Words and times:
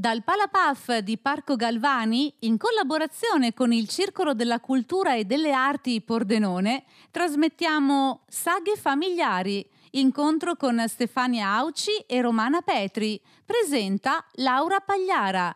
Dal 0.00 0.22
Palapaf 0.22 1.00
di 1.00 1.18
Parco 1.18 1.56
Galvani, 1.56 2.32
in 2.38 2.56
collaborazione 2.56 3.52
con 3.52 3.70
il 3.70 3.86
Circolo 3.86 4.32
della 4.32 4.58
Cultura 4.58 5.14
e 5.14 5.26
delle 5.26 5.52
Arti 5.52 6.00
Pordenone, 6.00 6.84
trasmettiamo 7.10 8.22
Saghe 8.26 8.76
Familiari, 8.76 9.62
incontro 9.90 10.56
con 10.56 10.82
Stefania 10.88 11.48
Auci 11.48 11.90
e 12.06 12.22
Romana 12.22 12.62
Petri. 12.62 13.20
Presenta 13.44 14.24
Laura 14.36 14.80
Pagliara. 14.80 15.54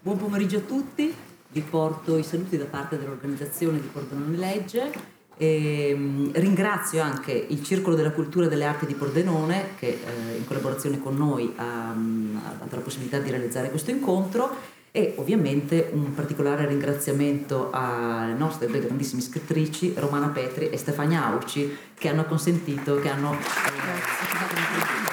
Buon 0.00 0.16
pomeriggio 0.16 0.56
a 0.56 0.62
tutti, 0.62 1.14
vi 1.46 1.60
porto 1.60 2.16
i 2.16 2.24
saluti 2.24 2.56
da 2.56 2.66
parte 2.66 2.98
dell'organizzazione 2.98 3.80
di 3.80 3.86
Pordenone 3.86 4.36
Legge 4.36 5.17
e, 5.38 5.88
ehm, 5.90 6.32
ringrazio 6.34 7.00
anche 7.00 7.32
il 7.32 7.62
Circolo 7.64 7.96
della 7.96 8.10
Cultura 8.10 8.46
e 8.46 8.48
delle 8.48 8.64
Arti 8.64 8.84
di 8.84 8.94
Pordenone 8.94 9.70
che 9.78 9.86
eh, 9.86 10.36
in 10.36 10.46
collaborazione 10.46 11.00
con 11.00 11.16
noi 11.16 11.52
ha, 11.56 11.90
ha 11.90 12.54
dato 12.58 12.76
la 12.76 12.82
possibilità 12.82 13.18
di 13.18 13.30
realizzare 13.30 13.70
questo 13.70 13.90
incontro 13.90 14.76
e 14.90 15.14
ovviamente 15.16 15.90
un 15.92 16.12
particolare 16.14 16.66
ringraziamento 16.66 17.70
alle 17.72 18.32
nostre 18.32 18.66
due 18.66 18.80
grandissime 18.80 19.22
scrittrici 19.22 19.94
Romana 19.96 20.28
Petri 20.28 20.70
e 20.70 20.76
Stefania 20.76 21.26
Auci 21.26 21.76
che 21.94 22.08
hanno 22.08 22.24
consentito, 22.24 22.98
che 22.98 23.08
hanno... 23.08 23.36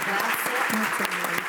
Grazie. 0.06 1.45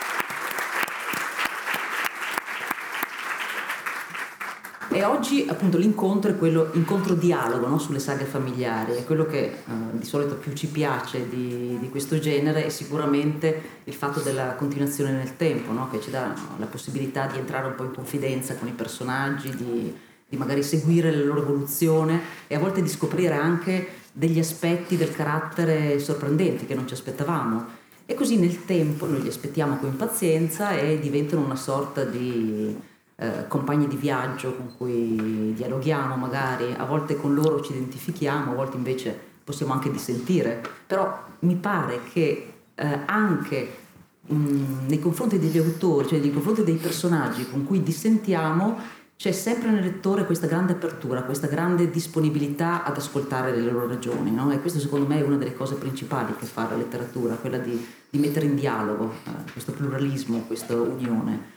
E 4.97 5.05
oggi 5.05 5.45
appunto 5.47 5.77
l'incontro 5.77 6.31
è 6.31 6.39
quello, 6.39 6.71
incontro 6.73 7.13
dialogo 7.13 7.67
no? 7.67 7.77
sulle 7.77 7.99
saghe 7.99 8.25
familiari, 8.25 8.95
è 8.95 9.05
quello 9.05 9.27
che 9.27 9.43
eh, 9.43 9.53
di 9.91 10.07
solito 10.07 10.37
più 10.37 10.55
ci 10.55 10.69
piace 10.69 11.29
di, 11.29 11.77
di, 11.79 11.91
questo 11.91 12.19
genere 12.19 12.65
è 12.65 12.69
sicuramente 12.71 13.61
il 13.85 13.93
fatto 13.93 14.21
della 14.21 14.55
continuazione 14.55 15.13
nel 15.13 15.37
tempo, 15.37 15.73
no? 15.73 15.91
che 15.91 16.01
ci 16.01 16.09
dà 16.09 16.33
la 16.57 16.65
possibilità 16.65 17.27
di 17.27 17.37
entrare 17.37 17.67
un 17.67 17.75
po' 17.75 17.85
in 17.85 17.93
confidenza 17.93 18.55
con 18.55 18.69
i 18.69 18.73
personaggi, 18.73 19.55
di, 19.55 19.95
di 20.27 20.37
magari 20.39 20.63
seguire 20.63 21.11
la 21.11 21.25
loro 21.27 21.43
evoluzione 21.43 22.19
e 22.47 22.55
a 22.55 22.59
volte 22.59 22.81
di 22.81 22.89
scoprire 22.89 23.35
anche 23.35 23.89
degli 24.13 24.39
aspetti 24.39 24.97
del 24.97 25.13
carattere 25.13 25.99
sorprendenti 25.99 26.65
che 26.65 26.75
non 26.75 26.89
ci 26.89 26.95
aspettavamo. 26.95 27.67
E 28.07 28.15
così 28.15 28.39
nel 28.39 28.65
tempo 28.65 29.05
noi 29.05 29.21
li 29.21 29.29
aspettiamo 29.29 29.77
con 29.77 29.95
pazienza 29.95 30.71
e 30.71 30.99
diventano 30.99 31.45
una 31.45 31.55
sorta 31.55 32.03
di 32.03 32.95
eh, 33.17 33.47
compagni 33.49 33.89
di 33.89 33.97
viaggio 33.97 34.55
con 34.55 34.77
cui 34.77 35.53
dialoghiamo 35.55 36.17
magari, 36.17 36.75
a 36.77 36.85
volte 36.85 37.17
con 37.17 37.35
loro 37.35 37.63
ci 37.63 37.73
identifichiamo, 37.73 38.53
a 38.53 38.55
volte 38.55 38.77
invece 38.77 39.19
possiamo 39.43 39.73
anche 39.73 39.91
dissentire, 39.91 40.61
però 40.87 41.25
mi 41.41 41.55
pare 41.55 42.01
che 42.13 42.53
eh, 42.75 42.99
anche 43.07 43.77
mh, 44.21 44.35
mm, 44.35 44.87
nei 44.89 44.99
confronti 44.99 45.39
degli 45.39 45.59
autori, 45.59 46.09
cioè 46.09 46.19
nei 46.19 46.33
confronti 46.33 46.65
dei 46.65 46.77
personaggi 46.77 47.49
con 47.49 47.65
cui 47.65 47.83
dissentiamo, 47.83 48.79
c'è 49.17 49.33
sempre 49.33 49.71
nel 49.71 49.83
lettore 49.83 50.27
questa 50.27 50.47
grande 50.47 50.73
apertura, 50.73 51.23
questa 51.23 51.47
grande 51.47 51.89
disponibilità 51.91 52.85
ad 52.85 52.99
ascoltare 52.99 53.51
le 53.51 53.63
loro 53.63 53.87
ragioni. 53.87 54.31
No? 54.31 54.53
E 54.53 54.61
questo 54.61 54.79
secondo 54.79 55.07
me 55.07 55.19
è 55.19 55.23
una 55.23 55.37
delle 55.37 55.55
cose 55.55 55.77
principali 55.77 56.35
che 56.37 56.45
fa 56.45 56.69
la 56.69 56.77
letteratura, 56.77 57.35
quella 57.37 57.57
di, 57.57 57.83
di 58.11 58.19
mettere 58.19 58.45
in 58.45 58.57
dialogo 58.57 59.15
eh, 59.25 59.51
questo 59.53 59.73
pluralismo, 59.73 60.41
questa 60.41 60.75
unione. 60.75 61.55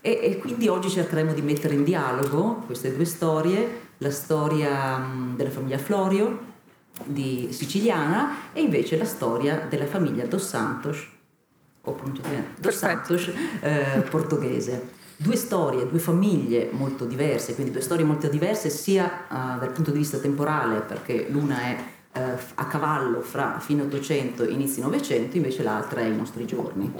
E, 0.00 0.20
e, 0.22 0.38
quindi 0.38 0.68
oggi 0.68 0.88
cercheremo 0.88 1.32
di 1.32 1.42
mettere 1.42 1.74
in 1.74 1.82
dialogo 1.82 2.62
queste 2.66 2.94
due 2.94 3.04
storie, 3.04 3.80
la 3.98 4.10
storia 4.10 5.04
della 5.34 5.50
famiglia 5.50 5.78
Florio 5.78 6.54
di 7.04 7.48
siciliana 7.50 8.52
e 8.52 8.62
invece 8.62 8.96
la 8.96 9.04
storia 9.04 9.66
della 9.68 9.86
famiglia 9.86 10.26
Dos 10.26 10.46
Santos, 10.46 11.08
o 11.82 11.96
Dos 12.58 12.74
Santos 12.74 13.30
eh, 13.60 14.02
portoghese. 14.08 14.94
Due 15.18 15.36
storie, 15.36 15.88
due 15.88 15.98
famiglie 15.98 16.68
molto 16.72 17.06
diverse, 17.06 17.54
quindi 17.54 17.72
due 17.72 17.80
storie 17.80 18.04
molto 18.04 18.28
diverse 18.28 18.68
sia 18.68 19.24
uh, 19.28 19.58
dal 19.58 19.72
punto 19.72 19.90
di 19.90 19.98
vista 19.98 20.18
temporale, 20.18 20.80
perché 20.80 21.28
l'una 21.30 21.58
è 21.58 21.84
uh, 22.12 22.20
a 22.54 22.66
cavallo 22.66 23.22
fra 23.22 23.58
fine 23.58 23.82
800 23.82 24.42
e 24.42 24.50
inizi 24.50 24.82
900, 24.82 25.38
invece 25.38 25.62
l'altra 25.62 26.02
è 26.02 26.04
i 26.04 26.14
nostri 26.14 26.44
giorni. 26.44 26.92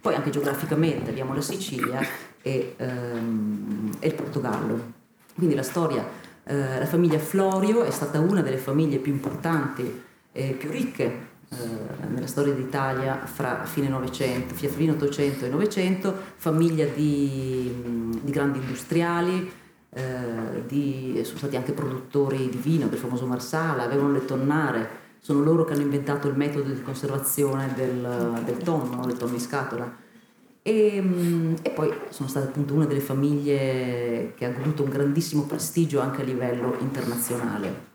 Poi 0.00 0.14
anche 0.14 0.30
geograficamente 0.30 1.10
abbiamo 1.10 1.34
la 1.34 1.40
Sicilia 1.40 2.00
e, 2.42 2.74
ehm, 2.76 3.96
e 3.98 4.06
il 4.08 4.14
Portogallo. 4.14 4.92
Quindi 5.34 5.54
la 5.54 5.62
storia, 5.62 6.04
eh, 6.44 6.78
la 6.78 6.86
famiglia 6.86 7.18
Florio 7.18 7.82
è 7.82 7.90
stata 7.90 8.18
una 8.18 8.42
delle 8.42 8.58
famiglie 8.58 8.98
più 8.98 9.12
importanti 9.12 10.02
e 10.32 10.52
più 10.58 10.70
ricche 10.70 11.28
eh, 11.52 12.06
nella 12.08 12.28
storia 12.28 12.52
d'Italia 12.52 13.24
fra 13.24 13.64
fine, 13.64 13.88
900, 13.88 14.54
fine 14.54 14.92
800 14.92 15.46
e 15.46 15.48
900, 15.48 16.14
famiglia 16.36 16.86
di, 16.86 18.18
di 18.22 18.30
grandi 18.30 18.58
industriali, 18.58 19.50
eh, 19.92 20.64
di, 20.66 21.20
sono 21.24 21.38
stati 21.38 21.56
anche 21.56 21.72
produttori 21.72 22.48
di 22.48 22.56
vino, 22.56 22.86
del 22.86 22.98
famoso 22.98 23.26
Marsala, 23.26 23.82
avevano 23.82 24.12
le 24.12 24.24
tonnare, 24.24 24.88
sono 25.20 25.42
loro 25.42 25.64
che 25.64 25.74
hanno 25.74 25.82
inventato 25.82 26.28
il 26.28 26.36
metodo 26.36 26.70
di 26.70 26.82
conservazione 26.82 27.72
del, 27.74 28.42
del 28.44 28.56
tonno, 28.58 29.04
del 29.06 29.16
tonno 29.16 29.34
in 29.34 29.40
scatola 29.40 30.08
e, 30.62 31.00
mm, 31.00 31.54
e, 31.62 31.70
poi 31.70 31.92
sono 32.10 32.28
stata 32.28 32.46
appunto 32.46 32.74
una 32.74 32.86
delle 32.86 33.00
famiglie 33.00 34.32
che 34.36 34.44
ha 34.44 34.50
goduto 34.50 34.82
un 34.82 34.90
grandissimo 34.90 35.42
prestigio 35.42 36.00
anche 36.00 36.22
a 36.22 36.24
livello 36.24 36.76
internazionale. 36.80 37.88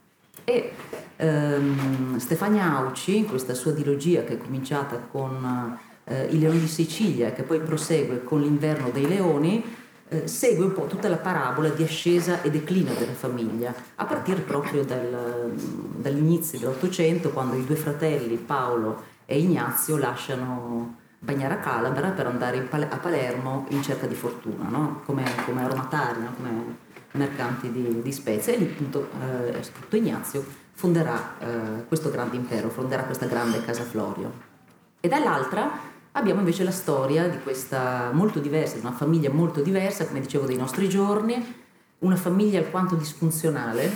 E 0.44 0.72
ehm, 1.16 2.18
Stefania 2.18 2.76
Auci, 2.76 3.16
in 3.16 3.26
questa 3.26 3.54
sua 3.54 3.72
dilogia 3.72 4.24
che 4.24 4.34
è 4.34 4.38
cominciata 4.38 4.98
con 4.98 5.78
eh, 6.04 6.26
I 6.30 6.38
leoni 6.38 6.60
di 6.60 6.68
Sicilia 6.68 7.32
che 7.32 7.42
poi 7.42 7.60
prosegue 7.60 8.22
con 8.22 8.40
l'inverno 8.40 8.90
dei 8.90 9.06
leoni, 9.06 9.64
eh, 10.08 10.28
segue 10.28 10.64
un 10.64 10.72
po' 10.72 10.86
tutta 10.86 11.08
la 11.08 11.16
parabola 11.16 11.68
di 11.68 11.82
ascesa 11.82 12.42
e 12.42 12.50
declino 12.50 12.92
della 12.94 13.12
famiglia, 13.12 13.74
a 13.96 14.04
partire 14.04 14.40
proprio 14.40 14.84
dal, 14.84 15.52
dall'inizio 15.96 16.58
dell'Ottocento, 16.58 17.30
quando 17.30 17.56
i 17.56 17.64
due 17.64 17.76
fratelli 17.76 18.36
Paolo 18.36 19.02
e 19.24 19.40
Ignazio 19.40 19.96
lasciano 19.96 21.04
Bagnara 21.18 21.58
Calabra 21.58 22.10
per 22.10 22.26
andare 22.26 22.60
Pal- 22.60 22.86
a 22.88 22.96
Palermo 22.98 23.66
in 23.70 23.82
cerca 23.82 24.06
di 24.06 24.14
fortuna, 24.14 24.68
no? 24.68 25.02
come, 25.04 25.24
come, 25.44 25.64
aromatari, 25.64 26.20
no? 26.20 26.32
come 26.36 26.76
mercanti 27.12 27.72
di, 27.72 28.00
di, 28.00 28.12
spezie. 28.12 28.54
E 28.54 28.58
lì 28.58 28.64
appunto 28.66 29.08
eh, 29.20 29.62
soprattutto 29.62 29.96
Ignazio 29.96 30.44
fonderà 30.72 31.34
eh, 31.38 31.86
questo 31.88 32.10
grande 32.10 32.36
impero, 32.36 32.68
fonderà 32.68 33.02
questa 33.02 33.26
grande 33.26 33.64
casa 33.64 33.82
Florio. 33.82 34.54
E 35.00 35.08
dall'altra 35.08 35.94
abbiamo 36.16 36.40
invece 36.40 36.64
la 36.64 36.70
storia 36.70 37.28
di 37.28 37.38
questa 37.42 38.10
molto 38.12 38.38
diversa, 38.38 38.74
di 38.74 38.80
una 38.80 38.92
famiglia 38.92 39.30
molto 39.30 39.60
diversa, 39.60 40.06
come 40.06 40.20
dicevo, 40.20 40.46
dei 40.46 40.56
nostri 40.56 40.88
giorni, 40.88 41.54
una 41.98 42.16
famiglia 42.16 42.58
alquanto 42.58 42.94
disfunzionale, 42.94 43.90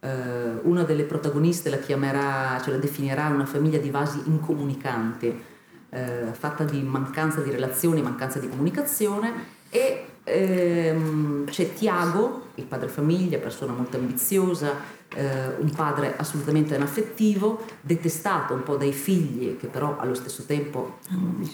eh, 0.00 0.58
una 0.62 0.84
delle 0.84 1.04
protagoniste 1.04 1.68
la 1.68 1.78
chiamerà, 1.78 2.58
cioè 2.62 2.72
la 2.74 2.80
definirà 2.80 3.28
una 3.28 3.44
famiglia 3.44 3.78
di 3.78 3.90
vasi 3.90 4.22
incomunicanti, 4.24 5.42
eh, 5.90 6.26
fatta 6.32 6.64
di 6.64 6.82
mancanza 6.82 7.40
di 7.40 7.50
relazioni, 7.50 8.00
mancanza 8.00 8.38
di 8.38 8.48
comunicazione 8.48 9.32
e 9.68 10.06
ehm, 10.24 11.44
c'è 11.46 11.72
Tiago, 11.74 12.48
il 12.56 12.64
padre 12.64 12.88
famiglia, 12.88 13.38
persona 13.38 13.72
molto 13.72 13.96
ambiziosa, 13.96 14.72
eh, 15.14 15.54
un 15.58 15.70
padre 15.70 16.14
assolutamente 16.16 16.74
anaffettivo, 16.74 17.64
detestato 17.80 18.54
un 18.54 18.62
po' 18.62 18.76
dai 18.76 18.92
figli 18.92 19.56
che 19.56 19.66
però 19.68 19.98
allo 19.98 20.14
stesso 20.14 20.44
tempo 20.44 20.98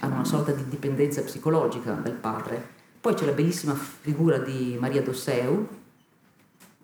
hanno 0.01 0.15
una 0.15 0.25
sorta 0.25 0.53
di 0.53 0.65
dipendenza 0.69 1.23
psicologica 1.23 1.93
dal 1.93 2.13
padre. 2.13 2.79
Poi 3.01 3.15
c'è 3.15 3.25
la 3.25 3.33
bellissima 3.33 3.75
figura 3.75 4.39
di 4.39 4.77
Maria 4.79 5.03
Dosseu, 5.03 5.67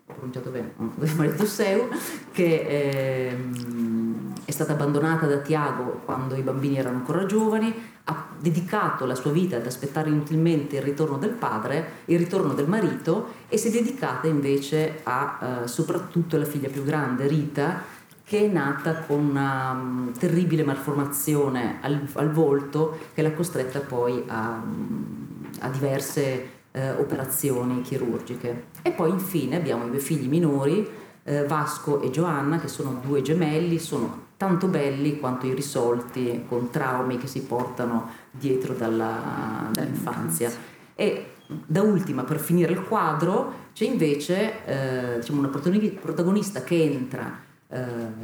ho 0.09 0.13
pronunciato 0.13 0.49
bene, 0.49 0.73
Dosseu, 1.35 1.89
che 2.31 3.29
ehm, 3.29 4.33
è 4.45 4.51
stata 4.51 4.73
abbandonata 4.73 5.25
da 5.25 5.39
Tiago 5.39 6.01
quando 6.05 6.35
i 6.35 6.41
bambini 6.41 6.77
erano 6.77 6.97
ancora 6.97 7.25
giovani, 7.25 7.73
ha 8.05 8.27
dedicato 8.39 9.05
la 9.05 9.15
sua 9.15 9.31
vita 9.31 9.57
ad 9.57 9.65
aspettare 9.65 10.09
inutilmente 10.09 10.77
il 10.77 10.81
ritorno 10.81 11.17
del 11.17 11.31
padre, 11.31 12.03
il 12.05 12.17
ritorno 12.17 12.53
del 12.53 12.67
marito 12.67 13.33
e 13.49 13.57
si 13.57 13.67
è 13.67 13.71
dedicata 13.71 14.27
invece 14.27 15.01
a 15.03 15.63
eh, 15.63 15.67
soprattutto 15.67 16.37
alla 16.37 16.45
figlia 16.45 16.69
più 16.69 16.85
grande, 16.85 17.27
Rita, 17.27 17.83
che 18.23 18.45
è 18.45 18.47
nata 18.47 19.01
con 19.01 19.19
una 19.19 19.71
um, 19.71 20.13
terribile 20.17 20.63
malformazione 20.63 21.79
al, 21.81 22.07
al, 22.13 22.31
volto 22.31 22.97
che 23.13 23.21
l'ha 23.21 23.31
costretta 23.33 23.79
poi 23.79 24.23
a, 24.27 24.61
um, 24.63 25.49
a 25.59 25.69
diverse 25.69 26.55
eh, 26.77 26.91
operazioni 26.91 27.81
chirurgiche. 27.81 28.65
E 28.83 28.91
poi 28.91 29.09
infine 29.09 29.55
abbiamo 29.55 29.87
i 29.87 29.89
due 29.89 29.99
figli 29.99 30.27
minori, 30.27 30.87
eh, 31.23 31.43
Vasco 31.45 32.01
e 32.01 32.11
Giovanna, 32.11 32.59
che 32.59 32.67
sono 32.67 33.01
due 33.03 33.23
gemelli, 33.23 33.79
sono 33.79 34.25
tanto 34.37 34.67
belli 34.67 35.19
quanto 35.19 35.47
irrisolti, 35.47 36.45
con 36.47 36.69
traumi 36.69 37.17
che 37.17 37.25
si 37.25 37.41
portano 37.41 38.09
dietro 38.29 38.73
dalla, 38.73 39.69
dall'infanzia. 39.71 40.51
E 40.93 41.31
da 41.47 41.81
ultima, 41.81 42.23
per 42.23 42.39
finire 42.39 42.73
il 42.73 42.83
quadro, 42.83 43.65
c'è 43.73 43.85
invece 43.85 44.65
eh, 44.65 45.19
diciamo 45.19 45.39
una 45.39 45.49
protagonista 45.49 46.61
che 46.61 46.83
entra 46.83 47.39
eh, 47.69 47.81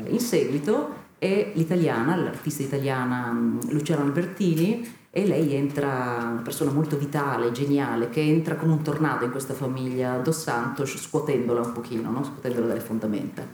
in 0.08 0.20
seguito, 0.20 1.02
è 1.18 1.52
l'italiana, 1.56 2.16
l'artista 2.16 2.62
italiana 2.62 3.32
mm, 3.32 3.60
Luciana 3.70 4.04
Albertini, 4.04 5.02
e 5.16 5.28
lei 5.28 5.54
entra, 5.54 6.28
una 6.32 6.42
persona 6.44 6.72
molto 6.72 6.98
vitale, 6.98 7.52
geniale, 7.52 8.10
che 8.10 8.20
entra 8.20 8.56
come 8.56 8.72
un 8.72 8.82
tornado 8.82 9.24
in 9.26 9.30
questa 9.30 9.54
famiglia 9.54 10.18
Dos 10.18 10.42
Santos, 10.42 10.98
scuotendola 10.98 11.62
un 11.62 11.72
pochino, 11.72 12.10
no? 12.10 12.24
scuotendola 12.24 12.66
dalle 12.66 12.80
fondamenta. 12.80 13.46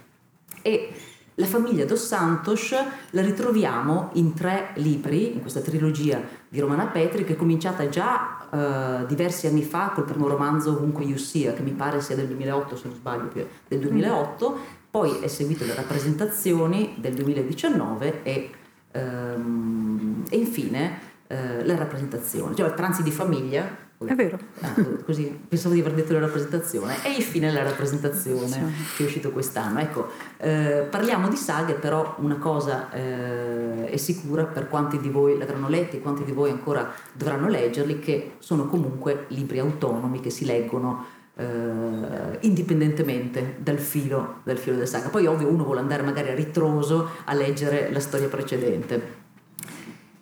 E 0.62 0.94
la 1.34 1.46
famiglia 1.46 1.84
Dos 1.84 2.06
Santos 2.06 2.74
la 3.10 3.22
ritroviamo 3.22 4.12
in 4.14 4.34
tre 4.34 4.70
libri, 4.76 5.34
in 5.34 5.42
questa 5.42 5.60
trilogia 5.60 6.22
di 6.48 6.62
Romana 6.62 6.86
Petri, 6.86 7.26
che 7.26 7.34
è 7.34 7.36
cominciata 7.36 7.90
già 7.90 8.48
uh, 8.50 9.06
diversi 9.06 9.46
anni 9.46 9.64
fa 9.64 9.92
col 9.94 10.06
primo 10.06 10.30
romanzo 10.30 10.72
Ovunque 10.72 11.04
You 11.04 11.18
Sia, 11.18 11.52
che 11.52 11.62
mi 11.62 11.72
pare 11.72 12.00
sia 12.00 12.16
del 12.16 12.28
2008, 12.28 12.78
se 12.78 12.88
non 12.88 12.96
sbaglio, 12.96 13.32
del 13.68 13.80
2008, 13.80 14.58
poi 14.90 15.20
è 15.20 15.28
seguito 15.28 15.66
da 15.66 15.74
rappresentazioni 15.74 16.96
del 17.00 17.16
2019 17.16 18.24
e, 18.24 18.50
um, 18.94 20.24
e 20.30 20.38
infine 20.38 21.09
eh, 21.32 21.64
la 21.64 21.76
rappresentazione, 21.76 22.56
cioè 22.56 22.74
pranzi 22.74 23.04
di 23.04 23.12
famiglia. 23.12 23.88
È 24.04 24.16
vero. 24.16 24.40
Ah, 24.62 24.74
così 25.06 25.26
pensavo 25.48 25.76
di 25.76 25.82
aver 25.82 25.94
detto 25.94 26.14
la 26.14 26.20
rappresentazione 26.20 26.96
e 27.04 27.12
infine 27.12 27.52
la 27.52 27.62
rappresentazione 27.62 28.74
che 28.96 29.04
è 29.04 29.06
uscito 29.06 29.30
quest'anno. 29.30 29.80
Ecco, 29.80 30.08
eh, 30.38 30.88
parliamo 30.90 31.28
di 31.28 31.36
saghe, 31.36 31.74
però 31.74 32.16
una 32.20 32.38
cosa 32.38 32.92
eh, 32.92 33.86
è 33.90 33.98
sicura 33.98 34.46
per 34.46 34.70
quanti 34.70 35.00
di 35.00 35.10
voi 35.10 35.38
l'avranno 35.38 35.70
letti, 35.70 36.00
quanti 36.00 36.24
di 36.24 36.32
voi 36.32 36.50
ancora 36.50 36.92
dovranno 37.12 37.48
leggerli, 37.48 38.00
che 38.00 38.32
sono 38.40 38.66
comunque 38.68 39.26
libri 39.28 39.60
autonomi 39.60 40.22
che 40.22 40.30
si 40.32 40.46
leggono 40.46 41.06
eh, 41.36 42.38
indipendentemente 42.42 43.58
dal 43.60 43.80
filo, 43.80 44.40
dal 44.44 44.58
filo 44.58 44.76
della 44.76 44.88
saga. 44.88 45.10
Poi 45.10 45.28
ovvio 45.28 45.48
uno 45.48 45.64
vuole 45.64 45.80
andare 45.80 46.04
magari 46.04 46.30
a 46.30 46.36
ritroso 46.36 47.10
a 47.26 47.34
leggere 47.34 47.92
la 47.92 48.00
storia 48.00 48.28
precedente. 48.28 49.28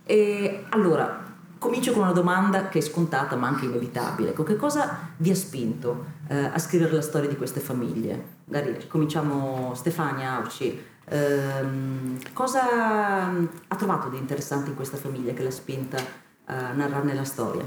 E 0.09 0.63
allora, 0.69 1.21
comincio 1.57 1.91
con 1.91 2.03
una 2.03 2.13
domanda 2.13 2.69
che 2.69 2.79
è 2.79 2.81
scontata 2.81 3.35
ma 3.35 3.47
anche 3.47 3.65
inevitabile. 3.65 4.31
Che 4.31 4.55
cosa 4.55 5.11
vi 5.17 5.31
ha 5.31 5.35
spinto 5.35 6.05
eh, 6.29 6.45
a 6.45 6.57
scrivere 6.59 6.93
la 6.93 7.01
storia 7.01 7.27
di 7.27 7.35
queste 7.35 7.59
famiglie? 7.59 8.35
Magari 8.45 8.87
cominciamo 8.87 9.73
Stefania 9.75 10.35
Auci. 10.35 10.81
Ehm, 11.09 12.19
cosa 12.31 13.27
ha 13.27 13.75
trovato 13.75 14.07
di 14.07 14.17
interessante 14.17 14.69
in 14.69 14.77
questa 14.77 14.95
famiglia 14.95 15.33
che 15.33 15.43
l'ha 15.43 15.51
spinta 15.51 15.97
a 16.45 16.71
narrarne 16.71 17.13
la 17.13 17.25
storia? 17.25 17.65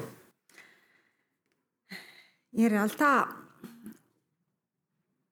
In 2.55 2.69
realtà 2.69 3.29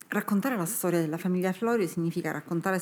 raccontare 0.09 0.57
la 0.57 0.67
storia 0.67 1.01
della 1.01 1.17
famiglia 1.17 1.53
Florio 1.53 1.87
significa 1.87 2.33
raccontare 2.33 2.81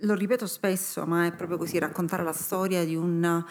lo 0.00 0.14
ripeto 0.14 0.46
spesso, 0.46 1.04
ma 1.06 1.26
è 1.26 1.32
proprio 1.32 1.58
così, 1.58 1.78
raccontare 1.78 2.22
la 2.22 2.32
storia 2.32 2.84
di 2.84 2.94
un, 2.94 3.44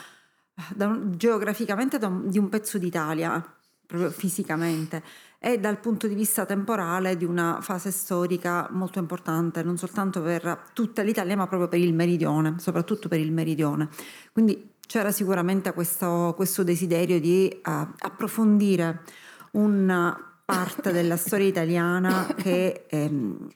un 0.78 1.14
geograficamente 1.16 1.98
un, 2.06 2.30
di 2.30 2.38
un 2.38 2.50
pezzo 2.50 2.78
d'Italia, 2.78 3.44
proprio 3.86 4.10
fisicamente, 4.12 5.04
e 5.40 5.60
dal 5.60 5.80
punto 5.80 6.08
di 6.08 6.16
vista 6.16 6.46
temporale 6.46 7.16
di 7.16 7.26
una 7.26 7.60
fase 7.62 7.92
storica 7.92 8.68
molto 8.72 9.00
importante, 9.00 9.64
non 9.64 9.78
soltanto 9.78 10.22
per 10.22 10.70
tutta 10.74 11.04
l'Italia, 11.04 11.36
ma 11.36 11.48
proprio 11.48 11.70
per 11.70 11.80
il 11.80 11.94
meridione, 11.94 12.56
soprattutto 12.58 13.08
per 13.08 13.20
il 13.20 13.32
meridione. 13.32 13.90
Quindi 14.32 14.76
c'era 14.88 15.12
sicuramente 15.12 15.74
questo, 15.74 16.34
questo 16.36 16.64
desiderio 16.64 17.20
di 17.20 17.50
uh, 17.54 17.72
approfondire 18.00 19.04
una 19.52 20.40
parte 20.44 20.92
della 20.92 21.18
storia 21.18 21.48
italiana 21.48 22.26
che 22.36 22.86
ehm, 22.90 23.50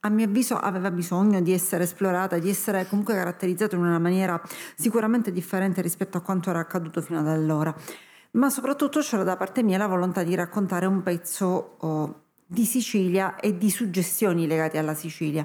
a 0.00 0.08
mio 0.08 0.26
avviso 0.26 0.56
aveva 0.56 0.90
bisogno 0.90 1.40
di 1.40 1.52
essere 1.52 1.84
esplorata, 1.84 2.38
di 2.38 2.48
essere 2.48 2.86
comunque 2.86 3.14
caratterizzata 3.14 3.76
in 3.76 3.82
una 3.82 3.98
maniera 3.98 4.40
sicuramente 4.74 5.30
differente 5.32 5.82
rispetto 5.82 6.16
a 6.16 6.20
quanto 6.20 6.50
era 6.50 6.60
accaduto 6.60 7.00
fino 7.02 7.18
ad 7.18 7.28
allora. 7.28 7.74
Ma 8.32 8.48
soprattutto 8.48 9.00
c'era 9.00 9.24
da 9.24 9.36
parte 9.36 9.62
mia 9.62 9.76
la 9.76 9.88
volontà 9.88 10.22
di 10.22 10.34
raccontare 10.34 10.86
un 10.86 11.02
pezzo 11.02 11.76
oh, 11.78 12.20
di 12.46 12.64
Sicilia 12.64 13.36
e 13.36 13.58
di 13.58 13.70
suggestioni 13.70 14.46
legate 14.46 14.78
alla 14.78 14.94
Sicilia. 14.94 15.44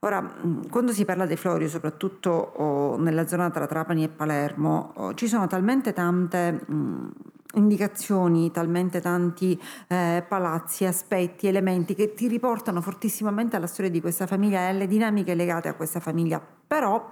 Ora, 0.00 0.20
mm, 0.22 0.68
quando 0.70 0.92
si 0.92 1.04
parla 1.04 1.26
dei 1.26 1.36
Florio, 1.36 1.68
soprattutto 1.68 2.30
oh, 2.30 2.96
nella 2.96 3.26
zona 3.26 3.50
tra 3.50 3.66
Trapani 3.66 4.04
e 4.04 4.08
Palermo, 4.08 4.92
oh, 4.94 5.14
ci 5.14 5.26
sono 5.26 5.46
talmente 5.46 5.92
tante 5.92 6.52
mh, 6.52 6.74
mm, 6.74 7.08
indicazioni, 7.56 8.50
talmente 8.50 9.00
tanti 9.00 9.60
eh, 9.88 10.24
palazzi, 10.26 10.84
aspetti, 10.84 11.46
elementi 11.46 11.94
che 11.94 12.14
ti 12.14 12.28
riportano 12.28 12.80
fortissimamente 12.80 13.56
alla 13.56 13.66
storia 13.66 13.90
di 13.90 14.00
questa 14.00 14.26
famiglia 14.26 14.60
e 14.60 14.68
alle 14.68 14.86
dinamiche 14.86 15.34
legate 15.34 15.68
a 15.68 15.74
questa 15.74 16.00
famiglia. 16.00 16.40
Però 16.66 17.08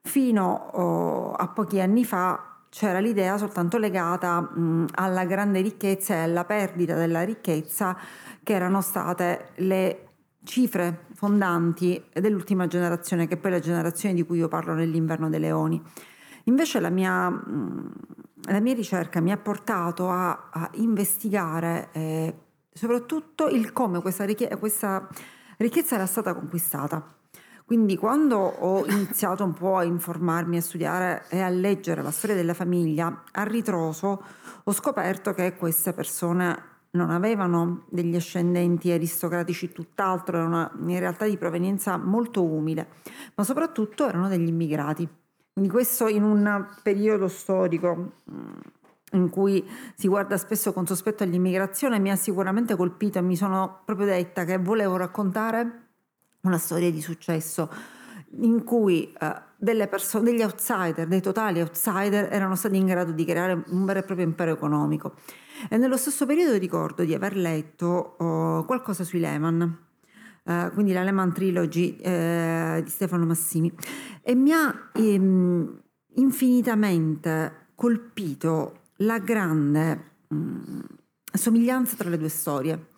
fino 0.00 0.70
oh, 0.72 1.32
a 1.32 1.48
pochi 1.48 1.80
anni 1.80 2.04
fa 2.04 2.58
c'era 2.68 2.98
l'idea 2.98 3.38
soltanto 3.38 3.78
legata 3.78 4.40
mh, 4.40 4.86
alla 4.94 5.24
grande 5.24 5.60
ricchezza 5.60 6.14
e 6.14 6.18
alla 6.18 6.44
perdita 6.44 6.94
della 6.96 7.22
ricchezza 7.22 7.96
che 8.42 8.52
erano 8.52 8.80
state 8.80 9.50
le 9.56 10.08
cifre 10.44 11.06
fondanti 11.14 12.02
dell'ultima 12.12 12.66
generazione, 12.66 13.26
che 13.26 13.34
è 13.34 13.36
poi 13.36 13.52
la 13.52 13.60
generazione 13.60 14.14
di 14.14 14.24
cui 14.24 14.38
io 14.38 14.48
parlo 14.48 14.74
nell'inverno 14.74 15.28
dei 15.28 15.40
leoni. 15.40 15.80
Invece 16.44 16.80
la 16.80 16.90
mia, 16.90 17.42
la 18.46 18.60
mia 18.60 18.74
ricerca 18.74 19.20
mi 19.20 19.32
ha 19.32 19.36
portato 19.36 20.10
a, 20.10 20.48
a 20.50 20.70
investigare 20.74 21.88
eh, 21.92 22.34
soprattutto 22.72 23.48
il 23.48 23.72
come 23.72 24.00
questa, 24.00 24.24
richie- 24.24 24.56
questa 24.58 25.08
ricchezza 25.58 25.94
era 25.94 26.06
stata 26.06 26.34
conquistata. 26.34 27.02
Quindi 27.64 27.96
quando 27.96 28.36
ho 28.36 28.84
iniziato 28.86 29.42
un 29.42 29.54
po' 29.54 29.78
a 29.78 29.84
informarmi, 29.84 30.58
a 30.58 30.60
studiare 30.60 31.24
e 31.30 31.40
a 31.40 31.48
leggere 31.48 32.02
la 32.02 32.10
storia 32.10 32.36
della 32.36 32.52
famiglia, 32.52 33.22
a 33.32 33.42
ritroso 33.44 34.22
ho 34.64 34.72
scoperto 34.72 35.32
che 35.32 35.56
queste 35.56 35.94
persone 35.94 36.72
non 36.90 37.10
avevano 37.10 37.86
degli 37.88 38.14
ascendenti 38.14 38.90
aristocratici, 38.90 39.72
tutt'altro, 39.72 40.36
erano 40.36 40.72
in 40.86 40.98
realtà 40.98 41.24
di 41.26 41.38
provenienza 41.38 41.96
molto 41.96 42.44
umile, 42.44 42.86
ma 43.34 43.44
soprattutto 43.44 44.06
erano 44.06 44.28
degli 44.28 44.48
immigrati. 44.48 45.08
Quindi 45.54 45.70
questo 45.70 46.08
in 46.08 46.24
un 46.24 46.66
periodo 46.82 47.28
storico 47.28 48.12
mm, 48.28 48.52
in 49.12 49.30
cui 49.30 49.64
si 49.94 50.08
guarda 50.08 50.36
spesso 50.36 50.72
con 50.72 50.84
sospetto 50.84 51.22
all'immigrazione 51.22 52.00
mi 52.00 52.10
ha 52.10 52.16
sicuramente 52.16 52.74
colpito 52.74 53.18
e 53.18 53.22
mi 53.22 53.36
sono 53.36 53.82
proprio 53.84 54.06
detta 54.06 54.44
che 54.44 54.58
volevo 54.58 54.96
raccontare 54.96 55.82
una 56.40 56.58
storia 56.58 56.90
di 56.90 57.00
successo 57.00 57.70
in 58.40 58.64
cui 58.64 59.14
delle 59.56 59.86
persone, 59.86 60.24
degli 60.24 60.42
outsider, 60.42 61.06
dei 61.06 61.20
totali 61.20 61.60
outsider, 61.60 62.32
erano 62.32 62.56
stati 62.56 62.76
in 62.76 62.86
grado 62.86 63.12
di 63.12 63.24
creare 63.24 63.62
un 63.68 63.84
vero 63.84 64.00
e 64.00 64.02
proprio 64.02 64.26
impero 64.26 64.50
economico. 64.50 65.14
E 65.70 65.76
nello 65.76 65.96
stesso 65.96 66.26
periodo 66.26 66.58
ricordo 66.58 67.04
di 67.04 67.14
aver 67.14 67.36
letto 67.36 68.16
uh, 68.18 68.64
qualcosa 68.66 69.04
sui 69.04 69.20
Lehman, 69.20 69.78
uh, 70.44 70.72
quindi 70.72 70.92
la 70.92 71.02
Lehman 71.02 71.32
Trilogy 71.32 71.96
uh, 72.00 72.82
di 72.82 72.90
Stefano 72.90 73.26
Massimi, 73.26 73.72
e 74.22 74.34
mi 74.34 74.52
ha 74.52 74.90
um, 74.94 75.80
infinitamente 76.14 77.70
colpito 77.74 78.80
la 78.98 79.18
grande 79.18 80.10
um, 80.28 80.82
somiglianza 81.32 81.96
tra 81.96 82.08
le 82.08 82.18
due 82.18 82.28
storie 82.28 82.92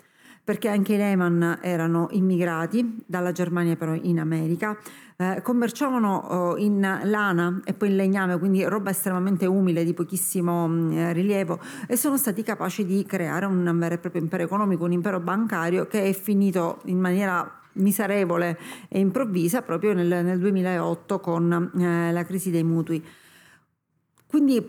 perché 0.46 0.68
anche 0.68 0.94
i 0.94 0.96
Lehman 0.96 1.58
erano 1.60 2.06
immigrati 2.12 3.02
dalla 3.04 3.32
Germania 3.32 3.74
però 3.74 3.94
in 3.94 4.20
America, 4.20 4.78
eh, 5.16 5.42
commerciavano 5.42 6.16
oh, 6.18 6.56
in 6.56 6.80
lana 7.02 7.62
e 7.64 7.74
poi 7.74 7.88
in 7.88 7.96
legname, 7.96 8.38
quindi 8.38 8.62
roba 8.62 8.90
estremamente 8.90 9.44
umile 9.44 9.82
di 9.82 9.92
pochissimo 9.92 10.68
mh, 10.68 10.72
mm, 10.72 11.10
rilievo 11.10 11.58
e 11.88 11.96
sono 11.96 12.16
stati 12.16 12.44
capaci 12.44 12.86
di 12.86 13.04
creare 13.04 13.44
un 13.44 13.76
vero 13.76 13.94
e 13.94 13.98
proprio 13.98 14.22
impero 14.22 14.44
economico, 14.44 14.84
un 14.84 14.92
impero 14.92 15.18
bancario 15.18 15.88
che 15.88 16.04
è 16.04 16.12
finito 16.12 16.78
in 16.84 17.00
maniera 17.00 17.62
miserevole 17.72 18.56
e 18.86 19.00
improvvisa 19.00 19.62
proprio 19.62 19.94
nel, 19.94 20.24
nel 20.24 20.38
2008 20.38 21.18
con 21.18 21.72
eh, 21.76 22.12
la 22.12 22.24
crisi 22.24 22.52
dei 22.52 22.62
mutui. 22.62 23.04
Quindi 24.28 24.60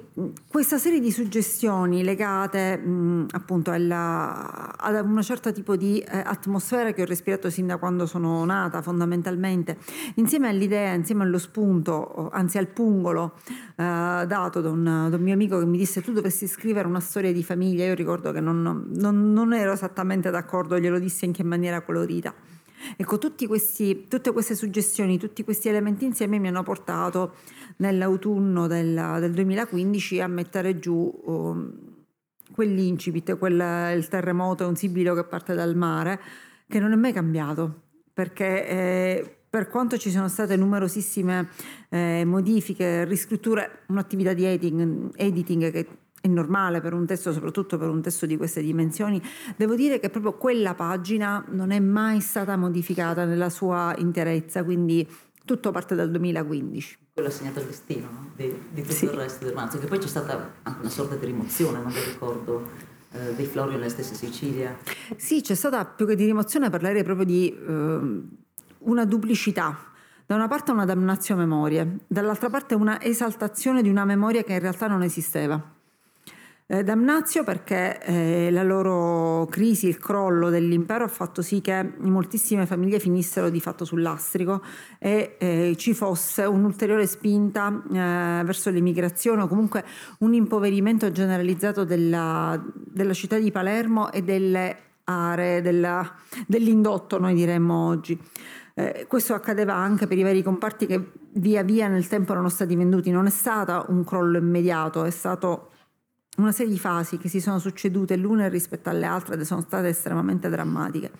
questa 0.48 0.78
serie 0.78 1.00
di 1.00 1.12
suggestioni 1.12 2.04
legate 2.04 2.78
mh, 2.78 3.30
appunto 3.32 3.72
alla, 3.72 4.78
ad 4.78 5.04
un 5.04 5.20
certo 5.24 5.52
tipo 5.52 5.76
di 5.76 6.00
eh, 6.00 6.22
atmosfera 6.24 6.92
che 6.92 7.02
ho 7.02 7.06
respirato 7.06 7.50
sin 7.50 7.66
da 7.66 7.78
quando 7.78 8.06
sono 8.06 8.46
nata 8.46 8.84
fondamentalmente, 8.84 9.78
insieme 10.16 10.48
all'idea, 10.48 10.94
insieme 10.94 11.24
allo 11.24 11.40
spunto, 11.40 12.30
anzi 12.32 12.60
al 12.60 12.68
pungolo 12.68 13.34
eh, 13.76 14.24
dato 14.28 14.62
da 14.62 14.70
un, 14.70 14.84
da 14.84 15.16
un, 15.16 15.24
mio 15.24 15.34
amico 15.34 15.58
che 15.58 15.66
mi 15.66 15.80
disse 15.80 16.02
tu 16.02 16.12
dovresti 16.12 16.46
scrivere 16.46 16.88
una 16.88 17.00
storia 17.00 17.34
di 17.34 17.44
famiglia, 17.44 17.86
io 17.86 17.96
ricordo 17.96 18.32
che 18.32 18.40
non, 18.40 18.86
non, 18.94 19.34
non 19.34 19.54
ero 19.56 19.72
esattamente 19.72 20.30
d'accordo, 20.30 20.80
glielo 20.80 21.00
dissi 21.00 21.26
in 21.26 21.48
maniera 21.48 21.82
colorita. 21.82 22.32
Ecco, 22.96 23.18
questi, 23.48 24.08
tutte 24.08 24.32
queste 24.32 24.56
suggestioni, 24.56 25.18
tutti 25.18 25.44
questi 25.44 25.70
elementi 25.70 26.06
insieme 26.06 26.40
mi 26.40 26.48
hanno 26.48 26.64
portato 26.64 27.36
nell'autunno 27.78 28.68
del, 28.68 29.18
del 29.20 29.32
2015 29.32 30.22
a 30.22 30.28
mettere 30.28 30.80
giù 30.80 31.12
um, 31.26 31.74
quell'incipit, 32.52 33.38
quel, 33.38 33.96
il 33.96 34.08
terremoto 34.08 34.64
è 34.64 34.68
un 34.68 34.76
sibilo 34.76 35.14
che 35.14 35.24
parte 35.24 35.54
dal 35.54 35.76
mare, 35.76 36.20
che 36.68 36.80
non 36.80 36.92
è 36.92 36.96
mai 36.96 37.14
cambiato, 37.14 37.82
perché 38.14 38.68
eh, 38.68 39.38
per 39.50 39.68
quanto 39.70 39.98
ci 39.98 40.10
siano 40.10 40.28
state 40.28 40.56
numerosissime 40.56 41.50
eh, 41.90 42.24
modifiche, 42.26 43.06
riscritture, 43.06 43.84
un'attività 43.88 44.34
di 44.34 44.46
editing, 44.46 45.12
editing 45.16 45.72
che 45.72 45.88
è 46.22 46.28
normale 46.28 46.82
per 46.82 46.94
un 46.94 47.06
testo, 47.06 47.32
soprattutto 47.32 47.78
per 47.78 47.90
un 47.90 48.02
testo 48.02 48.26
di 48.26 48.38
queste 48.38 48.62
dimensioni, 48.62 49.22
devo 49.56 49.76
dire 49.76 50.00
che 50.00 50.10
proprio 50.10 50.34
quella 50.34 50.74
pagina 50.74 51.44
non 51.50 51.72
è 51.72 51.80
mai 51.80 52.22
stata 52.22 52.58
modificata 52.58 53.26
nella 53.26 53.50
sua 53.50 53.94
interezza, 53.98 54.64
quindi 54.64 55.08
tutto 55.46 55.72
parte 55.72 55.96
dal 55.96 56.12
2015. 56.12 56.98
Quello 57.14 57.30
ha 57.30 57.32
segnato 57.32 57.60
il 57.60 57.66
destino 57.68 58.08
no? 58.12 58.32
di, 58.36 58.54
di, 58.70 58.82
tutto 58.82 58.94
sì. 58.94 59.06
il 59.06 59.12
resto 59.12 59.46
del 59.46 59.54
romanzo, 59.54 59.80
che 59.80 59.88
poi 59.88 59.98
c'è 59.98 60.08
stata 60.08 60.54
anche 60.64 60.80
una 60.82 60.90
sorta 60.90 61.16
di 61.16 61.26
rimozione, 61.26 61.80
non 61.80 61.92
mi 61.92 62.04
ricordo, 62.04 62.70
eh, 63.14 63.34
dei 63.34 63.46
Florio 63.46 63.78
nella 63.78 63.90
stessa 63.90 64.14
Sicilia. 64.14 64.78
Sì, 65.16 65.42
c'è 65.42 65.56
stata 65.56 65.86
più 65.86 66.06
che 66.06 66.16
di 66.16 66.26
rimozione, 66.26 66.70
parlerei 66.70 67.04
proprio 67.04 67.26
di 67.26 67.50
eh, 67.50 68.22
una 68.80 69.06
duplicità. 69.06 69.86
Da 70.26 70.36
una 70.36 70.50
parte 70.50 70.72
una 70.72 70.84
damnazio 70.84 71.38
memorie, 71.38 72.00
dall'altra 72.06 72.50
parte 72.50 72.76
una 72.76 73.02
esaltazione 73.02 73.82
di 73.82 73.88
una 73.88 74.04
memoria 74.04 74.44
che 74.44 74.52
in 74.52 74.60
realtà 74.60 74.88
non 74.88 75.02
esisteva. 75.02 75.76
Eh, 76.70 76.84
Damnazio 76.84 77.46
perché 77.46 77.98
eh, 78.02 78.52
la 78.52 78.62
loro 78.62 79.46
crisi, 79.50 79.88
il 79.88 80.00
crollo 80.00 80.50
dell'impero 80.50 81.06
ha 81.06 81.08
fatto 81.08 81.42
sì 81.42 81.62
che 81.62 81.94
moltissime 82.00 82.66
famiglie 82.66 83.00
finissero 83.00 83.50
di 83.50 83.62
fatto 83.62 83.86
sul 83.86 84.02
lastrico 84.02 84.62
e 85.00 85.38
eh, 85.40 85.76
ci 85.78 85.94
fosse 85.94 86.44
un'ulteriore 86.44 87.08
spinta 87.08 87.70
eh, 87.70 88.44
verso 88.44 88.70
l'emigrazione 88.70 89.44
o 89.44 89.48
comunque 89.48 89.86
un 90.20 90.34
impoverimento 90.34 91.10
generalizzato 91.10 91.86
della, 91.86 92.62
della 92.74 93.14
città 93.14 93.38
di 93.38 93.50
Palermo 93.50 94.12
e 94.12 94.22
delle 94.22 94.78
aree 95.06 95.62
della, 95.62 96.16
dell'indotto, 96.46 97.18
noi 97.18 97.34
diremmo 97.34 97.88
oggi. 97.88 98.20
Eh, 98.74 99.06
questo 99.08 99.34
accadeva 99.34 99.74
anche 99.74 100.06
per 100.06 100.18
i 100.18 100.24
vari 100.24 100.44
comparti 100.44 100.86
che 100.86 101.12
via 101.36 101.64
via 101.64 101.88
nel 101.88 102.10
tempo 102.10 102.34
erano 102.34 102.50
stati 102.50 102.76
venduti. 102.76 103.10
Non 103.10 103.26
è 103.26 103.30
stato 103.30 103.86
un 103.88 104.04
crollo 104.04 104.38
immediato, 104.38 105.06
è 105.06 105.12
stato 105.12 105.70
una 106.38 106.52
serie 106.52 106.72
di 106.72 106.80
fasi 106.80 107.18
che 107.18 107.30
si 107.30 107.40
sono 107.40 107.60
succedute 107.60 108.16
l'una 108.16 108.48
rispetto 108.48 108.90
alle 108.90 109.06
altre 109.06 109.36
ed 109.36 109.42
sono 109.42 109.62
state 109.62 109.90
estremamente 109.90 110.50
drammatiche. 110.50 111.12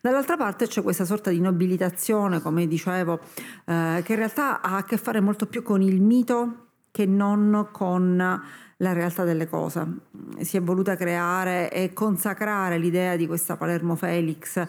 Dall'altra 0.00 0.36
parte 0.36 0.66
c'è 0.66 0.82
questa 0.82 1.04
sorta 1.04 1.30
di 1.30 1.40
nobilitazione, 1.40 2.40
come 2.40 2.66
dicevo, 2.66 3.20
eh, 3.66 4.02
che 4.02 4.12
in 4.12 4.18
realtà 4.18 4.62
ha 4.62 4.76
a 4.76 4.84
che 4.84 4.96
fare 4.96 5.20
molto 5.20 5.46
più 5.46 5.62
con 5.62 5.82
il 5.82 6.00
mito 6.00 6.68
che 6.90 7.06
non 7.06 7.68
con 7.70 8.42
la 8.80 8.92
realtà 8.92 9.24
delle 9.24 9.48
cose. 9.48 9.86
Si 10.40 10.56
è 10.56 10.62
voluta 10.62 10.96
creare 10.96 11.70
e 11.70 11.92
consacrare 11.92 12.78
l'idea 12.78 13.16
di 13.16 13.26
questa 13.26 13.56
Palermo 13.56 13.94
Felix, 13.94 14.62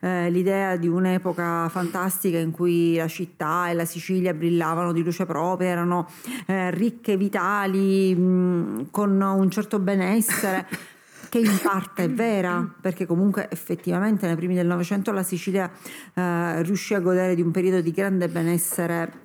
eh, 0.00 0.30
l'idea 0.30 0.76
di 0.76 0.88
un'epoca 0.88 1.68
fantastica 1.68 2.38
in 2.38 2.52
cui 2.52 2.96
la 2.96 3.08
città 3.08 3.68
e 3.68 3.74
la 3.74 3.84
Sicilia 3.84 4.34
brillavano 4.34 4.92
di 4.92 5.02
luce 5.02 5.26
propria, 5.26 5.68
erano 5.68 6.08
eh, 6.46 6.70
ricche, 6.70 7.16
vitali, 7.16 8.14
mh, 8.14 8.90
con 8.90 9.20
un 9.20 9.50
certo 9.50 9.78
benessere. 9.78 10.66
che 11.28 11.40
in 11.40 11.58
parte 11.60 12.04
è 12.04 12.08
vera, 12.08 12.72
perché 12.80 13.04
comunque 13.04 13.48
effettivamente 13.50 14.26
nei 14.28 14.36
primi 14.36 14.54
del 14.54 14.68
Novecento 14.68 15.10
la 15.10 15.24
Sicilia 15.24 15.68
eh, 16.14 16.62
riuscì 16.62 16.94
a 16.94 17.00
godere 17.00 17.34
di 17.34 17.42
un 17.42 17.50
periodo 17.50 17.80
di 17.80 17.90
grande 17.90 18.28
benessere 18.28 19.24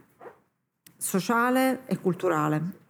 sociale 0.97 1.81
e 1.85 1.99
culturale 1.99 2.80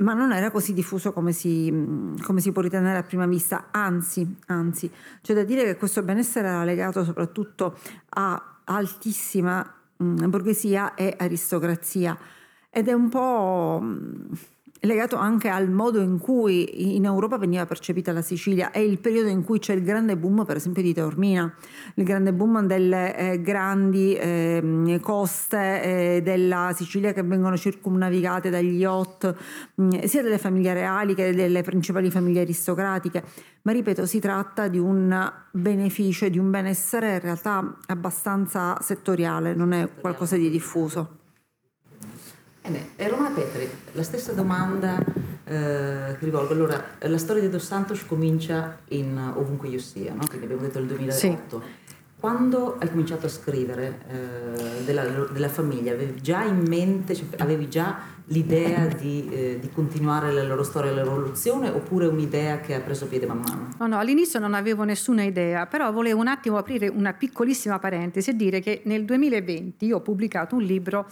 ma 0.00 0.14
non 0.14 0.32
era 0.32 0.50
così 0.50 0.72
diffuso 0.72 1.12
come 1.12 1.32
si, 1.32 2.14
come 2.22 2.40
si, 2.40 2.52
può 2.52 2.62
ritenere 2.62 2.98
a 2.98 3.02
prima 3.02 3.26
vista, 3.26 3.68
anzi, 3.70 4.36
anzi, 4.46 4.90
c'è 5.22 5.34
da 5.34 5.44
dire 5.44 5.64
che 5.64 5.76
questo 5.76 6.02
benessere 6.02 6.48
era 6.48 6.64
legato 6.64 7.04
soprattutto 7.04 7.78
a 8.10 8.58
altissima 8.64 9.74
borghesia 9.96 10.94
e 10.94 11.14
aristocrazia. 11.18 12.18
Ed 12.70 12.88
è 12.88 12.92
un 12.92 13.08
po' 13.08 13.82
legato 14.80 15.16
anche 15.16 15.48
al 15.48 15.70
modo 15.70 16.00
in 16.00 16.18
cui 16.18 16.94
in 16.96 17.04
Europa 17.04 17.36
veniva 17.36 17.66
percepita 17.66 18.12
la 18.12 18.22
Sicilia. 18.22 18.70
È 18.70 18.78
il 18.78 18.98
periodo 18.98 19.28
in 19.28 19.44
cui 19.44 19.58
c'è 19.58 19.74
il 19.74 19.82
grande 19.82 20.16
boom, 20.16 20.44
per 20.44 20.56
esempio, 20.56 20.82
di 20.82 20.94
Taormina, 20.94 21.52
il 21.94 22.04
grande 22.04 22.32
boom 22.32 22.66
delle 22.66 23.16
eh, 23.16 23.42
grandi 23.42 24.14
eh, 24.14 24.98
coste 25.02 25.82
eh, 25.82 26.22
della 26.22 26.72
Sicilia 26.74 27.12
che 27.12 27.22
vengono 27.22 27.56
circumnavigate 27.56 28.48
dagli 28.48 28.78
yacht, 28.78 29.34
mh, 29.74 29.82
mm, 29.82 29.90
sia 30.04 30.22
delle 30.22 30.38
famiglie 30.38 30.72
reali 30.72 31.14
che 31.14 31.34
delle 31.34 31.62
principali 31.62 32.10
famiglie 32.10 32.40
aristocratiche. 32.42 33.22
Ma 33.62 33.72
ripeto, 33.72 34.06
si 34.06 34.20
tratta 34.20 34.68
di 34.68 34.78
un 34.78 35.30
beneficio, 35.50 36.28
di 36.28 36.38
un 36.38 36.50
benessere 36.50 37.14
in 37.14 37.20
realtà 37.20 37.76
abbastanza 37.86 38.78
settoriale, 38.80 39.54
non 39.54 39.72
è 39.72 39.88
qualcosa 40.00 40.36
di 40.36 40.48
diffuso. 40.48 41.19
E 42.96 43.08
Romana 43.08 43.30
Petri, 43.30 43.68
la 43.92 44.02
stessa 44.02 44.32
domanda 44.32 44.98
eh, 45.44 46.16
che 46.18 46.24
rivolgo. 46.24 46.52
Allora, 46.52 46.82
la 46.98 47.18
storia 47.18 47.42
di 47.42 47.48
Dos 47.48 47.66
Santos 47.66 48.06
comincia 48.06 48.78
in 48.88 49.32
Ovunque 49.34 49.68
io 49.68 49.80
sia, 49.80 50.12
no? 50.12 50.24
quindi 50.26 50.44
abbiamo 50.44 50.62
detto 50.62 50.78
nel 50.78 50.88
2008. 50.88 51.16
Sì. 51.16 51.88
Quando 52.20 52.76
hai 52.78 52.90
cominciato 52.90 53.24
a 53.26 53.28
scrivere 53.30 54.00
eh, 54.08 54.84
della, 54.84 55.04
della, 55.04 55.48
famiglia, 55.48 55.92
avevi 55.92 56.20
già 56.20 56.44
in 56.44 56.64
mente, 56.68 57.14
cioè, 57.14 57.26
avevi 57.38 57.66
già 57.70 57.98
l'idea 58.26 58.86
di, 58.86 59.26
eh, 59.30 59.58
di, 59.58 59.70
continuare 59.70 60.30
la 60.30 60.44
loro 60.44 60.62
storia, 60.62 60.92
la 60.92 61.02
loro 61.02 61.16
evoluzione, 61.16 61.70
oppure 61.70 62.06
un'idea 62.06 62.60
che 62.60 62.74
ha 62.74 62.80
preso 62.80 63.06
piede 63.06 63.24
man 63.26 63.38
mano? 63.38 63.68
No, 63.78 63.86
no, 63.86 63.98
all'inizio 63.98 64.38
non 64.38 64.52
avevo 64.52 64.84
nessuna 64.84 65.22
idea, 65.22 65.64
però 65.64 65.90
volevo 65.92 66.20
un 66.20 66.28
attimo 66.28 66.58
aprire 66.58 66.88
una 66.88 67.14
piccolissima 67.14 67.78
parentesi 67.78 68.28
e 68.28 68.36
dire 68.36 68.60
che 68.60 68.82
nel 68.84 69.06
2020 69.06 69.86
io 69.86 69.96
ho 69.96 70.00
pubblicato 70.00 70.56
un 70.56 70.62
libro 70.62 71.06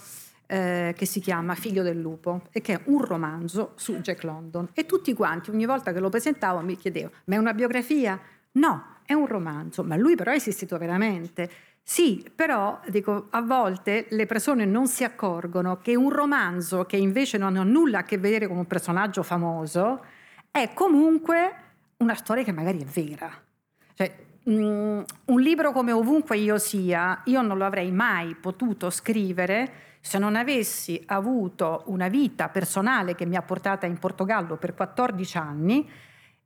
eh, 0.51 0.95
che 0.97 1.05
si 1.05 1.19
chiama 1.19 1.53
Figlio 1.53 1.83
del 1.83 1.99
lupo 1.99 2.41
e 2.51 2.59
che 2.61 2.73
è 2.73 2.81
un 2.85 3.05
romanzo 3.05 3.73
su 3.75 3.99
Jack 3.99 4.23
London 4.23 4.69
e 4.73 4.87
tutti 4.87 5.13
quanti 5.13 5.51
ogni 5.51 5.67
volta 5.67 5.93
che 5.93 5.99
lo 5.99 6.09
presentavo 6.09 6.61
mi 6.61 6.75
chiedevo 6.75 7.11
ma 7.25 7.35
è 7.35 7.37
una 7.37 7.53
biografia? 7.53 8.19
No, 8.53 8.97
è 9.05 9.13
un 9.13 9.27
romanzo, 9.27 9.83
ma 9.83 9.95
lui 9.95 10.15
però 10.15 10.31
è 10.31 10.35
esistito 10.35 10.77
veramente. 10.79 11.49
Sì, 11.83 12.27
però 12.33 12.79
dico, 12.87 13.27
a 13.29 13.41
volte 13.41 14.07
le 14.09 14.25
persone 14.25 14.65
non 14.65 14.87
si 14.87 15.03
accorgono 15.03 15.77
che 15.77 15.95
un 15.95 16.09
romanzo 16.09 16.85
che 16.85 16.97
invece 16.97 17.37
non 17.37 17.55
ha 17.55 17.63
nulla 17.63 17.99
a 17.99 18.03
che 18.03 18.17
vedere 18.17 18.47
con 18.47 18.57
un 18.57 18.65
personaggio 18.65 19.21
famoso 19.21 20.03
è 20.49 20.71
comunque 20.73 21.53
una 21.97 22.15
storia 22.15 22.43
che 22.43 22.51
magari 22.51 22.81
è 22.81 22.85
vera. 22.85 23.31
Cioè, 23.93 24.15
mm, 24.49 25.01
un 25.25 25.41
libro 25.41 25.71
come 25.71 25.91
Ovunque 25.91 26.37
io 26.37 26.57
sia, 26.57 27.21
io 27.25 27.41
non 27.43 27.57
lo 27.57 27.65
avrei 27.65 27.91
mai 27.91 28.35
potuto 28.35 28.89
scrivere 28.89 29.88
se 29.99 30.17
non 30.17 30.35
avessi 30.35 31.01
avuto 31.07 31.83
una 31.87 32.07
vita 32.07 32.49
personale 32.49 33.15
che 33.15 33.25
mi 33.25 33.35
ha 33.35 33.41
portata 33.41 33.85
in 33.85 33.97
Portogallo 33.97 34.57
per 34.57 34.73
14 34.73 35.37
anni 35.37 35.89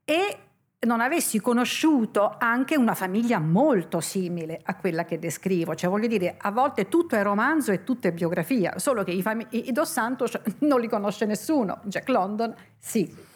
e 0.04 0.38
non 0.86 1.00
avessi 1.00 1.40
conosciuto 1.40 2.36
anche 2.38 2.76
una 2.76 2.94
famiglia 2.94 3.40
molto 3.40 4.02
simile 4.02 4.60
a 4.64 4.76
quella 4.76 5.06
che 5.06 5.20
descrivo. 5.20 5.76
Cioè, 5.76 5.90
voglio 5.90 6.08
dire, 6.08 6.36
a 6.38 6.52
volte 6.52 6.90
tutto 6.90 7.16
è 7.16 7.24
romanzo 7.24 7.72
e 7.72 7.84
tutto 7.84 8.08
è 8.08 8.12
biografia, 8.12 8.78
solo 8.80 9.04
che 9.04 9.12
i, 9.12 9.22
fam- 9.22 9.48
i 9.50 9.72
Dos 9.72 9.92
Santos 9.92 10.38
non 10.60 10.80
li 10.80 10.88
conosce 10.88 11.26
nessuno, 11.26 11.80
Jack 11.84 12.10
London 12.10 12.54
sì. 12.78 13.32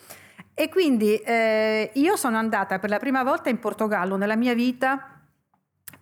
E 0.54 0.70
quindi 0.70 1.16
eh, 1.18 1.92
io 1.94 2.16
sono 2.16 2.38
andata 2.38 2.80
per 2.80 2.90
la 2.90 2.98
prima 2.98 3.24
volta 3.24 3.50
in 3.50 3.60
Portogallo 3.60 4.18
nella 4.18 4.36
mia 4.36 4.56
vita 4.56 5.17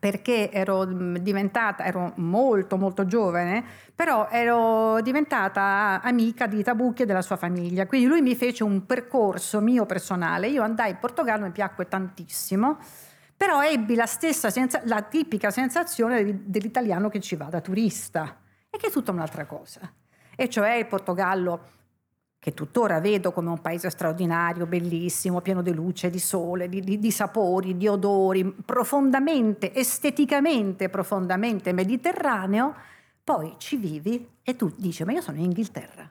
perché 0.06 0.52
ero 0.52 0.86
mm, 0.86 1.16
diventata, 1.16 1.84
ero 1.84 2.14
molto 2.18 2.78
molto 2.78 3.08
giovane, 3.08 3.64
però 3.96 4.28
ero 4.30 5.02
diventata 5.02 6.00
amica 6.04 6.46
di 6.46 6.62
Tabucchi 6.62 7.02
e 7.02 7.06
della 7.08 7.24
sua 7.24 7.38
famiglia, 7.38 7.88
quindi 7.88 8.06
lui 8.06 8.22
mi 8.22 8.36
fece 8.36 8.64
un 8.64 8.86
percorso 8.86 9.62
mio 9.62 9.88
personale, 9.88 10.46
io 10.46 10.62
andai 10.62 10.92
in 10.92 10.98
Portogallo, 11.00 11.46
mi 11.46 11.52
piacque 11.52 11.88
tantissimo, 11.88 12.78
però 13.36 13.64
ebbi 13.64 13.96
la 13.96 14.06
stessa, 14.06 14.52
senza, 14.52 14.80
la 14.84 15.02
tipica 15.02 15.50
sensazione 15.50 16.44
dell'italiano 16.44 17.10
che 17.10 17.20
ci 17.20 17.36
va 17.36 17.46
da 17.46 17.60
turista, 17.60 18.38
e 18.70 18.78
che 18.78 18.90
è 18.90 18.92
tutta 18.92 19.12
un'altra 19.12 19.48
cosa, 19.48 19.92
e 20.36 20.48
cioè 20.50 20.74
il 20.76 20.86
Portogallo 20.86 21.62
che 22.46 22.54
tuttora 22.54 23.00
vedo 23.00 23.32
come 23.32 23.50
un 23.50 23.60
paese 23.60 23.90
straordinario, 23.90 24.68
bellissimo, 24.68 25.42
pieno 25.42 25.64
di 25.64 25.74
luce, 25.74 26.12
di 26.12 26.20
sole, 26.20 26.70
di, 26.70 26.80
di, 26.80 27.00
di, 27.00 27.10
sapori, 27.10 27.76
di 27.76 27.88
odori, 27.88 28.46
profondamente, 28.64 29.74
esteticamente, 29.74 30.90
profondamente 30.90 31.74
mediterraneo, 31.74 32.76
poi 33.24 33.56
ci 33.58 33.78
vivi 33.78 34.30
e 34.44 34.56
tu 34.56 34.72
dici, 34.78 35.04
ma 35.04 35.14
io 35.14 35.22
sono 35.22 35.38
in 35.38 35.46
Inghilterra, 35.46 36.08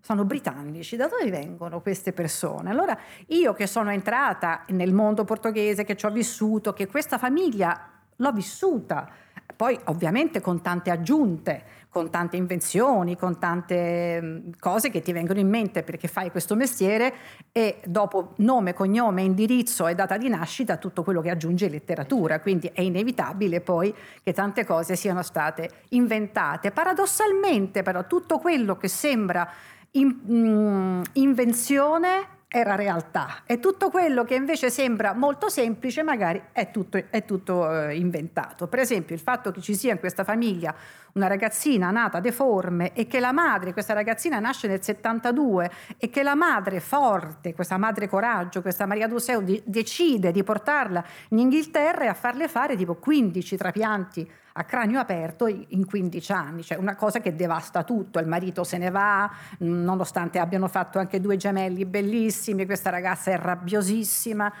sono 0.00 0.24
britannici, 0.24 0.94
da 0.94 1.08
dove 1.08 1.28
vengono 1.28 1.80
queste 1.80 2.12
persone? 2.12 2.70
Allora 2.70 2.96
io 3.26 3.52
che 3.52 3.66
sono 3.66 3.90
entrata 3.90 4.62
nel 4.68 4.94
mondo 4.94 5.24
portoghese, 5.24 5.82
che 5.82 5.96
ci 5.96 6.06
ho 6.06 6.10
vissuto, 6.12 6.72
che 6.72 6.86
questa 6.86 7.18
famiglia 7.18 7.90
l'ho 8.14 8.30
vissuta, 8.30 9.10
poi 9.56 9.76
ovviamente 9.86 10.40
con 10.40 10.62
tante 10.62 10.92
aggiunte, 10.92 11.64
con 11.90 12.08
tante 12.08 12.36
invenzioni, 12.36 13.16
con 13.16 13.38
tante 13.38 14.22
mm, 14.22 14.50
cose 14.60 14.90
che 14.90 15.02
ti 15.02 15.12
vengono 15.12 15.40
in 15.40 15.48
mente 15.48 15.82
perché 15.82 16.06
fai 16.06 16.30
questo 16.30 16.54
mestiere 16.54 17.12
e 17.50 17.80
dopo 17.84 18.34
nome, 18.36 18.72
cognome, 18.72 19.22
indirizzo 19.22 19.88
e 19.88 19.96
data 19.96 20.16
di 20.16 20.28
nascita 20.28 20.76
tutto 20.76 21.02
quello 21.02 21.20
che 21.20 21.30
aggiunge 21.30 21.68
letteratura, 21.68 22.40
quindi 22.40 22.70
è 22.72 22.80
inevitabile 22.80 23.60
poi 23.60 23.92
che 24.22 24.32
tante 24.32 24.64
cose 24.64 24.94
siano 24.94 25.22
state 25.22 25.68
inventate. 25.90 26.70
Paradossalmente 26.70 27.82
però 27.82 28.06
tutto 28.06 28.38
quello 28.38 28.76
che 28.76 28.88
sembra 28.88 29.50
in, 29.92 30.16
mm, 30.30 31.02
invenzione 31.14 32.38
era 32.52 32.74
realtà 32.74 33.42
e 33.46 33.60
tutto 33.60 33.90
quello 33.90 34.24
che 34.24 34.34
invece 34.34 34.70
sembra 34.70 35.14
molto 35.14 35.48
semplice 35.48 36.02
magari 36.02 36.42
è 36.50 36.72
tutto, 36.72 37.00
è 37.08 37.24
tutto 37.24 37.72
eh, 37.72 37.96
inventato. 37.96 38.66
Per 38.66 38.80
esempio 38.80 39.14
il 39.14 39.20
fatto 39.20 39.52
che 39.52 39.60
ci 39.60 39.76
sia 39.76 39.92
in 39.92 40.00
questa 40.00 40.24
famiglia 40.24 40.74
una 41.14 41.26
ragazzina 41.26 41.90
nata 41.90 42.20
deforme 42.20 42.92
e 42.92 43.06
che 43.06 43.20
la 43.20 43.32
madre, 43.32 43.72
questa 43.72 43.92
ragazzina 43.92 44.38
nasce 44.38 44.68
nel 44.68 44.82
72 44.82 45.70
e 45.98 46.10
che 46.10 46.22
la 46.22 46.34
madre 46.34 46.80
forte, 46.80 47.54
questa 47.54 47.78
madre 47.78 48.08
coraggio, 48.08 48.60
questa 48.62 48.86
Maria 48.86 49.08
Duseu 49.08 49.42
di, 49.42 49.62
decide 49.64 50.32
di 50.32 50.42
portarla 50.42 51.04
in 51.30 51.38
Inghilterra 51.38 52.04
e 52.04 52.08
a 52.08 52.14
farle 52.14 52.48
fare 52.48 52.76
tipo 52.76 52.94
15 52.94 53.56
trapianti 53.56 54.30
a 54.54 54.64
cranio 54.64 54.98
aperto 54.98 55.46
in 55.46 55.86
15 55.86 56.32
anni, 56.32 56.62
cioè 56.62 56.76
una 56.76 56.96
cosa 56.96 57.20
che 57.20 57.34
devasta 57.34 57.84
tutto, 57.84 58.18
il 58.18 58.26
marito 58.26 58.64
se 58.64 58.78
ne 58.78 58.90
va, 58.90 59.30
nonostante 59.58 60.38
abbiano 60.38 60.66
fatto 60.68 60.98
anche 60.98 61.20
due 61.20 61.36
gemelli 61.36 61.84
bellissimi, 61.84 62.66
questa 62.66 62.90
ragazza 62.90 63.30
è 63.30 63.38
rabbiosissima. 63.38 64.52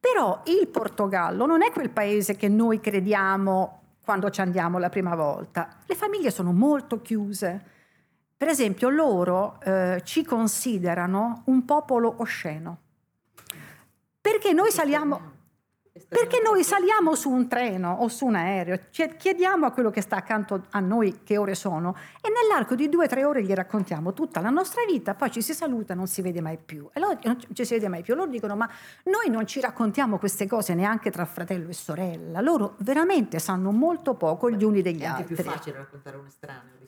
Però 0.00 0.42
il 0.46 0.66
Portogallo 0.68 1.44
non 1.44 1.62
è 1.62 1.70
quel 1.70 1.90
paese 1.90 2.34
che 2.34 2.48
noi 2.48 2.80
crediamo 2.80 3.79
quando 4.10 4.30
ci 4.30 4.40
andiamo 4.40 4.78
la 4.78 4.88
prima 4.88 5.14
volta. 5.14 5.76
Le 5.86 5.94
famiglie 5.94 6.32
sono 6.32 6.52
molto 6.52 7.00
chiuse. 7.00 7.64
Per 8.36 8.48
esempio, 8.48 8.88
loro 8.88 9.60
eh, 9.60 10.00
ci 10.02 10.24
considerano 10.24 11.42
un 11.44 11.64
popolo 11.64 12.16
osceno. 12.18 12.78
Perché 14.20 14.52
noi 14.52 14.72
saliamo 14.72 15.20
perché 16.10 16.40
noi 16.42 16.64
saliamo 16.64 17.14
su 17.14 17.30
un 17.30 17.46
treno 17.46 17.92
o 18.00 18.08
su 18.08 18.26
un 18.26 18.34
aereo, 18.34 18.80
chiediamo 18.90 19.64
a 19.64 19.70
quello 19.70 19.90
che 19.90 20.00
sta 20.00 20.16
accanto 20.16 20.64
a 20.70 20.80
noi 20.80 21.20
che 21.22 21.36
ore 21.36 21.54
sono 21.54 21.96
e 22.20 22.28
nell'arco 22.28 22.74
di 22.74 22.88
due 22.88 23.04
o 23.04 23.08
tre 23.08 23.24
ore 23.24 23.44
gli 23.44 23.52
raccontiamo 23.52 24.12
tutta 24.12 24.40
la 24.40 24.50
nostra 24.50 24.82
vita, 24.84 25.14
poi 25.14 25.30
ci 25.30 25.40
si 25.40 25.54
saluta, 25.54 25.94
non 25.94 26.08
si 26.08 26.20
vede 26.20 26.40
mai 26.40 26.58
più. 26.58 26.90
E 26.92 26.98
loro 26.98 27.16
non 27.22 27.38
ci 27.52 27.64
si 27.64 27.74
vede 27.74 27.86
mai 27.86 28.02
più. 28.02 28.16
Loro 28.16 28.28
dicono: 28.28 28.56
Ma 28.56 28.68
noi 29.04 29.30
non 29.30 29.46
ci 29.46 29.60
raccontiamo 29.60 30.18
queste 30.18 30.48
cose 30.48 30.74
neanche 30.74 31.12
tra 31.12 31.24
fratello 31.24 31.68
e 31.68 31.74
sorella. 31.74 32.40
Loro 32.40 32.74
veramente 32.78 33.38
sanno 33.38 33.70
molto 33.70 34.14
poco 34.14 34.50
gli 34.50 34.64
uni 34.64 34.82
degli 34.82 35.04
altri. 35.04 35.34
È 35.34 35.42
più 35.42 35.44
facile 35.44 35.76
raccontare 35.76 36.16
un 36.16 36.26
estraneo. 36.26 36.79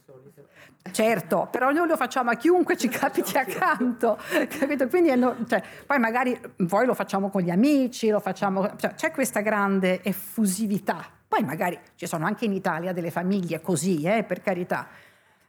Certo, 0.90 1.48
però 1.50 1.70
noi 1.70 1.86
lo 1.86 1.96
facciamo 1.96 2.30
a 2.30 2.34
chiunque 2.34 2.76
ci 2.76 2.88
capiti 2.90 3.36
accanto, 3.38 4.18
capito? 4.48 4.88
Quindi 4.88 5.14
no, 5.14 5.36
cioè, 5.46 5.62
poi 5.86 5.98
magari 5.98 6.38
poi 6.66 6.86
lo 6.86 6.94
facciamo 6.94 7.30
con 7.30 7.42
gli 7.42 7.50
amici, 7.50 8.08
lo 8.08 8.18
facciamo, 8.20 8.76
cioè, 8.76 8.94
c'è 8.94 9.10
questa 9.12 9.40
grande 9.40 10.02
effusività. 10.02 11.04
Poi 11.26 11.44
magari 11.44 11.78
ci 11.94 12.06
sono 12.06 12.26
anche 12.26 12.44
in 12.44 12.52
Italia 12.52 12.92
delle 12.92 13.10
famiglie 13.10 13.60
così, 13.60 14.02
eh, 14.02 14.24
per 14.24 14.42
carità. 14.42 14.88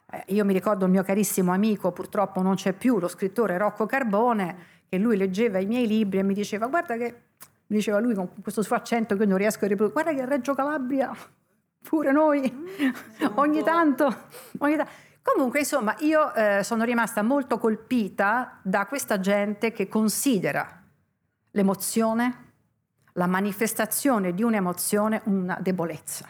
Eh, 0.09 0.23
io 0.27 0.45
mi 0.45 0.53
ricordo 0.53 0.85
il 0.85 0.91
mio 0.91 1.03
carissimo 1.03 1.51
amico, 1.51 1.91
purtroppo 1.91 2.41
non 2.41 2.55
c'è 2.55 2.73
più, 2.73 2.99
lo 2.99 3.07
scrittore 3.07 3.57
Rocco 3.57 3.85
Carbone, 3.85 4.55
che 4.87 4.97
lui 4.97 5.17
leggeva 5.17 5.59
i 5.59 5.65
miei 5.65 5.87
libri 5.87 6.19
e 6.19 6.23
mi 6.23 6.35
diceva 6.35 6.67
guarda 6.67 6.95
che, 6.95 7.15
mi 7.67 7.77
diceva 7.77 7.99
lui 7.99 8.13
con 8.13 8.29
questo 8.41 8.61
suo 8.61 8.75
accento 8.75 9.15
che 9.15 9.23
io 9.23 9.29
non 9.29 9.37
riesco 9.37 9.65
a 9.65 9.67
riprodurre, 9.67 10.03
guarda 10.03 10.21
che 10.21 10.29
Reggio 10.29 10.53
Calabria 10.53 11.11
pure 11.87 12.11
noi 12.11 12.51
mm, 12.51 13.25
ogni 13.35 13.63
tanto, 13.63 14.27
ogni 14.59 14.75
tanto 14.75 15.11
Comunque, 15.23 15.59
insomma, 15.59 15.95
io 15.99 16.33
eh, 16.33 16.63
sono 16.63 16.83
rimasta 16.83 17.23
molto 17.23 17.57
colpita 17.57 18.59
da 18.61 18.85
questa 18.87 19.21
gente 19.21 19.71
che 19.71 19.87
considera 19.87 20.83
l'emozione, 21.51 22.51
la 23.13 23.25
manifestazione 23.25 24.33
di 24.33 24.43
un'emozione, 24.43 25.21
una 25.25 25.57
debolezza. 25.61 26.27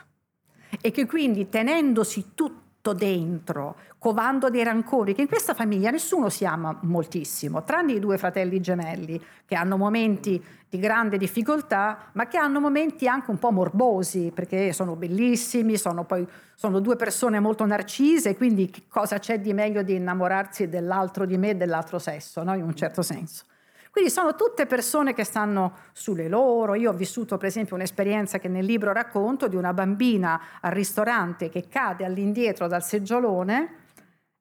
E 0.80 0.92
che 0.92 1.08
quindi 1.08 1.50
tenendosi 1.50 2.34
tutto 2.36 2.63
dentro, 2.92 3.78
covando 3.98 4.50
dei 4.50 4.66
rancori, 4.66 5.14
che 5.14 5.22
in 5.22 5.28
questa 5.30 5.54
famiglia 5.54 5.90
nessuno 5.92 6.28
si 6.28 6.46
ama 6.46 6.78
moltissimo, 6.82 7.64
tranne 7.64 7.94
i 7.94 8.00
due 8.00 8.18
fratelli 8.18 8.60
gemelli, 8.60 9.22
che 9.46 9.56
hanno 9.56 9.78
momenti 9.78 10.44
di 10.68 10.80
grande 10.80 11.18
difficoltà, 11.18 12.10
ma 12.14 12.28
che 12.28 12.38
hanno 12.38 12.60
momenti 12.60 13.08
anche 13.08 13.32
un 13.32 13.40
po' 13.40 13.52
morbosi, 13.52 14.32
perché 14.36 14.74
sono 14.74 14.98
bellissimi, 14.98 15.78
sono, 15.78 16.04
poi, 16.04 16.28
sono 16.56 16.82
due 16.82 16.98
persone 16.98 17.40
molto 17.40 17.66
narcise, 17.66 18.36
quindi 18.36 18.70
cosa 18.90 19.20
c'è 19.20 19.40
di 19.40 19.54
meglio 19.54 19.82
di 19.82 19.96
innamorarsi 19.96 20.68
dell'altro 20.68 21.26
di 21.26 21.38
me 21.38 21.52
e 21.52 21.56
dell'altro 21.56 22.00
sesso, 22.00 22.44
no? 22.44 22.54
in 22.56 22.64
un 22.64 22.76
certo 22.76 23.02
senso. 23.02 23.46
Quindi 23.94 24.10
sono 24.10 24.34
tutte 24.34 24.66
persone 24.66 25.14
che 25.14 25.24
stanno 25.24 25.78
sulle 25.92 26.28
loro. 26.28 26.74
Io 26.74 26.90
ho 26.90 26.96
vissuto 26.96 27.38
per 27.38 27.50
esempio 27.50 27.76
un'esperienza 27.76 28.40
che 28.40 28.48
nel 28.48 28.66
libro 28.66 28.92
racconto 28.92 29.48
di 29.48 29.56
una 29.56 29.72
bambina 29.72 30.42
al 30.62 30.72
ristorante 30.72 31.48
che 31.50 31.68
cade 31.68 32.04
all'indietro 32.04 32.66
dal 32.66 32.84
seggiolone 32.84 33.76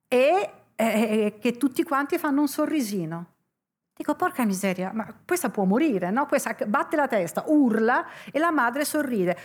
e 0.08 0.50
eh, 0.74 1.36
che 1.38 1.58
tutti 1.58 1.82
quanti 1.82 2.16
fanno 2.16 2.40
un 2.40 2.48
sorrisino. 2.48 3.26
Dico, 3.94 4.14
porca 4.14 4.42
miseria, 4.46 4.90
ma 4.94 5.06
questa 5.22 5.50
può 5.50 5.64
morire, 5.64 6.10
no? 6.10 6.24
Questa 6.24 6.56
batte 6.64 6.96
la 6.96 7.06
testa, 7.06 7.44
urla 7.48 8.06
e 8.32 8.38
la 8.38 8.50
madre 8.50 8.86
sorride. 8.86 9.36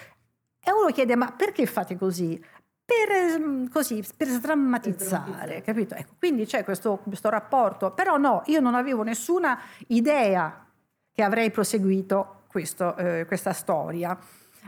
E 0.64 0.72
uno 0.72 0.90
chiede, 0.94 1.18
ma 1.18 1.34
perché 1.34 1.66
fate 1.66 1.98
così? 1.98 2.42
Per, 2.88 3.12
ehm, 3.12 3.70
così, 3.70 4.02
per 4.16 4.28
sdrammatizzare, 4.28 5.62
capito? 5.62 5.94
Ecco, 5.94 6.14
quindi 6.18 6.46
c'è 6.46 6.64
questo, 6.64 7.02
questo 7.04 7.30
rapporto, 7.30 7.92
però 7.92 8.16
no, 8.16 8.44
io 8.46 8.62
non 8.62 8.76
avevo 8.76 9.04
nessuna 9.04 9.60
idea 9.88 10.66
che 11.12 11.22
avrei 11.22 11.52
proseguito 11.52 12.44
questo, 12.48 12.96
eh, 12.96 13.26
questa 13.28 13.52
storia. 13.52 14.18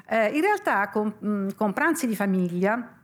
Eh, 0.05 0.35
in 0.35 0.41
realtà 0.41 0.89
con, 0.89 1.15
mh, 1.17 1.55
con, 1.55 1.71
pranzi 1.71 2.07
di 2.07 2.15
famiglia 2.17 2.99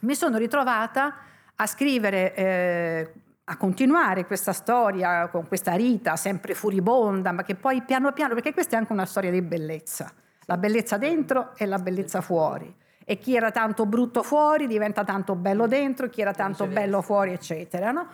mi 0.00 0.14
sono 0.14 0.38
ritrovata 0.38 1.16
a 1.54 1.66
scrivere 1.66 2.34
eh, 2.34 3.12
a 3.44 3.56
continuare 3.58 4.24
questa 4.24 4.54
storia 4.54 5.28
con 5.28 5.46
questa 5.46 5.74
Rita 5.74 6.16
sempre 6.16 6.54
furibonda, 6.54 7.30
ma 7.30 7.42
che 7.42 7.56
poi 7.56 7.82
piano 7.82 8.10
piano, 8.12 8.32
perché 8.32 8.54
questa 8.54 8.76
è 8.76 8.78
anche 8.78 8.92
una 8.94 9.04
storia 9.04 9.30
di 9.30 9.42
bellezza, 9.42 10.10
la 10.46 10.56
bellezza 10.56 10.96
dentro 10.96 11.54
e 11.56 11.66
la 11.66 11.78
bellezza 11.78 12.22
fuori. 12.22 12.84
E 13.08 13.18
chi 13.18 13.36
era 13.36 13.52
tanto 13.52 13.86
brutto 13.86 14.24
fuori 14.24 14.66
diventa 14.66 15.04
tanto 15.04 15.36
bello 15.36 15.68
dentro, 15.68 16.08
chi 16.08 16.22
era 16.22 16.32
tanto 16.32 16.66
bello 16.66 17.02
fuori, 17.02 17.32
eccetera. 17.32 17.92
No? 17.92 18.08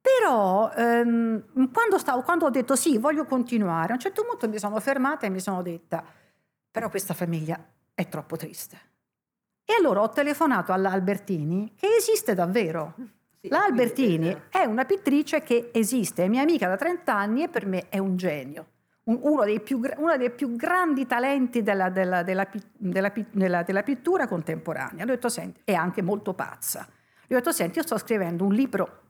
Però 0.00 0.70
ehm, 0.70 1.70
quando, 1.72 1.98
stavo, 1.98 2.22
quando 2.22 2.46
ho 2.46 2.50
detto 2.50 2.76
sì, 2.76 2.98
voglio 2.98 3.24
continuare, 3.24 3.90
a 3.90 3.94
un 3.94 3.98
certo 3.98 4.24
punto 4.24 4.48
mi 4.48 4.58
sono 4.60 4.78
fermata 4.78 5.26
e 5.26 5.30
mi 5.30 5.40
sono 5.40 5.60
detta, 5.62 6.04
però 6.70 6.88
questa 6.88 7.14
famiglia 7.14 7.58
è 7.92 8.08
troppo 8.08 8.36
triste. 8.36 8.78
E 9.64 9.74
allora 9.76 10.02
ho 10.02 10.10
telefonato 10.10 10.72
all'Albertini, 10.72 11.74
che 11.74 11.88
esiste 11.98 12.34
davvero. 12.34 12.94
L'Albertini 13.40 14.42
è 14.48 14.64
una 14.64 14.84
pittrice 14.84 15.42
che 15.42 15.70
esiste, 15.72 16.22
è 16.22 16.28
mia 16.28 16.42
amica 16.42 16.68
da 16.68 16.76
30 16.76 17.12
anni 17.12 17.42
e 17.42 17.48
per 17.48 17.66
me 17.66 17.88
è 17.88 17.98
un 17.98 18.16
genio. 18.16 18.66
Uno 19.08 19.44
dei 19.44 19.60
più, 19.60 19.80
uno 19.98 20.16
dei 20.16 20.30
più 20.30 20.56
grandi 20.56 21.06
talenti 21.06 21.62
della, 21.62 21.90
della, 21.90 22.24
della, 22.24 22.48
della, 22.76 23.82
pittura 23.84 24.26
contemporanea. 24.26 25.04
Gli 25.04 25.08
ho 25.08 25.12
detto, 25.12 25.28
senti, 25.28 25.60
è 25.62 25.74
anche 25.74 26.02
molto 26.02 26.34
pazza. 26.34 26.88
Gli 27.26 27.32
ho 27.32 27.36
detto, 27.36 27.52
senti, 27.52 27.78
io 27.78 27.84
sto 27.84 27.98
scrivendo 27.98 28.44
un 28.44 28.52
libro 28.52 29.02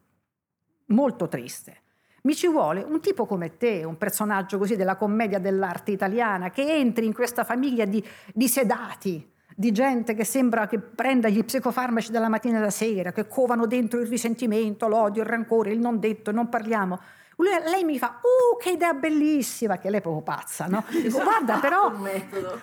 molto 0.87 1.29
triste. 1.29 1.81
Mi 2.23 2.35
ci 2.35 2.47
vuole 2.47 2.83
un 2.83 3.01
tipo 3.01 3.25
come 3.25 3.57
te, 3.57 3.85
un 3.85 3.97
personaggio 3.97 4.59
così 4.59 4.77
della 4.77 4.97
commedia 4.97 5.39
dell'arte 5.39 5.93
italiana, 5.93 6.51
che 6.51 6.63
entri 6.75 7.07
in 7.07 7.15
questa 7.15 7.45
famiglia 7.45 7.87
di, 7.87 8.05
di 8.35 8.49
sedati, 8.49 9.33
di 9.55 9.73
gente 9.73 10.13
che 10.13 10.25
sembra 10.25 10.67
che 10.67 10.79
prenda 10.79 11.31
gli 11.31 11.43
psicofarmaci 11.43 12.11
dalla 12.11 12.29
mattina 12.29 12.59
alla 12.59 12.69
sera, 12.69 13.13
che 13.13 13.27
covano 13.27 13.67
dentro 13.67 14.01
il 14.01 14.09
risentimento, 14.09 14.89
l'odio, 14.89 15.23
il 15.23 15.29
rancore, 15.29 15.71
il 15.71 15.79
non 15.79 15.99
detto, 15.99 16.33
non 16.33 16.51
parliamo. 16.51 17.01
Lui, 17.39 17.49
lei 17.65 17.85
mi 17.85 17.99
fa, 17.99 18.19
uh, 18.23 18.57
che 18.57 18.71
idea 18.71 18.95
bellissima, 18.95 19.77
che 19.77 19.91
lei 19.91 19.99
è 19.99 20.03
proprio 20.03 20.23
pazza, 20.23 20.67
no? 20.67 20.85
Dico, 20.89 21.21
guarda, 21.23 21.59
però, 21.59 21.93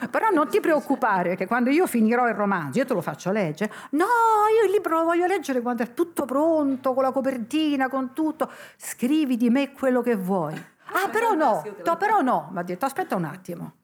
però 0.10 0.30
non 0.32 0.48
ti 0.50 0.60
preoccupare, 0.60 1.36
che 1.36 1.46
quando 1.46 1.70
io 1.70 1.86
finirò 1.86 2.28
il 2.28 2.34
romanzo, 2.34 2.80
io 2.80 2.86
te 2.86 2.94
lo 2.94 3.02
faccio 3.02 3.32
leggere. 3.32 3.72
No, 3.92 4.06
io 4.60 4.66
il 4.66 4.72
libro 4.72 5.00
lo 5.00 5.04
voglio 5.04 5.28
leggere 5.28 5.62
quando 5.62 5.84
è 5.84 5.94
tutto 5.94 6.26
pronto, 6.26 6.94
con 6.96 7.04
la 7.04 7.12
copertina, 7.12 7.88
con 7.88 8.14
tutto. 8.14 8.50
Scrivi 8.76 9.38
di 9.38 9.52
me 9.52 9.72
quello 9.72 10.02
che 10.02 10.16
vuoi. 10.16 10.72
Ah, 10.96 11.10
però 11.10 11.34
no, 11.34 11.64
no 11.84 11.98
però 11.98 12.22
no, 12.22 12.50
mi 12.52 12.60
ha 12.60 12.62
detto, 12.62 12.86
aspetta 12.86 13.16
un 13.16 13.24
attimo. 13.24 13.78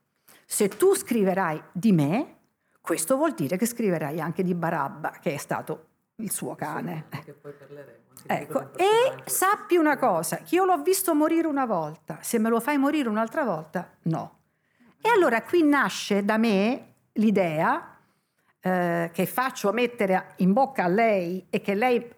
Se 0.46 0.68
tu 0.68 0.94
scriverai 0.94 1.60
di 1.72 1.92
me, 1.92 2.36
questo 2.82 3.16
vuol 3.16 3.34
dire 3.34 3.58
che 3.58 3.66
scriverai 3.66 4.22
anche 4.22 4.44
di 4.44 4.54
Barabba, 4.54 5.12
che 5.20 5.34
è 5.34 5.38
stato 5.38 5.88
il 6.18 6.30
suo 6.30 6.54
cane. 6.54 7.06
Sì, 7.24 7.32
poi 7.32 7.52
parleremo. 7.54 8.09
Ecco, 8.26 8.74
e 8.76 9.24
sappi 9.26 9.76
una 9.76 9.98
cosa, 9.98 10.38
che 10.38 10.56
io 10.56 10.66
l'ho 10.66 10.82
visto 10.82 11.14
morire 11.16 11.48
una 11.48 11.66
volta, 11.66 12.20
se 12.22 12.40
me 12.40 12.50
lo 12.50 12.60
fai 12.60 12.78
morire 12.78 13.10
un'altra 13.10 13.44
volta, 13.44 13.90
no. 14.04 14.38
E 15.02 15.10
allora 15.10 15.42
qui 15.44 15.64
nasce 15.64 16.26
da 16.26 16.38
me 16.38 16.94
l'idea 17.14 17.98
eh, 18.60 19.10
che 19.14 19.26
faccio 19.26 19.72
mettere 19.72 20.34
in 20.38 20.54
bocca 20.54 20.84
a 20.84 20.88
lei 20.88 21.48
e 21.50 21.62
che 21.62 21.74
lei 21.74 22.18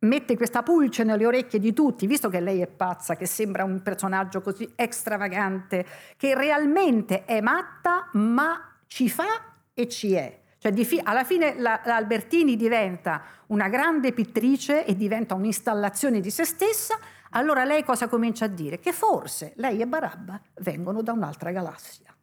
mette 0.00 0.36
questa 0.36 0.62
pulce 0.62 1.02
nelle 1.02 1.26
orecchie 1.26 1.58
di 1.58 1.72
tutti, 1.72 2.06
visto 2.06 2.28
che 2.28 2.40
lei 2.40 2.60
è 2.60 2.66
pazza, 2.66 3.16
che 3.16 3.26
sembra 3.26 3.64
un 3.64 3.82
personaggio 3.82 4.40
così 4.40 4.70
extravagante, 4.76 5.84
che 6.16 6.34
realmente 6.34 7.24
è 7.24 7.40
matta, 7.40 8.08
ma 8.12 8.78
ci 8.86 9.08
fa 9.08 9.54
e 9.72 9.88
ci 9.88 10.12
è. 10.12 10.42
Cioè, 10.64 10.84
fi- 10.84 11.00
alla 11.02 11.24
fine 11.24 11.56
la, 11.58 11.78
la 11.84 11.96
Albertini 11.96 12.56
diventa 12.56 13.22
una 13.48 13.68
grande 13.68 14.12
pittrice 14.12 14.86
e 14.86 14.96
diventa 14.96 15.34
un'installazione 15.34 16.20
di 16.20 16.30
se 16.30 16.46
stessa, 16.46 16.98
allora 17.32 17.64
lei 17.64 17.84
cosa 17.84 18.08
comincia 18.08 18.46
a 18.46 18.48
dire? 18.48 18.78
Che 18.78 18.92
forse 18.92 19.52
lei 19.56 19.82
e 19.82 19.86
Barabba 19.86 20.40
vengono 20.60 21.02
da 21.02 21.12
un'altra 21.12 21.50
galassia. 21.50 22.16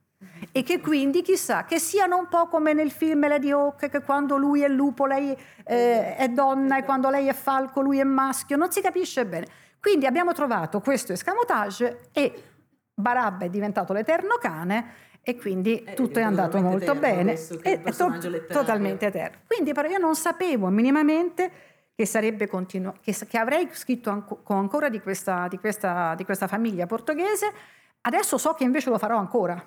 E 0.51 0.63
che 0.63 0.79
quindi 0.79 1.21
chissà 1.21 1.65
che 1.65 1.77
siano 1.77 2.17
un 2.17 2.27
po' 2.29 2.47
come 2.47 2.73
nel 2.73 2.89
film 2.89 3.27
Lady 3.27 3.51
Hawk 3.51 3.89
che 3.89 4.01
quando 4.01 4.37
lui 4.37 4.61
è 4.61 4.67
lupo 4.67 5.05
lei 5.05 5.37
eh, 5.63 6.15
è 6.15 6.27
donna 6.29 6.79
e 6.79 6.83
quando 6.83 7.11
lei 7.11 7.27
è 7.27 7.33
falco 7.33 7.81
lui 7.81 7.99
è 7.99 8.03
maschio. 8.03 8.57
Non 8.57 8.71
si 8.71 8.81
capisce 8.81 9.23
bene. 9.27 9.45
Quindi 9.79 10.07
abbiamo 10.07 10.33
trovato 10.33 10.79
questo 10.79 11.13
escamotage 11.13 12.09
e 12.11 12.43
Barabba 12.91 13.45
è 13.45 13.49
diventato 13.49 13.93
l'eterno 13.93 14.37
cane 14.39 15.09
e 15.23 15.37
quindi 15.37 15.83
eh, 15.83 15.93
tutto 15.93 16.19
è 16.19 16.23
andato 16.23 16.59
molto 16.59 16.95
bene 16.95 17.33
è 17.61 17.81
to- 17.95 18.17
totalmente 18.47 19.05
eterno 19.05 19.37
quindi 19.45 19.71
però 19.71 19.87
io 19.87 19.99
non 19.99 20.15
sapevo 20.15 20.67
minimamente 20.69 21.51
che 22.01 22.07
sarebbe 22.07 22.47
continuo 22.47 22.95
che, 22.99 23.15
che 23.27 23.37
avrei 23.37 23.69
scritto 23.73 24.09
anco, 24.09 24.41
ancora 24.45 24.89
di 24.89 24.99
questa, 24.99 25.47
di, 25.47 25.59
questa, 25.59 26.15
di 26.15 26.25
questa 26.25 26.47
famiglia 26.47 26.87
portoghese. 26.87 27.53
Adesso 28.01 28.39
so 28.39 28.53
che 28.53 28.63
invece 28.63 28.89
lo 28.89 28.97
farò 28.97 29.17
ancora. 29.17 29.63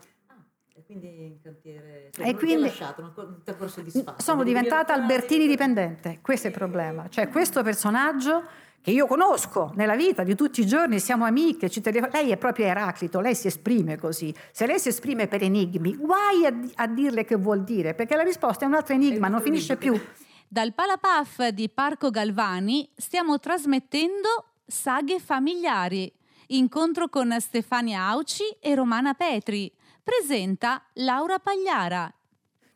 Quindi 0.84 1.24
in 1.24 1.40
cantiere 1.40 2.10
cioè, 2.12 2.28
e 2.28 2.34
quindi, 2.34 2.62
lasciato, 2.64 3.00
non 3.00 3.42
ti 3.42 3.68
soddisfatto. 3.68 4.22
Sono 4.22 4.42
diventata 4.42 4.92
Albertini 4.92 5.46
dipendente, 5.46 6.18
questo 6.20 6.48
è 6.48 6.50
il 6.50 6.56
problema. 6.56 7.08
Cioè 7.08 7.28
questo 7.28 7.62
personaggio 7.62 8.42
che 8.85 8.90
io 8.90 9.07
conosco 9.07 9.73
nella 9.77 9.97
vita 9.97 10.25
di 10.25 10.35
tutti 10.35 10.61
i 10.61 10.66
giorni, 10.66 11.01
siamo 11.01 11.25
amiche, 11.25 11.70
telefon- 11.70 12.11
lei 12.12 12.33
è 12.33 12.37
proprio 12.37 12.66
Eraclito, 12.66 13.20
lei 13.20 13.35
si 13.35 13.47
esprime 13.47 13.97
così. 13.97 14.35
Se 14.53 14.66
lei 14.66 14.79
si 14.79 14.88
esprime 14.88 15.27
per 15.27 15.42
enigmi, 15.42 15.97
guai 15.97 16.44
a, 16.44 16.55
a 16.75 16.87
dirle 16.87 17.25
che 17.25 17.37
vuol 17.37 17.64
dire, 17.64 17.94
perché 17.94 18.14
la 18.14 18.23
risposta 18.23 18.66
è 18.66 18.68
un 18.68 18.75
altro 18.75 18.92
enigma, 18.92 19.29
non 19.29 19.40
finisce 19.40 19.79
più. 19.79 19.99
Dal 20.47 20.75
Palapaf 20.75 21.49
di 21.49 21.70
Parco 21.70 22.11
Galvani 22.11 22.87
stiamo 22.94 23.40
trasmettendo 23.40 24.49
Saghe 24.66 25.18
familiari, 25.18 26.12
incontro 26.49 27.09
con 27.09 27.35
Stefania 27.40 28.03
Auci 28.09 28.44
e 28.61 28.75
Romana 28.75 29.14
Petri 29.14 29.73
presenta 30.03 30.85
Laura 30.97 31.38
Pagliara. 31.38 32.14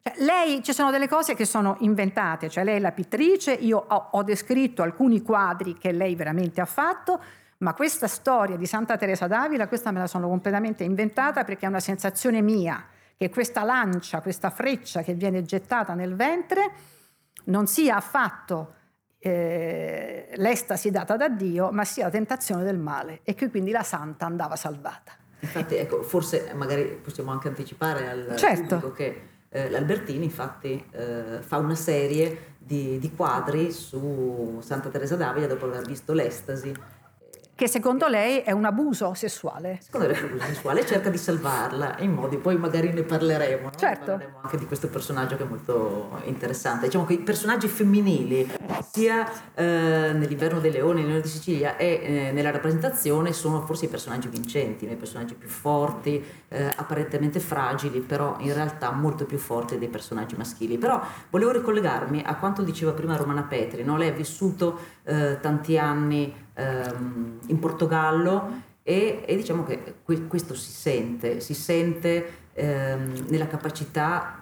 Cioè, 0.09 0.25
lei, 0.25 0.63
ci 0.63 0.73
sono 0.73 0.91
delle 0.91 1.09
cose 1.09 1.35
che 1.35 1.45
sono 1.45 1.77
inventate, 1.81 2.49
cioè 2.49 2.65
lei 2.65 2.77
è 2.77 2.81
la 2.81 2.93
pittrice, 2.93 3.53
io 3.53 3.85
ho, 3.87 4.09
ho 4.13 4.23
descritto 4.23 4.83
alcuni 4.83 5.21
quadri 5.21 5.75
che 5.77 5.93
lei 5.93 6.15
veramente 6.15 6.63
ha 6.63 6.67
fatto, 6.67 7.21
ma 7.59 7.75
questa 7.75 8.07
storia 8.07 8.57
di 8.57 8.65
Santa 8.65 8.97
Teresa 8.97 9.27
d'Avila, 9.27 9.69
questa 9.69 9.91
me 9.91 9.99
la 9.99 10.07
sono 10.07 10.29
completamente 10.29 10.85
inventata 10.85 11.45
perché 11.45 11.67
è 11.67 11.69
una 11.69 11.81
sensazione 11.81 12.41
mia, 12.41 12.87
che 13.17 13.29
questa 13.29 13.65
lancia, 13.65 14.23
questa 14.23 14.49
freccia 14.49 15.03
che 15.03 15.13
viene 15.15 15.43
gettata 15.43 15.93
nel 15.95 16.15
ventre 16.15 16.71
non 17.45 17.67
sia 17.67 17.97
affatto 17.97 18.75
eh, 19.19 20.31
l'estasi 20.37 20.91
data 20.91 21.17
da 21.17 21.29
Dio, 21.29 21.71
ma 21.71 21.85
sia 21.85 22.05
la 22.05 22.11
tentazione 22.11 22.63
del 22.63 22.79
male 22.79 23.21
e 23.25 23.35
che 23.35 23.51
quindi 23.51 23.73
la 23.73 23.83
santa 23.83 24.25
andava 24.25 24.57
salvata. 24.57 25.13
Infatti, 25.41 25.75
ecco, 25.75 26.03
forse 26.03 26.53
magari 26.55 26.85
possiamo 27.03 27.31
anche 27.31 27.49
anticipare 27.49 28.09
al 28.09 28.37
certo. 28.37 28.93
che 28.93 29.37
eh, 29.51 29.71
l'Albertini 29.71 30.25
infatti 30.25 30.85
eh, 30.91 31.39
fa 31.41 31.57
una 31.59 31.75
serie 31.75 32.55
di, 32.59 32.99
di, 32.99 33.13
quadri 33.15 33.73
su 33.73 34.59
Santa 34.61 34.91
Teresa 34.91 35.17
d'Avila 35.17 35.47
dopo 35.47 35.67
aver 35.67 35.87
visto 35.87 36.13
l'estasi 36.13 36.73
che 37.59 37.67
secondo 37.67 38.07
lei 38.07 38.39
è 38.39 38.53
un 38.53 38.65
abuso 38.65 39.15
sessuale. 39.15 39.81
Secondo 39.83 40.07
lei 40.07 40.15
è 40.15 40.21
un 40.21 40.27
abuso 40.27 40.45
sessuale 40.45 40.87
cerca 40.87 41.11
di 41.11 41.19
salvarla 41.19 41.97
in 41.99 42.13
modi, 42.13 42.37
poi 42.37 42.57
magari 42.57 42.93
ne 42.93 43.03
parleremo, 43.03 43.63
no? 43.65 43.73
certo. 43.77 44.13
parleremo 44.13 44.39
anche 44.43 44.59
di 44.59 44.67
questo 44.67 44.87
personaggio 44.87 45.37
che 45.37 45.43
è 45.43 45.47
molto 45.47 46.21
interessante. 46.27 46.87
Diciamo 46.87 47.05
che 47.05 47.15
i 47.15 47.19
personaggi 47.19 47.67
femminili, 47.67 48.49
sia 48.93 49.29
eh, 49.55 49.65
nell'inverno 49.65 50.61
dei 50.61 50.71
leoni, 50.71 51.01
nell'inverno 51.01 51.25
di 51.25 51.29
Sicilia 51.29 51.77
e 51.77 52.01
eh, 52.01 52.31
nella 52.31 52.53
rappresentazione, 52.53 53.33
sono 53.33 53.61
forse 53.63 53.87
i 53.87 53.89
personaggi 53.89 54.29
vincenti, 54.29 54.89
i 54.89 54.95
personaggi 54.95 55.35
più 55.35 55.49
forti, 55.49 56.25
eh, 56.47 56.73
apparentemente 56.77 57.41
fragili, 57.41 57.99
però 57.99 58.37
in 58.39 58.55
realtà 58.55 58.93
molto 58.93 59.25
più 59.25 59.37
forti 59.37 59.79
dei 59.79 59.89
personaggi 59.89 60.37
maschili. 60.37 60.79
Però 60.79 61.03
volevo 61.29 61.51
ricollegarmi 61.51 62.23
a 62.25 62.37
quanto 62.37 62.63
diceva 62.63 62.93
prima 62.93 63.17
Romana 63.17 63.43
Petri, 63.43 63.83
no? 63.83 63.97
lei 63.97 64.11
ha 64.11 64.13
vissuto 64.13 64.79
eh, 65.03 65.39
tanti 65.41 65.77
anni 65.77 66.47
ehm, 66.59 67.39
in 67.47 67.59
Portogallo 67.59 68.67
e, 68.83 69.23
e, 69.25 69.37
diciamo 69.37 69.65
che 69.65 69.97
questo 70.03 70.55
si 70.55 70.71
sente, 70.71 71.41
si 71.41 71.55
sente 71.55 72.49
ehm, 72.55 73.27
nella 73.29 73.47
capacità 73.47 74.41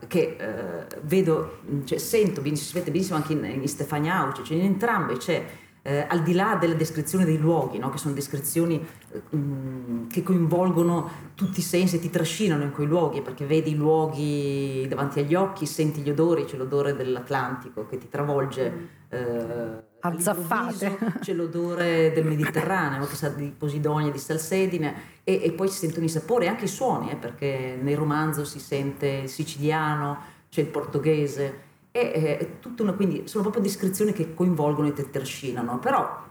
eh, 0.00 0.06
che 0.06 0.36
eh, 0.38 0.86
vedo, 1.02 1.60
cioè, 1.84 1.98
sento, 1.98 2.42
si 2.54 2.72
vede 2.74 2.90
benissimo 2.90 3.16
anche 3.16 3.32
in, 3.32 3.44
in 3.44 3.68
Stefania 3.68 4.16
Auce, 4.18 4.44
cioè 4.44 4.56
in 4.56 4.64
entrambe 4.64 5.16
c'è 5.16 5.44
eh, 5.86 6.06
al 6.08 6.22
di 6.22 6.32
là 6.32 6.56
della 6.58 6.74
descrizione 6.74 7.24
dei 7.24 7.38
luoghi, 7.38 7.78
no? 7.78 7.90
che 7.90 7.98
sono 7.98 8.14
descrizioni 8.14 8.82
eh, 9.12 9.36
mm, 9.36 10.08
che 10.08 10.22
coinvolgono 10.22 11.10
tutti 11.34 11.60
i 11.60 11.62
sensi, 11.62 11.98
ti 12.00 12.10
trascinano 12.10 12.62
in 12.62 12.72
quei 12.72 12.86
luoghi, 12.86 13.20
perché 13.20 13.44
vedi 13.44 13.72
i 13.72 13.74
luoghi 13.74 14.86
davanti 14.88 15.20
agli 15.20 15.34
occhi, 15.34 15.66
senti 15.66 16.00
gli 16.00 16.10
odori, 16.10 16.44
c'è 16.44 16.56
l'odore 16.56 16.94
dell'Atlantico 16.94 17.86
che 17.86 17.98
ti 17.98 18.08
travolge. 18.08 18.70
Mm. 18.70 18.84
Eh, 19.08 19.92
Alzaffate. 20.06 20.98
C'è 21.20 21.32
l'odore 21.32 22.12
del 22.12 22.26
Mediterraneo, 22.26 23.06
che 23.06 23.14
sa 23.14 23.30
di 23.30 23.52
Posidonia, 23.56 24.10
di 24.10 24.18
Salsedine, 24.18 24.94
e, 25.24 25.40
e, 25.42 25.52
poi 25.52 25.68
si 25.68 25.78
sentono 25.78 26.04
i 26.04 26.10
sapori, 26.10 26.46
anche 26.46 26.64
i 26.64 26.68
suoni, 26.68 27.10
eh, 27.10 27.16
perché 27.16 27.78
nel 27.80 27.96
romanzo 27.96 28.44
si 28.44 28.58
sente 28.58 29.06
il 29.22 29.28
siciliano, 29.28 30.32
c'è 30.50 30.60
il 30.60 30.66
portoghese 30.66 31.72
e 31.90 32.56
tutta 32.58 32.82
una, 32.82 32.92
quindi 32.92 33.28
sono 33.28 33.44
proprio 33.44 33.62
descrizioni 33.62 34.12
che 34.12 34.34
coinvolgono 34.34 34.88
e 34.88 34.92
te 34.92 35.10
trascinano, 35.10 35.78
però 35.78 36.22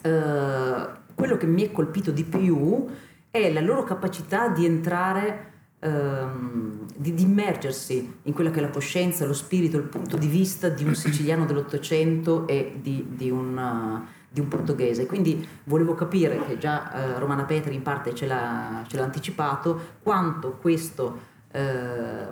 eh, 0.00 0.86
quello 1.14 1.36
che 1.36 1.46
mi 1.46 1.62
è 1.62 1.72
colpito 1.72 2.12
di 2.12 2.22
più 2.22 2.86
è 3.28 3.52
la 3.52 3.60
loro 3.60 3.82
capacità 3.82 4.48
di 4.48 4.64
entrare, 4.64 5.51
ehm, 5.82 6.86
di, 6.96 7.14
di, 7.14 7.22
immergersi 7.22 8.18
in 8.22 8.32
quella 8.32 8.50
che 8.50 8.58
è 8.58 8.62
la 8.62 8.70
coscienza, 8.70 9.26
lo 9.26 9.34
spirito, 9.34 9.76
il 9.76 9.84
punto 9.84 10.16
di 10.16 10.28
vista 10.28 10.68
di 10.68 10.84
un 10.84 10.94
siciliano 10.94 11.44
dell'Ottocento 11.44 12.46
e 12.46 12.78
di, 12.80 13.06
di 13.10 13.30
un 13.30 14.00
di 14.32 14.40
un 14.40 14.48
portoghese. 14.48 15.06
Quindi 15.06 15.46
volevo 15.64 15.94
capire, 15.94 16.42
che 16.46 16.56
già 16.56 16.92
eh, 16.92 17.18
Romana 17.18 17.44
Petri 17.44 17.74
in 17.74 17.82
parte 17.82 18.14
ce 18.14 18.26
l'ha, 18.26 18.82
ce 18.88 18.96
l'ha 18.96 19.04
anticipato, 19.04 19.98
quanto 20.02 20.52
questo 20.52 21.18
eh, 21.50 22.26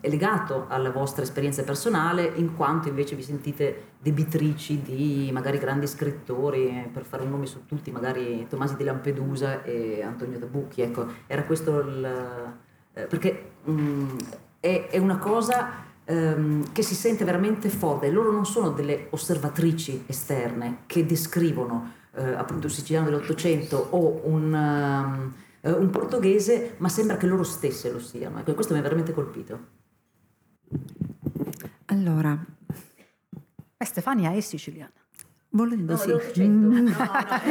è 0.00 0.08
legato 0.08 0.66
alla 0.68 0.90
vostra 0.90 1.24
esperienza 1.24 1.64
personale, 1.64 2.32
in 2.36 2.54
quanto 2.54 2.88
invece 2.88 3.16
vi 3.16 3.22
sentite 3.22 3.88
debitrici 3.98 4.80
di 4.80 5.30
magari 5.32 5.58
grandi 5.58 5.88
scrittori, 5.88 6.88
per 6.92 7.04
fare 7.04 7.24
un 7.24 7.30
nome 7.30 7.46
su 7.46 7.66
tutti, 7.66 7.90
magari 7.90 8.46
Tomasi 8.48 8.76
di 8.76 8.84
Lampedusa 8.84 9.64
e 9.64 10.02
Antonio 10.02 10.38
Tabucchi. 10.38 10.82
Ecco, 10.82 11.06
era 11.26 11.42
questo 11.42 11.80
il... 11.80 12.68
Eh, 12.92 13.04
perché 13.04 13.52
mh, 13.64 13.72
mm, 13.72 14.18
è, 14.60 14.88
è, 14.90 14.98
una 14.98 15.18
cosa 15.18 15.70
ehm, 16.04 16.72
che 16.72 16.82
si 16.82 16.94
sente 16.94 17.24
veramente 17.24 17.68
forte. 17.68 18.10
Loro 18.10 18.32
non 18.32 18.46
sono 18.46 18.70
delle 18.70 19.06
osservatrici 19.10 20.04
esterne 20.06 20.78
che 20.86 21.06
descrivono 21.06 21.92
eh, 22.14 22.32
appunto 22.34 22.66
un 22.66 22.72
siciliano 22.72 23.06
dell'Ottocento 23.06 23.88
o 23.90 24.20
un... 24.24 24.52
Um, 24.52 25.34
un 25.62 25.90
portoghese, 25.90 26.76
ma 26.78 26.88
sembra 26.88 27.18
che 27.18 27.26
loro 27.26 27.42
stesse 27.42 27.90
lo 27.92 28.00
siano. 28.00 28.38
Ecco, 28.38 28.54
questo 28.54 28.72
mi 28.72 28.78
ha 28.78 28.82
veramente 28.82 29.12
colpito. 29.12 29.58
Allora, 31.86 32.38
eh, 33.76 33.84
Stefania 33.84 34.32
è 34.32 34.40
siciliana. 34.40 34.99
Volendo 35.52 35.94
no, 35.94 35.98
sì. 35.98 36.48
Mm. 36.48 36.86
No, 36.86 36.96
no, 36.96 37.44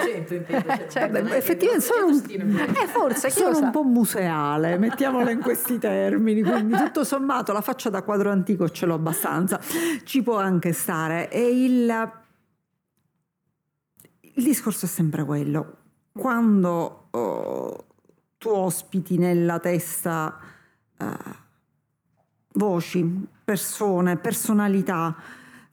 è 0.00 0.16
intendo. 0.16 0.46
Cioè, 0.54 0.86
cioè, 0.88 1.36
effettivamente 1.36 1.84
sono, 1.84 2.06
un, 2.06 2.56
eh, 2.56 2.86
forse, 2.86 3.30
sono 3.30 3.58
un 3.58 3.70
po' 3.72 3.82
museale, 3.82 4.78
mettiamolo 4.78 5.30
in 5.30 5.40
questi 5.40 5.78
termini, 5.78 6.42
quindi 6.42 6.76
tutto 6.76 7.02
sommato 7.02 7.52
la 7.52 7.62
faccia 7.62 7.90
da 7.90 8.02
quadro 8.02 8.30
antico 8.30 8.68
ce 8.68 8.86
l'ho 8.86 8.94
abbastanza, 8.94 9.60
ci 10.04 10.22
può 10.22 10.38
anche 10.38 10.72
stare. 10.72 11.28
E 11.28 11.64
il, 11.64 12.12
il 14.20 14.44
discorso 14.44 14.86
è 14.86 14.88
sempre 14.88 15.24
quello, 15.24 15.76
quando 16.12 17.08
oh, 17.10 17.86
tu 18.38 18.48
ospiti 18.50 19.18
nella 19.18 19.58
testa... 19.58 20.38
Uh, 20.98 21.44
voci, 22.56 23.28
persone, 23.44 24.16
personalità 24.16 25.14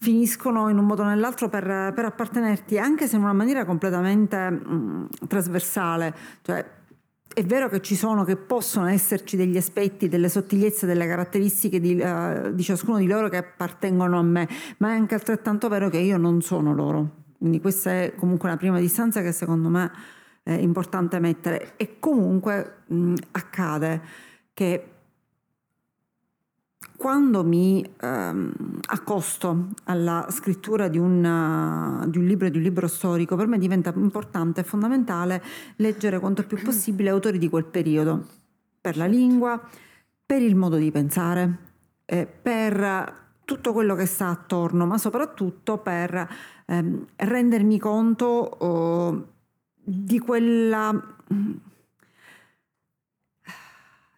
finiscono 0.04 0.68
in 0.68 0.78
un 0.78 0.86
modo 0.86 1.04
o 1.04 1.06
nell'altro 1.06 1.48
per, 1.48 1.94
per 1.96 2.04
appartenerti, 2.04 2.78
anche 2.78 3.08
se 3.08 3.16
in 3.16 3.22
una 3.22 3.32
maniera 3.32 3.64
completamente 3.64 4.50
mh, 4.50 5.08
trasversale. 5.30 6.14
Cioè, 6.42 6.66
è 7.34 7.44
vero 7.46 7.70
che 7.70 7.82
ci 7.82 7.96
sono, 7.96 8.26
che 8.26 8.36
possono 8.36 8.88
esserci 8.88 9.38
degli 9.38 9.56
aspetti, 9.56 10.10
delle 10.10 10.28
sottigliezze, 10.28 10.86
delle 10.86 11.08
caratteristiche 11.08 11.80
di, 11.80 11.98
uh, 12.00 12.54
di 12.54 12.64
ciascuno 12.64 12.98
di 12.98 13.08
loro 13.08 13.30
che 13.30 13.38
appartengono 13.38 14.20
a 14.20 14.24
me, 14.24 14.48
ma 14.80 14.90
è 14.90 14.92
anche 14.92 15.16
altrettanto 15.16 15.70
vero 15.70 15.90
che 15.90 16.00
io 16.00 16.18
non 16.18 16.42
sono 16.42 16.74
loro. 16.74 17.22
Quindi 17.38 17.62
questa 17.62 17.92
è 17.92 18.14
comunque 18.14 18.50
una 18.50 18.58
prima 18.58 18.80
distanza 18.80 19.22
che 19.22 19.32
secondo 19.32 19.70
me 19.70 19.90
è 20.44 20.52
importante 20.52 21.20
mettere. 21.20 21.78
E 21.78 21.96
comunque 22.00 22.84
mh, 22.88 23.14
accade 23.32 24.02
che 24.54 24.93
quando 27.04 27.44
mi 27.44 27.86
ehm, 28.00 28.54
accosto 28.86 29.72
alla 29.84 30.26
scrittura 30.30 30.88
di, 30.88 30.98
una, 30.98 32.02
di 32.08 32.18
un 32.18 32.24
libro 32.24 32.48
di 32.48 32.56
un 32.56 32.64
libro 32.64 32.88
storico, 32.88 33.36
per 33.36 33.48
me 33.48 33.58
diventa 33.58 33.92
importante 33.94 34.62
e 34.62 34.64
fondamentale 34.64 35.44
leggere 35.76 36.18
quanto 36.20 36.46
più 36.46 36.62
possibile 36.64 37.10
autori 37.10 37.40
di 37.40 37.50
quel 37.50 37.66
periodo, 37.66 38.26
per 38.80 38.96
la 38.96 39.06
lingua, 39.06 39.62
per 40.26 40.42
il 40.42 40.56
modo 40.56 40.78
di 40.78 40.92
pensare, 40.92 41.58
eh, 42.06 42.26
per 42.26 43.14
tutto 43.44 43.74
quello 43.74 43.96
che 43.96 44.06
sta 44.06 44.30
attorno, 44.30 44.86
ma 44.86 44.98
soprattutto 44.98 45.80
per 45.80 46.30
ehm, 46.68 47.06
rendermi 47.18 47.80
conto 47.80 48.26
oh, 48.26 49.28
di 49.76 50.20
quella 50.20 51.18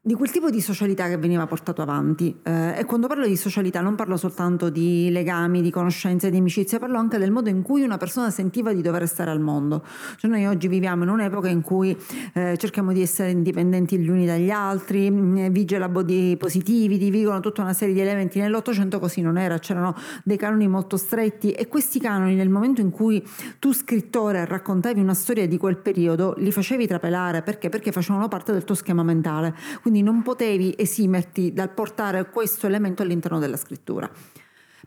di 0.08 0.14
quel 0.14 0.30
tipo 0.30 0.52
di 0.52 0.62
socialità 0.62 1.08
che 1.08 1.18
veniva 1.18 1.48
portato 1.48 1.82
avanti. 1.82 2.38
Eh, 2.44 2.78
e 2.78 2.86
quando 2.86 3.08
parlo 3.08 3.26
di 3.26 3.36
socialità 3.36 3.82
non 3.82 3.96
parlo 3.96 4.18
soltanto 4.18 4.70
di 4.70 5.10
legami, 5.10 5.64
di 5.64 5.72
conoscenze, 5.72 6.30
di 6.30 6.38
amicizia, 6.38 6.78
parlo 6.78 7.00
anche 7.00 7.18
del 7.18 7.32
modo 7.32 7.50
in 7.50 7.64
cui 7.64 7.82
una 7.82 7.98
persona 7.98 8.30
sentiva 8.30 8.72
di 8.72 8.84
dover 8.84 9.08
stare 9.08 9.32
al 9.32 9.40
mondo. 9.40 9.84
Cioè 10.18 10.30
noi 10.30 10.46
oggi 10.46 10.68
viviamo 10.68 11.02
in 11.06 11.10
un'epoca 11.10 11.48
in 11.48 11.62
cui 11.62 11.98
eh, 12.34 12.56
cerchiamo 12.56 12.94
di 12.94 13.02
essere 13.02 13.32
indipendenti 13.32 13.98
gli 13.98 14.08
uni 14.08 14.28
dagli 14.28 14.52
altri, 14.52 15.08
eh, 15.08 15.50
vige 15.50 15.80
la 15.80 15.90
body 15.90 16.38
positivi, 16.38 17.00
divigono 17.00 17.40
tutta 17.40 17.64
una 17.64 17.74
serie 17.74 17.96
di 17.96 18.02
elementi. 18.02 18.38
Nell'Ottocento 18.38 19.00
così 19.00 19.22
non 19.22 19.40
era, 19.40 19.58
c'erano 19.58 19.96
dei 20.24 20.38
canoni 20.38 20.68
molto 20.68 20.98
stretti 20.98 21.50
e 21.50 21.68
questi 21.68 22.00
canoni 22.00 22.36
nel 22.36 22.50
momento 22.50 22.80
in 22.80 22.92
cui 22.92 23.28
tu 23.58 23.74
scrittore 23.74 24.46
raccontavi 24.46 25.00
una 25.00 25.16
storia 25.16 25.48
di 25.48 25.58
quel 25.58 25.78
periodo 25.78 26.36
li 26.38 26.52
facevi 26.52 26.86
trapelare 26.86 27.42
perché? 27.42 27.70
Perché 27.70 27.92
facevano 27.92 28.28
parte 28.28 28.52
del 28.52 28.66
tuo 28.66 28.76
schema 28.76 29.02
mentale. 29.02 29.56
Quindi 29.82 29.94
quindi 29.96 30.04
non 30.12 30.24
potevi 30.24 30.76
esimerti 30.78 31.54
dal 31.54 31.70
portare 31.70 32.30
questo 32.30 32.68
elemento 32.68 33.02
all'interno 33.02 33.40
della 33.40 33.56
scrittura. 33.56 34.10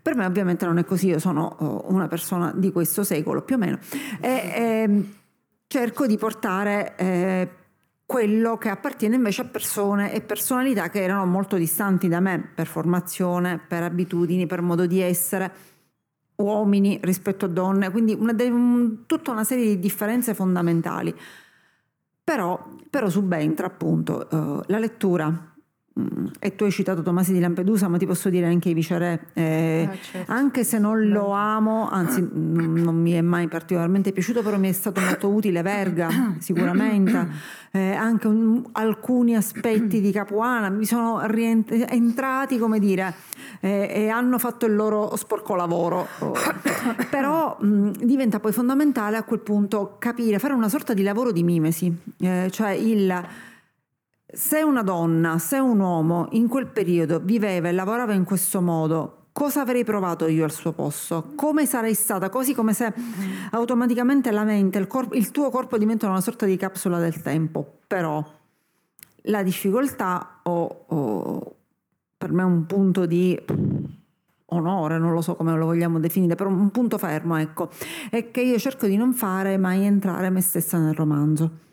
Per 0.02 0.14
me 0.14 0.26
ovviamente 0.26 0.66
non 0.66 0.76
è 0.76 0.84
così, 0.84 1.08
io 1.08 1.18
sono 1.18 1.56
oh, 1.60 1.84
una 1.90 2.08
persona 2.08 2.52
di 2.54 2.70
questo 2.70 3.04
secolo 3.04 3.40
più 3.40 3.54
o 3.54 3.58
meno 3.58 3.78
e 4.20 4.28
eh, 4.28 5.04
cerco 5.66 6.06
di 6.06 6.18
portare 6.18 6.94
eh, 6.96 7.48
quello 8.04 8.58
che 8.58 8.68
appartiene 8.68 9.16
invece 9.16 9.42
a 9.42 9.44
persone 9.46 10.12
e 10.12 10.20
personalità 10.20 10.90
che 10.90 11.02
erano 11.02 11.24
molto 11.24 11.56
distanti 11.56 12.06
da 12.06 12.20
me 12.20 12.50
per 12.54 12.66
formazione, 12.66 13.58
per 13.58 13.84
abitudini, 13.84 14.46
per 14.46 14.60
modo 14.60 14.84
di 14.84 15.00
essere, 15.00 15.50
uomini 16.36 17.00
rispetto 17.02 17.46
a 17.46 17.48
donne, 17.48 17.90
quindi 17.90 18.12
una, 18.12 18.34
tutta 19.06 19.30
una 19.30 19.44
serie 19.44 19.64
di 19.64 19.78
differenze 19.78 20.34
fondamentali. 20.34 21.14
Però, 22.22 22.62
però 22.98 23.10
subentra 23.10 23.68
appunto 23.68 24.26
uh, 24.28 24.60
la 24.66 24.80
lettura 24.80 25.47
e 26.38 26.54
tu 26.54 26.64
hai 26.64 26.70
citato 26.70 27.02
Tomasi 27.02 27.32
di 27.32 27.40
Lampedusa, 27.40 27.88
ma 27.88 27.98
ti 27.98 28.06
posso 28.06 28.28
dire 28.28 28.46
anche 28.46 28.68
i 28.68 28.74
Viceré, 28.74 29.26
eh, 29.32 29.88
ah, 29.90 29.96
certo. 30.00 30.32
anche 30.32 30.64
se 30.64 30.78
non 30.78 31.08
lo 31.08 31.30
amo, 31.32 31.88
anzi 31.88 32.26
non 32.32 33.00
mi 33.00 33.12
è 33.12 33.20
mai 33.20 33.48
particolarmente 33.48 34.12
piaciuto, 34.12 34.42
però 34.42 34.58
mi 34.58 34.68
è 34.68 34.72
stato 34.72 35.00
molto 35.00 35.28
utile 35.28 35.62
Verga, 35.62 36.08
sicuramente, 36.38 37.28
eh, 37.72 37.94
anche 37.94 38.26
un, 38.28 38.64
alcuni 38.72 39.34
aspetti 39.34 40.00
di 40.00 40.12
Capuana 40.12 40.68
mi 40.68 40.84
sono 40.84 41.20
rientrati, 41.26 42.58
come 42.58 42.78
dire, 42.78 43.14
eh, 43.60 43.90
e 43.92 44.08
hanno 44.08 44.38
fatto 44.38 44.66
il 44.66 44.74
loro 44.74 45.16
sporco 45.16 45.54
lavoro. 45.54 46.06
Però 47.10 47.56
mh, 47.60 48.04
diventa 48.04 48.38
poi 48.38 48.52
fondamentale 48.52 49.16
a 49.16 49.24
quel 49.24 49.40
punto 49.40 49.96
capire, 49.98 50.38
fare 50.38 50.54
una 50.54 50.68
sorta 50.68 50.94
di 50.94 51.02
lavoro 51.02 51.32
di 51.32 51.42
mimesi, 51.42 51.92
eh, 52.20 52.48
cioè 52.50 52.70
il 52.70 53.46
se 54.30 54.62
una 54.62 54.82
donna, 54.82 55.38
se 55.38 55.58
un 55.58 55.80
uomo 55.80 56.28
in 56.32 56.48
quel 56.48 56.66
periodo 56.66 57.18
viveva 57.18 57.68
e 57.68 57.72
lavorava 57.72 58.12
in 58.12 58.24
questo 58.24 58.60
modo, 58.60 59.28
cosa 59.32 59.62
avrei 59.62 59.84
provato 59.84 60.26
io 60.26 60.44
al 60.44 60.52
suo 60.52 60.72
posto? 60.72 61.32
Come 61.34 61.64
sarei 61.64 61.94
stata? 61.94 62.28
Così 62.28 62.54
come 62.54 62.74
se 62.74 62.92
automaticamente 63.52 64.30
la 64.30 64.44
mente, 64.44 64.78
il, 64.78 64.86
corpo, 64.86 65.14
il 65.14 65.30
tuo 65.30 65.48
corpo 65.48 65.78
diventa 65.78 66.08
una 66.08 66.20
sorta 66.20 66.44
di 66.44 66.56
capsula 66.56 66.98
del 66.98 67.22
tempo. 67.22 67.78
Però 67.86 68.22
la 69.22 69.42
difficoltà 69.42 70.40
o, 70.42 70.84
o 70.86 71.54
per 72.18 72.32
me 72.32 72.42
un 72.42 72.66
punto 72.66 73.06
di 73.06 73.40
onore, 74.50 74.98
non 74.98 75.12
lo 75.12 75.22
so 75.22 75.36
come 75.36 75.56
lo 75.56 75.64
vogliamo 75.64 75.98
definire, 75.98 76.34
però 76.34 76.50
un 76.50 76.70
punto 76.70 76.98
fermo, 76.98 77.36
ecco, 77.36 77.70
è 78.10 78.30
che 78.30 78.42
io 78.42 78.58
cerco 78.58 78.86
di 78.86 78.96
non 78.96 79.14
fare 79.14 79.56
mai 79.56 79.84
entrare 79.84 80.28
me 80.30 80.40
stessa 80.42 80.78
nel 80.78 80.94
romanzo. 80.94 81.66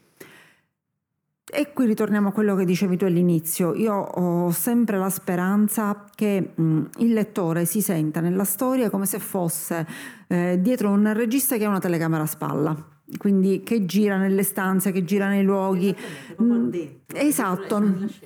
E 1.48 1.74
qui 1.74 1.86
ritorniamo 1.86 2.30
a 2.30 2.32
quello 2.32 2.56
che 2.56 2.66
dicevi 2.66 2.98
tu 2.98 3.06
all'inizio. 3.06 3.76
Io 3.76 3.94
ho 3.94 4.52
sempre 4.52 4.98
la 4.98 5.10
speranza 5.10 6.06
che 6.14 6.54
mh, 6.56 6.82
il 6.98 7.14
lettore 7.14 7.66
si 7.66 7.82
senta 7.82 8.20
nella 8.20 8.46
storia 8.46 8.90
come 8.90 9.06
se 9.06 9.20
fosse 9.20 9.86
eh, 10.28 10.58
dietro 10.60 10.90
un 10.90 11.14
regista 11.14 11.58
che 11.58 11.66
ha 11.66 11.70
una 11.70 11.80
telecamera 11.80 12.24
a 12.24 12.28
spalla 12.28 12.94
quindi 13.18 13.62
che 13.64 13.86
gira 13.86 14.18
nelle 14.18 14.44
stanze, 14.44 14.92
che 14.92 15.04
gira 15.04 15.28
nei 15.28 15.44
luoghi. 15.44 15.96
Mm, 16.42 16.72
esatto, 17.14 17.80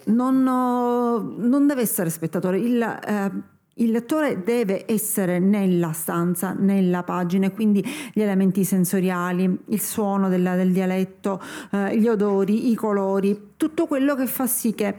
non, 0.05 0.43
non, 0.43 1.67
deve 1.67 1.81
essere 1.81 2.09
spettatore. 2.09 2.59
Il, 2.59 2.81
eh, 2.81 3.31
il 3.79 3.91
lettore 3.91 4.43
deve 4.43 4.85
essere 4.87 5.39
nella 5.39 5.91
stanza, 5.91 6.53
nella 6.57 7.03
pagina, 7.03 7.49
quindi 7.49 7.83
gli 8.13 8.21
elementi 8.21 8.63
sensoriali, 8.63 9.59
il 9.67 9.81
suono 9.81 10.29
della, 10.29 10.55
del 10.55 10.71
dialetto, 10.71 11.41
eh, 11.71 11.97
gli 11.97 12.07
odori, 12.07 12.69
i 12.71 12.75
colori, 12.75 13.53
tutto 13.57 13.87
quello 13.87 14.15
che 14.15 14.27
fa 14.27 14.47
sì 14.47 14.73
che 14.73 14.95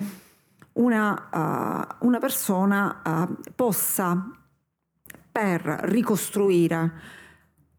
una, 0.72 1.88
uh, 2.00 2.06
una 2.06 2.18
persona 2.18 3.02
uh, 3.04 3.36
possa, 3.54 4.30
per 5.30 5.60
ricostruire 5.82 7.18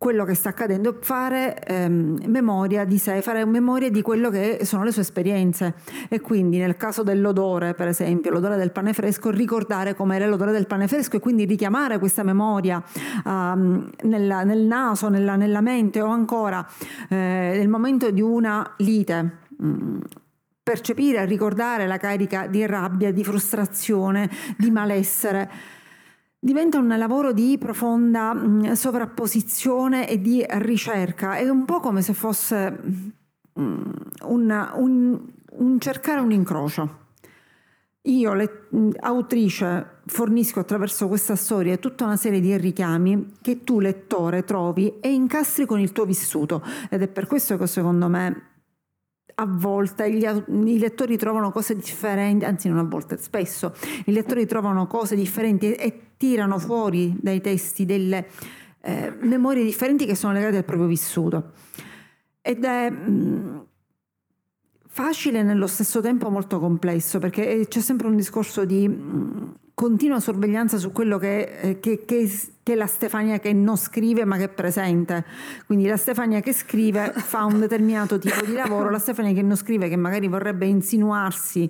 quello 0.01 0.25
che 0.25 0.33
sta 0.33 0.49
accadendo, 0.49 0.97
fare 0.99 1.63
ehm, 1.63 2.23
memoria 2.25 2.85
di 2.85 2.97
sé, 2.97 3.21
fare 3.21 3.45
memoria 3.45 3.91
di 3.91 4.01
quello 4.01 4.31
che 4.31 4.61
sono 4.63 4.83
le 4.83 4.91
sue 4.91 5.03
esperienze 5.03 5.75
e 6.09 6.19
quindi 6.19 6.57
nel 6.57 6.75
caso 6.75 7.03
dell'odore, 7.03 7.75
per 7.75 7.87
esempio, 7.87 8.31
l'odore 8.31 8.55
del 8.55 8.71
pane 8.71 8.93
fresco, 8.93 9.29
ricordare 9.29 9.93
com'era 9.93 10.25
l'odore 10.25 10.53
del 10.53 10.65
pane 10.65 10.87
fresco 10.87 11.17
e 11.17 11.19
quindi 11.19 11.45
richiamare 11.45 11.99
questa 11.99 12.23
memoria 12.23 12.83
um, 13.25 13.91
nella, 14.01 14.41
nel 14.41 14.61
naso, 14.61 15.07
nella, 15.07 15.35
nella, 15.35 15.61
mente 15.61 16.01
o 16.01 16.07
ancora 16.07 16.67
eh, 17.07 17.53
nel 17.57 17.69
momento 17.69 18.09
di 18.09 18.21
una 18.21 18.73
lite. 18.77 19.37
Mm, 19.61 19.99
percepire, 20.63 21.25
ricordare 21.25 21.85
la 21.85 21.97
carica 21.97 22.47
di 22.47 22.65
rabbia, 22.65 23.11
di 23.11 23.23
frustrazione, 23.23 24.27
di 24.57 24.71
malessere 24.71 25.79
diventa 26.43 26.79
un 26.79 26.87
lavoro 26.97 27.33
di 27.33 27.57
profonda 27.59 28.33
mm, 28.33 28.71
sovrapposizione 28.71 30.09
e 30.09 30.19
di 30.19 30.43
ricerca, 30.47 31.35
è 31.35 31.47
un 31.47 31.65
po' 31.65 31.79
come 31.79 32.01
se 32.01 32.13
fosse 32.13 32.79
mm, 33.59 33.81
un, 34.23 34.69
un, 34.75 35.21
un 35.51 35.79
cercare 35.79 36.19
un 36.19 36.31
incrocio. 36.31 36.97
Io, 38.05 38.33
le, 38.33 38.67
mm, 38.75 38.89
autrice, 39.01 39.99
fornisco 40.07 40.59
attraverso 40.59 41.07
questa 41.07 41.35
storia 41.35 41.77
tutta 41.77 42.05
una 42.05 42.17
serie 42.17 42.39
di 42.39 42.57
richiami 42.57 43.33
che 43.39 43.63
tu, 43.63 43.79
lettore, 43.79 44.43
trovi 44.43 44.99
e 44.99 45.13
incastri 45.13 45.67
con 45.67 45.79
il 45.79 45.91
tuo 45.91 46.05
vissuto. 46.05 46.63
Ed 46.89 47.03
è 47.03 47.07
per 47.07 47.27
questo 47.27 47.55
che 47.55 47.67
secondo 47.67 48.07
me 48.07 48.49
a 49.41 49.45
volte 49.47 50.11
gli, 50.11 50.23
i 50.23 50.77
lettori 50.77 51.17
trovano 51.17 51.51
cose 51.51 51.75
differenti, 51.75 52.45
anzi 52.45 52.69
non 52.69 52.77
a 52.77 52.83
volte, 52.83 53.17
spesso 53.17 53.73
i 54.05 54.11
lettori 54.11 54.45
trovano 54.45 54.85
cose 54.85 55.15
differenti 55.15 55.73
e, 55.73 55.83
e 55.83 56.01
tirano 56.17 56.59
fuori 56.59 57.15
dai 57.19 57.41
testi 57.41 57.85
delle 57.85 58.27
eh, 58.81 59.11
memorie 59.21 59.63
differenti 59.63 60.05
che 60.05 60.15
sono 60.15 60.33
legate 60.33 60.57
al 60.57 60.63
proprio 60.63 60.87
vissuto. 60.87 61.53
Ed 62.39 62.63
è 62.63 62.89
mh, 62.91 63.09
mm, 63.09 63.59
facile 64.87 65.41
nello 65.41 65.67
stesso 65.67 66.01
tempo 66.01 66.29
molto 66.29 66.59
complesso 66.59 67.17
perché 67.17 67.65
c'è 67.67 67.79
sempre 67.79 68.07
un 68.07 68.15
discorso 68.15 68.63
di 68.63 68.87
mh, 68.87 68.93
mm, 68.93 69.49
continua 69.81 70.19
sorveglianza 70.19 70.77
su 70.77 70.91
quello 70.91 71.17
che, 71.17 71.59
eh, 71.59 71.79
che, 71.79 72.05
che, 72.05 72.29
che, 72.61 72.75
la 72.75 72.85
Stefania 72.85 73.39
che 73.39 73.51
non 73.51 73.77
scrive 73.77 74.25
ma 74.25 74.37
che 74.37 74.43
è 74.43 74.49
presente. 74.49 75.25
Quindi 75.65 75.87
la 75.87 75.97
Stefania 75.97 76.39
che 76.39 76.53
scrive 76.53 77.11
fa 77.15 77.45
un 77.45 77.59
determinato 77.59 78.19
tipo 78.19 78.45
di 78.45 78.53
lavoro, 78.53 78.91
la 78.91 78.99
Stefania 78.99 79.33
che 79.33 79.41
non 79.41 79.57
scrive, 79.57 79.89
che 79.89 79.95
magari 79.95 80.27
vorrebbe 80.27 80.67
insinuarsi 80.67 81.67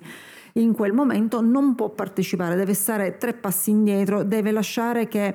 in 0.54 0.74
quel 0.74 0.92
momento, 0.92 1.40
non 1.40 1.74
può 1.74 1.88
partecipare, 1.88 2.54
deve 2.54 2.74
stare 2.74 3.16
tre 3.16 3.32
passi 3.32 3.70
indietro, 3.70 4.24
deve 4.24 4.50
lasciare 4.50 5.08
che 5.08 5.34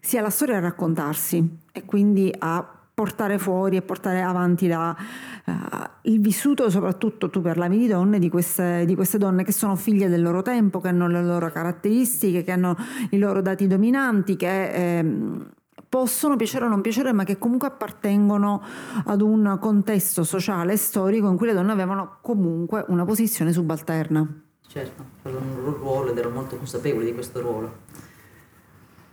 sia 0.00 0.20
la 0.20 0.30
storia 0.30 0.56
a 0.56 0.60
raccontarsi 0.60 1.58
e 1.70 1.84
quindi 1.84 2.34
a 2.36 2.77
portare 2.98 3.38
fuori 3.38 3.76
e 3.76 3.82
portare 3.82 4.22
avanti 4.22 4.66
la, 4.66 4.92
uh, 5.44 5.52
il 6.10 6.20
vissuto, 6.20 6.68
soprattutto 6.68 7.30
tu 7.30 7.40
parlavi 7.40 7.78
di 7.78 7.86
donne, 7.86 8.18
di 8.18 8.28
queste, 8.28 8.84
di 8.86 8.96
queste, 8.96 9.18
donne 9.18 9.44
che 9.44 9.52
sono 9.52 9.76
figlie 9.76 10.08
del 10.08 10.20
loro 10.20 10.42
tempo, 10.42 10.80
che 10.80 10.88
hanno 10.88 11.06
le 11.06 11.22
loro 11.22 11.48
caratteristiche, 11.52 12.42
che 12.42 12.50
hanno 12.50 12.76
i 13.10 13.18
loro 13.18 13.40
dati 13.40 13.68
dominanti, 13.68 14.34
che 14.34 14.98
eh, 14.98 15.06
possono 15.88 16.34
piacere 16.34 16.64
o 16.64 16.68
non 16.68 16.80
piacere, 16.80 17.12
ma 17.12 17.22
che 17.22 17.38
comunque 17.38 17.68
appartengono 17.68 18.64
ad 19.04 19.20
un 19.20 19.58
contesto 19.60 20.24
sociale 20.24 20.72
e 20.72 20.76
storico 20.76 21.28
in 21.28 21.36
cui 21.36 21.46
le 21.46 21.54
donne 21.54 21.70
avevano 21.70 22.16
comunque 22.20 22.84
una 22.88 23.04
posizione 23.04 23.52
subalterna. 23.52 24.26
Certo, 24.66 25.04
avevano 25.22 25.52
un 25.52 25.74
ruolo 25.76 26.10
ed 26.10 26.18
erano 26.18 26.34
molto 26.34 26.56
consapevoli 26.56 27.04
di 27.04 27.14
questo 27.14 27.40
ruolo. 27.40 27.76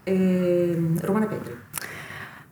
E, 0.01 0.71
ehm, 0.73 0.99
Romana 1.01 1.27
Petri. 1.27 1.55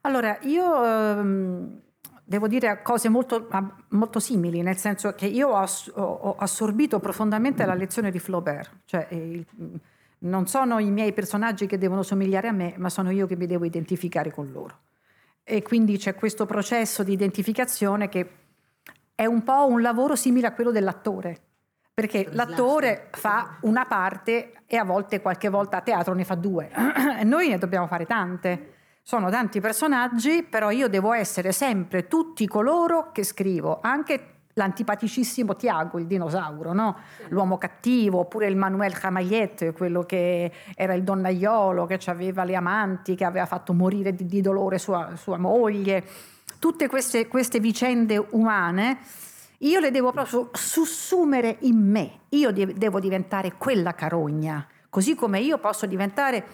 Allora, 0.05 0.37
io 0.41 0.85
ehm, 0.85 1.81
devo 2.23 2.47
dire 2.47 2.81
cose 2.81 3.07
molto, 3.07 3.47
molto, 3.89 4.19
simili, 4.19 4.61
nel 4.61 4.77
senso 4.77 5.13
che 5.13 5.27
io 5.27 5.49
ho, 5.49 5.65
ho, 5.93 6.35
assorbito 6.37 6.99
profondamente 6.99 7.65
la 7.65 7.73
lezione 7.73 8.11
di 8.11 8.19
Flaubert, 8.19 8.81
cioè 8.85 9.07
il, 9.11 9.45
non 10.19 10.47
sono 10.47 10.79
i 10.79 10.91
miei 10.91 11.13
personaggi 11.13 11.67
che 11.67 11.77
devono 11.77 12.03
somigliare 12.03 12.49
a 12.49 12.51
me, 12.51 12.73
ma 12.77 12.89
sono 12.89 13.11
io 13.11 13.27
che 13.27 13.37
mi 13.37 13.47
devo 13.47 13.63
identificare 13.63 14.31
con 14.31 14.51
loro. 14.51 14.79
E 15.43 15.61
quindi 15.61 15.97
c'è 15.97 16.15
questo 16.15 16.45
processo 16.45 17.03
di 17.03 17.13
identificazione 17.13 18.09
che 18.09 18.29
è 19.15 19.25
un 19.25 19.43
po' 19.43 19.67
un 19.67 19.81
lavoro 19.81 20.15
simile 20.15 20.47
a 20.47 20.53
quello 20.53 20.71
dell'attore, 20.71 21.39
perché 21.93 22.27
l'attore 22.31 23.07
fa 23.11 23.57
una 23.61 23.85
parte 23.85 24.63
e 24.65 24.75
a 24.75 24.83
volte, 24.83 25.21
qualche 25.21 25.49
volta 25.49 25.77
a 25.77 25.81
teatro 25.81 26.13
ne 26.13 26.25
fa 26.25 26.35
due, 26.35 26.69
e 27.19 27.23
noi 27.23 27.49
ne 27.49 27.57
dobbiamo 27.57 27.87
fare 27.87 28.05
tante. 28.05 28.72
Sono 29.05 29.29
tanti 29.29 29.59
personaggi, 29.59 30.43
però 30.43 30.71
io 30.71 30.87
devo 30.87 31.11
essere 31.11 31.51
sempre 31.51 32.07
tutti 32.07 32.47
coloro 32.47 33.11
che 33.11 33.25
scrivo, 33.25 33.79
anche 33.81 34.35
l'antipaticissimo 34.53 35.57
Tiago, 35.57 35.99
il 35.99 36.05
dinosauro, 36.05 36.71
no? 36.71 36.95
l'uomo 37.27 37.57
cattivo, 37.57 38.19
oppure 38.19 38.47
il 38.47 38.55
Manuel 38.55 38.97
Camayet, 38.97 39.73
quello 39.73 40.03
che 40.03 40.49
era 40.73 40.93
il 40.93 41.03
donnaiolo, 41.03 41.85
che 41.85 41.99
aveva 42.05 42.45
le 42.45 42.55
amanti, 42.55 43.15
che 43.15 43.25
aveva 43.25 43.45
fatto 43.45 43.73
morire 43.73 44.15
di, 44.15 44.25
di 44.25 44.39
dolore 44.39 44.77
sua, 44.77 45.17
sua, 45.17 45.37
moglie. 45.37 46.01
Tutte 46.57 46.87
queste, 46.87 47.27
queste 47.27 47.59
vicende 47.59 48.25
umane 48.29 48.99
io 49.59 49.79
le 49.79 49.91
devo 49.91 50.13
proprio 50.13 50.49
sussumere 50.53 51.57
in 51.61 51.77
me, 51.77 52.19
io 52.29 52.51
devo 52.51 52.99
diventare 53.01 53.53
quella 53.57 53.93
carogna, 53.93 54.65
così 54.89 55.15
come 55.15 55.39
io 55.39 55.57
posso 55.57 55.85
diventare 55.85 56.45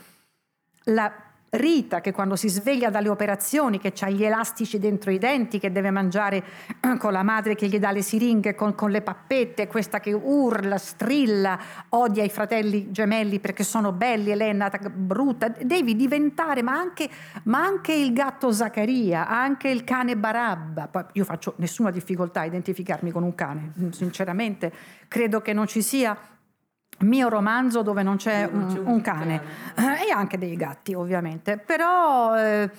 la 0.86 1.29
Rita 1.52 2.00
che 2.00 2.12
quando 2.12 2.36
si 2.36 2.48
sveglia 2.48 2.92
dalle 2.92 3.10
operazioni, 3.10 3.80
che 3.80 3.92
ha 4.02 4.10
gli 4.10 4.24
elastici 4.24 4.78
dentro 4.78 5.10
i 5.10 5.18
denti, 5.18 5.58
che 5.58 5.72
deve 5.72 5.90
mangiare 5.90 6.44
con 7.00 7.12
la 7.12 7.24
madre 7.24 7.56
che 7.56 7.68
gli 7.68 7.80
dà 7.80 7.92
le 7.92 8.04
siringhe 8.04 8.54
con, 8.54 8.76
con, 8.76 8.92
le 8.92 9.02
pappette, 9.02 9.66
questa 9.66 10.00
che 10.00 10.14
urla, 10.14 10.78
strilla, 10.78 11.60
odia 11.90 12.24
i 12.24 12.30
fratelli 12.30 12.92
gemelli 12.92 13.40
perché 13.40 13.64
sono 13.64 13.92
belli 13.92 14.32
e 14.32 14.36
lei 14.36 14.50
è 14.50 14.54
nata 14.54 14.78
brutta, 14.90 15.48
devi 15.50 15.96
diventare, 15.96 16.62
ma 16.62 16.74
anche, 16.74 17.10
ma 17.44 17.64
anche 17.64 17.94
il 17.94 18.14
gatto 18.14 18.52
Zaccaria, 18.52 19.28
anche 19.28 19.70
il 19.70 19.84
cane 19.84 20.16
Barabba. 20.16 20.88
Poi 20.88 21.06
io 21.14 21.26
faccio 21.26 21.54
nessuna 21.58 21.90
difficoltà 21.90 22.42
a 22.42 22.46
identificarmi 22.46 23.10
con 23.10 23.24
un 23.24 23.34
cane, 23.34 23.72
sinceramente 23.92 24.72
credo 25.08 25.42
che 25.42 25.54
non 25.54 25.66
ci 25.66 25.82
sia 25.82 26.16
mio 27.02 27.30
romanzo 27.30 27.82
dove 27.82 28.04
non 28.04 28.18
c'è, 28.18 28.50
un, 28.52 28.62
un, 28.62 28.84
un, 28.86 29.02
cane, 29.02 29.42
cane. 29.76 30.08
e 30.08 30.12
anche 30.12 30.38
dei 30.38 30.56
gatti 30.56 30.94
ovviamente, 30.94 31.58
però 31.58 32.38
eh, 32.38 32.70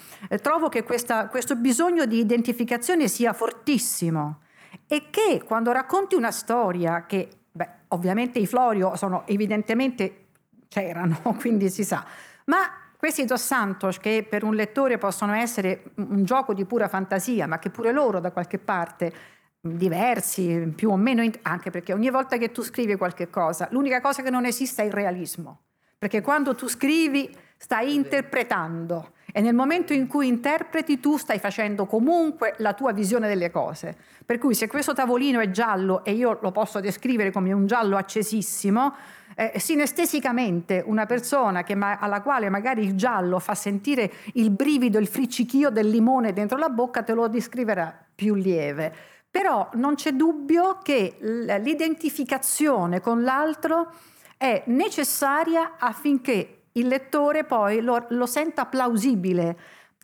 trovo 0.42 0.68
che 0.68 0.82
questa, 0.82 1.28
questo 1.28 1.56
bisogno 1.56 2.04
di 2.06 2.18
identificazione 2.18 3.08
sia 3.08 3.32
fortissimo 3.32 4.40
e 4.86 5.08
che 5.10 5.42
quando 5.44 5.72
racconti 5.72 6.14
una 6.14 6.30
storia 6.30 7.06
che, 7.06 7.28
beh, 7.50 7.68
ovviamente 7.88 8.38
i 8.38 8.46
Florio 8.46 8.96
sono 8.96 9.26
evidentemente 9.26 10.26
c'erano, 10.68 11.20
quindi 11.38 11.70
si 11.70 11.84
sa, 11.84 12.04
ma 12.46 12.58
questi 12.96 13.24
Dos 13.24 13.42
Santos 13.42 13.98
che 13.98 14.26
per 14.28 14.44
un 14.44 14.54
lettore 14.54 14.98
possono 14.98 15.32
essere 15.32 15.84
un 15.94 16.22
gioco 16.24 16.52
di 16.52 16.66
pura 16.66 16.86
fantasia, 16.86 17.46
ma 17.46 17.58
che 17.58 17.70
pure 17.70 17.92
loro 17.92 18.20
da 18.20 18.30
qualche 18.30 18.58
parte 18.58 19.12
diversi, 19.60 20.72
più 20.74 20.90
o 20.90 20.96
meno, 20.96 21.22
anche 21.42 21.70
perché 21.70 21.92
ogni 21.92 22.10
volta 22.10 22.38
che 22.38 22.50
tu 22.50 22.62
scrivi 22.62 22.96
qualche 22.96 23.28
cosa, 23.28 23.68
l'unica 23.70 24.00
cosa 24.00 24.22
che 24.22 24.30
non 24.30 24.46
esiste 24.46 24.82
è 24.82 24.86
il 24.86 24.92
realismo, 24.92 25.60
perché 25.98 26.22
quando 26.22 26.54
tu 26.54 26.66
scrivi 26.66 27.30
stai 27.56 27.94
interpretando 27.94 29.12
e 29.32 29.42
nel 29.42 29.54
momento 29.54 29.92
in 29.92 30.06
cui 30.06 30.26
interpreti 30.26 30.98
tu 30.98 31.18
stai 31.18 31.38
facendo 31.38 31.84
comunque 31.84 32.54
la 32.58 32.72
tua 32.72 32.92
visione 32.92 33.28
delle 33.28 33.50
cose. 33.50 33.94
Per 34.24 34.38
cui 34.38 34.54
se 34.54 34.66
questo 34.66 34.94
tavolino 34.94 35.40
è 35.40 35.50
giallo 35.50 36.02
e 36.04 36.12
io 36.12 36.38
lo 36.40 36.52
posso 36.52 36.80
descrivere 36.80 37.30
come 37.30 37.52
un 37.52 37.66
giallo 37.66 37.96
accesissimo, 37.96 38.94
eh, 39.36 39.52
sinestesicamente 39.56 40.82
una 40.84 41.06
persona 41.06 41.64
ma- 41.74 41.98
alla 41.98 42.22
quale 42.22 42.48
magari 42.48 42.82
il 42.82 42.94
giallo 42.96 43.38
fa 43.38 43.54
sentire 43.54 44.10
il 44.34 44.50
brivido, 44.50 44.98
il 44.98 45.06
friccichio 45.06 45.70
del 45.70 45.88
limone 45.88 46.32
dentro 46.32 46.58
la 46.58 46.68
bocca, 46.68 47.02
te 47.02 47.12
lo 47.12 47.28
descriverà 47.28 48.06
più 48.14 48.34
lieve. 48.34 49.09
Però 49.30 49.68
non 49.74 49.94
c'è 49.94 50.12
dubbio 50.12 50.78
che 50.82 51.16
l'identificazione 51.20 53.00
con 53.00 53.22
l'altro 53.22 53.92
è 54.36 54.62
necessaria 54.66 55.76
affinché 55.78 56.62
il 56.72 56.86
lettore 56.88 57.44
poi 57.44 57.80
lo, 57.80 58.06
lo 58.08 58.26
senta 58.26 58.66
plausibile. 58.66 59.58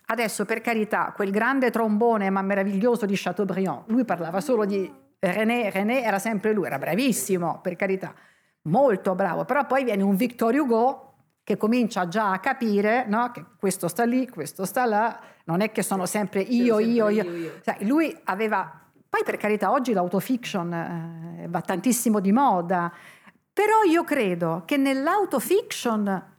Adesso, 0.07 0.45
per 0.45 0.61
carità, 0.61 1.13
quel 1.15 1.31
grande 1.31 1.71
trombone 1.71 2.31
ma 2.31 2.43
meraviglioso 2.43 3.07
di 3.07 3.15
Chateaubriand, 3.17 3.85
lui 3.87 4.05
parlava 4.05 4.41
solo 4.41 4.65
di 4.65 4.89
René, 5.19 5.71
René 5.71 6.03
era 6.05 6.21
sempre 6.21 6.53
lui, 6.53 6.67
era 6.67 6.79
bravissimo, 6.79 7.61
per 7.61 7.75
carità, 7.75 8.15
molto 8.63 9.15
bravo, 9.15 9.45
però 9.45 9.67
poi 9.67 9.83
viene 9.83 10.03
un 10.03 10.15
Victor 10.15 10.55
Hugo 10.55 11.03
che 11.43 11.57
comincia 11.57 12.09
già 12.09 12.33
a 12.33 12.39
capire 12.41 13.07
no? 13.07 13.31
che 13.31 13.45
questo 13.59 13.89
sta 13.89 14.05
lì, 14.05 14.29
questo 14.29 14.65
sta 14.65 14.85
là, 14.85 15.19
non 15.45 15.61
è 15.61 15.73
che 15.73 15.83
sono 15.83 16.07
sempre 16.07 16.41
io, 16.41 16.79
io, 16.79 17.09
io. 17.09 17.25
io. 17.25 17.37
io. 17.37 17.53
Cioè, 17.63 17.79
lui 17.85 18.17
aveva 18.25 18.86
poi 19.17 19.25
per 19.25 19.39
carità 19.39 19.71
oggi 19.71 19.95
l'autofiction 19.95 20.73
eh, 20.75 21.47
va 21.49 21.63
tantissimo 21.63 22.21
di 22.21 22.33
moda, 22.33 22.93
però 23.51 23.83
io 23.89 24.05
credo 24.05 24.65
che 24.67 24.77
nell'autofiction 24.77 26.35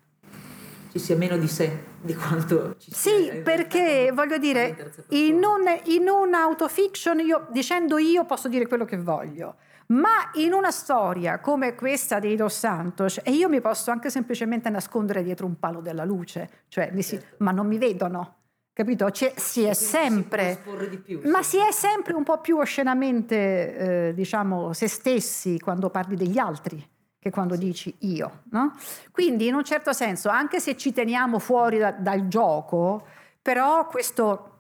ci 0.92 1.00
sia 1.00 1.16
meno 1.16 1.38
di 1.38 1.48
sé 1.48 1.86
di 2.00 2.14
quanto 2.14 2.76
ci 2.78 2.94
sia. 2.94 3.12
Sì, 3.12 3.42
perché 3.42 4.12
voglio 4.14 4.38
dire, 4.38 4.94
in, 5.10 5.44
un, 5.44 5.66
in 5.86 6.08
un'autofiction 6.08 7.20
io, 7.20 7.48
dicendo 7.50 7.98
io 7.98 8.26
posso 8.26 8.48
dire 8.48 8.68
quello 8.68 8.86
che 8.86 8.98
voglio. 8.98 9.56
Ma 9.88 10.30
in 10.34 10.54
una 10.54 10.70
storia 10.70 11.40
come 11.40 11.74
questa 11.74 12.20
dei 12.20 12.36
Dos 12.36 12.56
Santos, 12.56 13.20
e 13.24 13.32
io 13.32 13.50
mi 13.50 13.60
posso 13.60 13.90
anche 13.90 14.12
semplicemente 14.12 14.70
nascondere 14.70 15.24
dietro 15.24 15.48
un 15.48 15.58
palo 15.58 15.82
della 15.82 16.04
luce, 16.04 16.66
cioè, 16.68 16.92
certo. 16.96 17.38
ma 17.40 17.50
non 17.50 17.66
mi 17.66 17.80
vedono. 17.80 18.36
Capito? 18.78 19.10
C'è, 19.10 19.34
si 19.36 19.64
è 19.64 19.74
sempre, 19.74 20.62
si 20.92 20.98
più, 21.00 21.22
ma 21.24 21.42
sì. 21.42 21.58
si 21.58 21.68
è 21.68 21.72
sempre 21.72 22.14
un 22.14 22.22
po' 22.22 22.40
più 22.40 22.60
oscenamente, 22.60 24.10
eh, 24.10 24.14
diciamo, 24.14 24.72
se 24.72 24.88
stessi 24.88 25.58
quando 25.58 25.90
parli 25.90 26.16
degli 26.16 26.38
altri 26.38 26.88
che 27.18 27.32
quando 27.32 27.56
sì. 27.56 27.60
dici 27.60 27.96
io. 28.02 28.44
No? 28.52 28.76
Quindi, 29.10 29.48
in 29.48 29.56
un 29.56 29.64
certo 29.64 29.94
senso, 29.94 30.30
anche 30.30 30.60
se 30.60 30.78
ci 30.78 30.94
teniamo 30.94 31.40
fuori 31.40 31.80
da, 31.80 31.90
dal 31.90 32.28
gioco, 32.28 33.08
però 33.42 33.88
questo, 33.88 34.60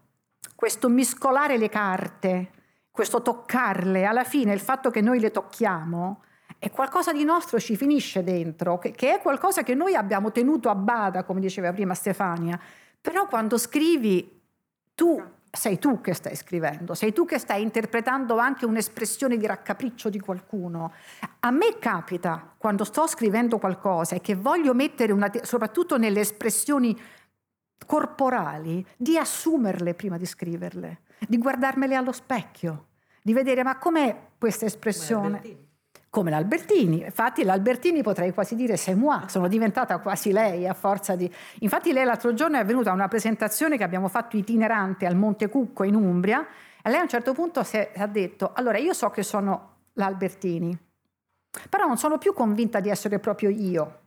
questo 0.55 0.89
miscolare 0.89 1.59
le 1.59 1.69
carte, 1.69 2.49
questo 2.89 3.21
toccarle, 3.21 4.03
alla 4.03 4.23
fine 4.23 4.51
il 4.51 4.61
fatto 4.61 4.89
che 4.89 5.01
noi 5.01 5.19
le 5.19 5.29
tocchiamo, 5.29 6.23
è 6.57 6.71
qualcosa 6.71 7.13
di 7.13 7.23
nostro 7.23 7.59
ci 7.59 7.75
finisce 7.75 8.23
dentro, 8.23 8.79
che, 8.79 8.89
che 8.89 9.17
è 9.17 9.21
qualcosa 9.21 9.61
che 9.61 9.75
noi 9.75 9.93
abbiamo 9.93 10.31
tenuto 10.31 10.69
a 10.69 10.75
bada, 10.75 11.23
come 11.23 11.39
diceva 11.39 11.71
prima 11.71 11.93
Stefania 11.93 12.59
però 13.01 13.27
quando 13.27 13.57
scrivi, 13.57 14.41
tu 14.93 15.21
sei 15.51 15.79
tu 15.79 16.01
che 16.01 16.13
stai 16.13 16.35
scrivendo, 16.35 16.93
sei 16.93 17.13
tu 17.13 17.25
che 17.25 17.39
stai 17.39 17.61
interpretando 17.61 18.37
anche 18.37 18.65
un'espressione 18.65 19.37
di 19.37 19.45
raccapriccio 19.45 20.09
di 20.09 20.19
qualcuno. 20.19 20.93
A 21.39 21.51
me 21.51 21.77
capita, 21.79 22.53
quando 22.57 22.83
sto 22.83 23.07
scrivendo 23.07 23.57
qualcosa 23.57 24.15
e 24.15 24.21
che 24.21 24.35
voglio 24.35 24.73
mettere 24.73 25.11
una, 25.11 25.31
soprattutto 25.41 25.97
nelle 25.97 26.19
espressioni 26.19 26.95
corporali, 27.85 28.85
di 28.95 29.17
assumerle 29.17 29.93
prima 29.93 30.17
di 30.17 30.25
scriverle, 30.25 31.01
di 31.27 31.37
guardarmele 31.37 31.95
allo 31.95 32.11
specchio, 32.11 32.87
di 33.21 33.33
vedere 33.33 33.63
ma 33.63 33.77
com'è 33.77 34.29
questa 34.37 34.65
espressione 34.65 35.66
come 36.09 36.29
l'Albertini. 36.29 37.03
Infatti 37.03 37.43
l'Albertini 37.43 38.01
potrei 38.01 38.33
quasi 38.33 38.55
dire 38.55 38.77
c'est 38.77 38.97
moi, 38.97 39.21
sono 39.27 39.47
diventata 39.47 39.99
quasi 39.99 40.31
lei 40.31 40.67
a 40.67 40.73
forza 40.73 41.15
di... 41.15 41.31
Infatti 41.59 41.91
lei 41.91 42.05
l'altro 42.05 42.33
giorno 42.33 42.57
è 42.57 42.65
venuta 42.65 42.91
a 42.91 42.93
una 42.93 43.07
presentazione 43.07 43.77
che 43.77 43.83
abbiamo 43.83 44.07
fatto 44.07 44.37
itinerante 44.37 45.05
al 45.05 45.15
Monte 45.15 45.49
Cucco 45.49 45.83
in 45.83 45.95
Umbria 45.95 46.45
e 46.81 46.89
lei 46.89 46.99
a 46.99 47.03
un 47.03 47.09
certo 47.09 47.33
punto 47.33 47.65
è, 47.71 47.91
ha 47.95 48.07
detto 48.07 48.51
allora 48.53 48.77
io 48.77 48.93
so 48.93 49.09
che 49.09 49.23
sono 49.23 49.75
l'Albertini, 49.93 50.77
però 51.69 51.87
non 51.87 51.97
sono 51.97 52.17
più 52.17 52.33
convinta 52.33 52.79
di 52.79 52.89
essere 52.89 53.19
proprio 53.19 53.49
io, 53.49 53.99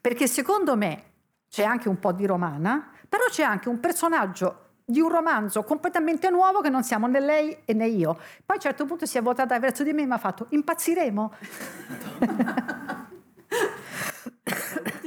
perché 0.00 0.26
secondo 0.26 0.76
me 0.76 1.02
c'è 1.48 1.64
anche 1.64 1.88
un 1.88 1.98
po' 1.98 2.12
di 2.12 2.26
romana, 2.26 2.90
però 3.08 3.24
c'è 3.28 3.42
anche 3.42 3.68
un 3.68 3.78
personaggio 3.78 4.63
di 4.84 5.00
un 5.00 5.08
romanzo 5.08 5.62
completamente 5.62 6.28
nuovo 6.30 6.60
che 6.60 6.68
non 6.68 6.82
siamo 6.82 7.06
né 7.06 7.20
lei 7.20 7.56
né 7.66 7.86
io. 7.86 8.14
Poi 8.14 8.22
a 8.46 8.54
un 8.54 8.60
certo 8.60 8.84
punto 8.84 9.06
si 9.06 9.16
è 9.18 9.22
votata 9.22 9.58
verso 9.58 9.82
di 9.82 9.92
me 9.92 10.02
e 10.02 10.06
mi 10.06 10.12
ha 10.12 10.18
fatto 10.18 10.46
impazziremo. 10.50 11.32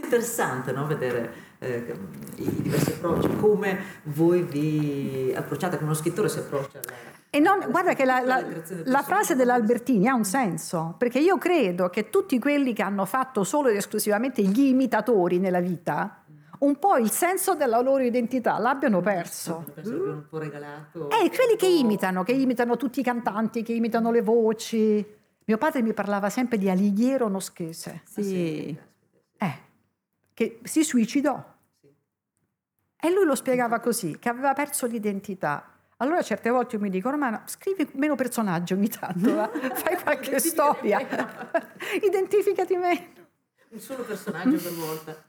interessante 0.07 0.71
no? 0.71 0.87
vedere 0.87 1.33
eh, 1.59 1.95
i 2.35 2.61
diversi 2.61 2.91
approcci, 2.91 3.35
come 3.35 3.79
voi 4.03 4.43
vi 4.43 5.33
approcciate, 5.35 5.75
come 5.75 5.89
uno 5.89 5.99
scrittore 5.99 6.29
si 6.29 6.39
approccia 6.39 6.79
alla... 6.79 7.15
E 7.29 7.39
non, 7.39 7.65
guarda 7.69 7.93
che 7.93 8.05
la, 8.05 8.21
la, 8.21 8.41
la, 8.85 9.01
frase 9.03 9.35
dell'Albertini 9.35 10.07
ha 10.07 10.15
un 10.15 10.23
senso, 10.23 10.95
perché 10.97 11.19
io 11.19 11.37
credo 11.37 11.89
che 11.89 12.09
tutti 12.09 12.39
quelli 12.39 12.73
che 12.73 12.81
hanno 12.81 13.05
fatto 13.05 13.43
solo 13.43 13.67
ed 13.67 13.75
esclusivamente 13.75 14.41
gli 14.41 14.67
imitatori 14.67 15.37
nella 15.37 15.59
vita, 15.59 16.23
un 16.59 16.77
po' 16.79 16.97
il 16.97 17.11
senso 17.11 17.55
della 17.55 17.79
loro 17.81 18.03
identità 18.03 18.57
l'abbiano 18.57 19.01
perso. 19.01 19.65
Un 19.83 20.25
po' 20.29 20.37
regalato. 20.37 21.09
Eh, 21.09 21.29
quelli 21.29 21.55
che 21.57 21.67
imitano, 21.67 22.23
che 22.23 22.31
imitano 22.31 22.77
tutti 22.77 22.99
i 22.99 23.03
cantanti, 23.03 23.63
che 23.63 23.73
imitano 23.73 24.11
le 24.11 24.21
voci. 24.21 25.05
Mio 25.45 25.57
padre 25.57 25.81
mi 25.81 25.93
parlava 25.93 26.29
sempre 26.29 26.57
di 26.57 26.69
Alighiero 26.69 27.27
Noschese. 27.27 28.01
Sì. 28.05 28.77
Eh, 29.37 29.53
che 30.33 30.59
si 30.63 30.83
suicidò. 30.83 31.55
E 32.99 33.11
lui 33.11 33.25
lo 33.25 33.35
spiegava 33.35 33.79
così, 33.79 34.17
che 34.19 34.29
aveva 34.29 34.53
perso 34.53 34.87
l'identità. 34.87 35.71
Allora 35.97 36.21
certe 36.21 36.49
volte 36.49 36.75
io 36.75 36.81
mi 36.81 36.89
dico, 36.89 37.09
Romana, 37.09 37.43
scrivi 37.45 37.87
meno 37.93 38.15
personaggi 38.15 38.73
ogni 38.73 38.89
tanto, 38.89 39.49
fai 39.73 39.99
qualche 40.01 40.39
storia, 40.39 40.99
identificati 42.03 42.75
meno. 42.75 43.05
Un 43.69 43.79
solo 43.79 44.03
personaggio 44.03 44.57
per 44.57 44.73
volta. 44.73 45.23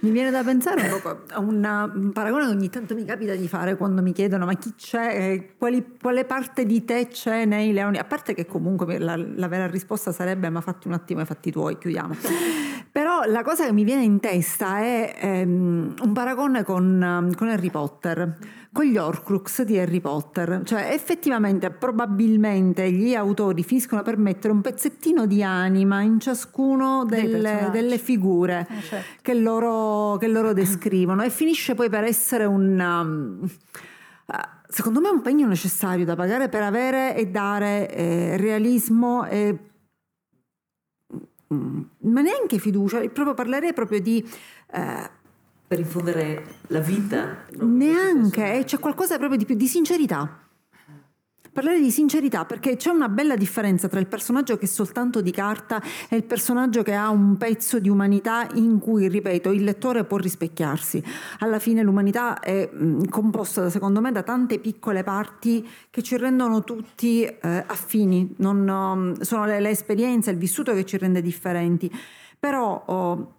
Mi 0.00 0.10
viene 0.10 0.30
da 0.30 0.42
pensare 0.42 0.90
un 0.90 1.00
po' 1.00 1.20
a 1.30 1.40
un 1.40 2.10
paragone 2.12 2.44
che 2.44 2.50
ogni 2.50 2.68
tanto 2.68 2.94
mi 2.94 3.04
capita 3.04 3.34
di 3.34 3.48
fare 3.48 3.76
quando 3.76 4.02
mi 4.02 4.12
chiedono 4.12 4.44
ma 4.44 4.54
chi 4.54 4.74
c'è, 4.76 5.06
eh, 5.06 5.54
quali, 5.56 5.96
quale 6.00 6.24
parte 6.24 6.66
di 6.66 6.84
te 6.84 7.08
c'è 7.08 7.44
nei 7.44 7.72
leoni? 7.72 7.98
A 7.98 8.04
parte 8.04 8.34
che 8.34 8.44
comunque 8.44 8.98
la, 8.98 9.16
la 9.16 9.48
vera 9.48 9.66
risposta 9.66 10.12
sarebbe 10.12 10.50
ma 10.50 10.60
fatti 10.60 10.88
un 10.88 10.94
attimo 10.94 11.22
i 11.22 11.24
fatti 11.24 11.50
tuoi, 11.50 11.78
chiudiamo. 11.78 12.14
Però 12.92 13.22
la 13.24 13.42
cosa 13.42 13.64
che 13.64 13.72
mi 13.72 13.82
viene 13.82 14.04
in 14.04 14.20
testa 14.20 14.78
è 14.78 15.16
ehm, 15.18 15.94
un 16.00 16.12
paragone 16.12 16.62
con, 16.64 17.32
con 17.34 17.48
Harry 17.48 17.70
Potter 17.70 18.36
con 18.74 18.84
gli 18.86 18.96
Horcrux 18.96 19.62
di 19.62 19.78
Harry 19.78 20.00
Potter. 20.00 20.62
Cioè, 20.64 20.90
effettivamente, 20.92 21.70
probabilmente 21.70 22.90
gli 22.90 23.14
autori 23.14 23.62
finiscono 23.62 24.02
per 24.02 24.18
mettere 24.18 24.52
un 24.52 24.60
pezzettino 24.60 25.26
di 25.26 25.44
anima 25.44 26.00
in 26.00 26.18
ciascuno 26.18 27.04
delle, 27.04 27.68
delle 27.70 27.98
figure 27.98 28.66
eh, 28.68 28.82
certo. 28.82 29.06
che, 29.22 29.34
loro, 29.34 29.83
che, 30.18 30.28
loro, 30.28 30.52
descrivono 30.52 31.22
e 31.22 31.30
finisce 31.30 31.74
poi 31.74 31.88
per 31.88 32.04
essere 32.04 32.44
un... 32.44 32.78
Um, 32.78 33.50
secondo 34.68 35.00
me 35.00 35.08
un 35.08 35.22
pegno 35.22 35.46
necessario 35.46 36.04
da 36.04 36.16
pagare 36.16 36.48
per 36.48 36.62
avere 36.62 37.14
e 37.16 37.28
dare 37.28 37.88
eh, 37.94 38.36
realismo 38.36 39.24
e 39.24 39.58
mm, 41.52 41.80
ma 41.98 42.20
neanche 42.20 42.58
fiducia, 42.58 42.98
proprio 43.08 43.34
parlerei 43.34 43.72
proprio 43.72 44.00
di 44.00 44.26
eh, 44.72 45.10
per 45.66 45.78
infondere 45.78 46.44
la 46.68 46.80
vita. 46.80 47.44
Neanche, 47.60 48.62
c'è 48.64 48.78
qualcosa 48.78 49.16
proprio 49.16 49.38
di 49.38 49.44
più, 49.44 49.54
di 49.54 49.66
sincerità. 49.66 50.43
Parlare 51.54 51.80
di 51.80 51.92
sincerità 51.92 52.44
perché 52.46 52.74
c'è 52.74 52.90
una 52.90 53.08
bella 53.08 53.36
differenza 53.36 53.86
tra 53.86 54.00
il 54.00 54.08
personaggio 54.08 54.58
che 54.58 54.64
è 54.64 54.68
soltanto 54.68 55.20
di 55.20 55.30
carta 55.30 55.80
e 56.08 56.16
il 56.16 56.24
personaggio 56.24 56.82
che 56.82 56.94
ha 56.94 57.10
un 57.10 57.36
pezzo 57.36 57.78
di 57.78 57.88
umanità 57.88 58.48
in 58.54 58.80
cui, 58.80 59.06
ripeto, 59.06 59.52
il 59.52 59.62
lettore 59.62 60.02
può 60.02 60.16
rispecchiarsi. 60.16 61.00
Alla 61.38 61.60
fine 61.60 61.84
l'umanità 61.84 62.40
è 62.40 62.68
composta, 63.08 63.70
secondo 63.70 64.00
me, 64.00 64.10
da 64.10 64.24
tante 64.24 64.58
piccole 64.58 65.04
parti 65.04 65.64
che 65.90 66.02
ci 66.02 66.16
rendono 66.16 66.64
tutti 66.64 67.22
eh, 67.22 67.38
affini. 67.64 68.34
Non, 68.38 68.68
um, 68.68 69.20
sono 69.20 69.46
le, 69.46 69.60
le, 69.60 69.70
esperienze, 69.70 70.32
il 70.32 70.38
vissuto 70.38 70.74
che 70.74 70.84
ci 70.84 70.98
rende 70.98 71.22
differenti. 71.22 71.88
Però 72.36 72.82
oh, 72.84 73.34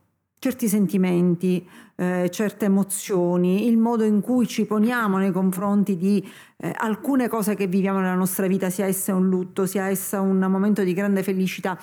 certi 0.45 0.67
sentimenti, 0.67 1.67
eh, 1.95 2.29
certe 2.29 2.65
emozioni, 2.65 3.67
il 3.67 3.79
modo 3.79 4.03
in 4.03 4.21
cui 4.21 4.45
ci 4.45 4.65
poniamo 4.65 5.17
nei 5.17 5.31
confronti 5.31 5.97
di 5.97 6.23
eh, 6.57 6.71
alcune 6.77 7.27
cose 7.27 7.55
che 7.55 7.65
viviamo 7.65 7.97
nella 7.97 8.13
nostra 8.13 8.45
vita, 8.45 8.69
sia 8.69 8.85
essa 8.85 9.15
un 9.15 9.27
lutto, 9.27 9.65
sia 9.65 9.87
essa 9.87 10.21
un 10.21 10.37
momento 10.37 10.83
di 10.83 10.93
grande 10.93 11.23
felicità, 11.23 11.79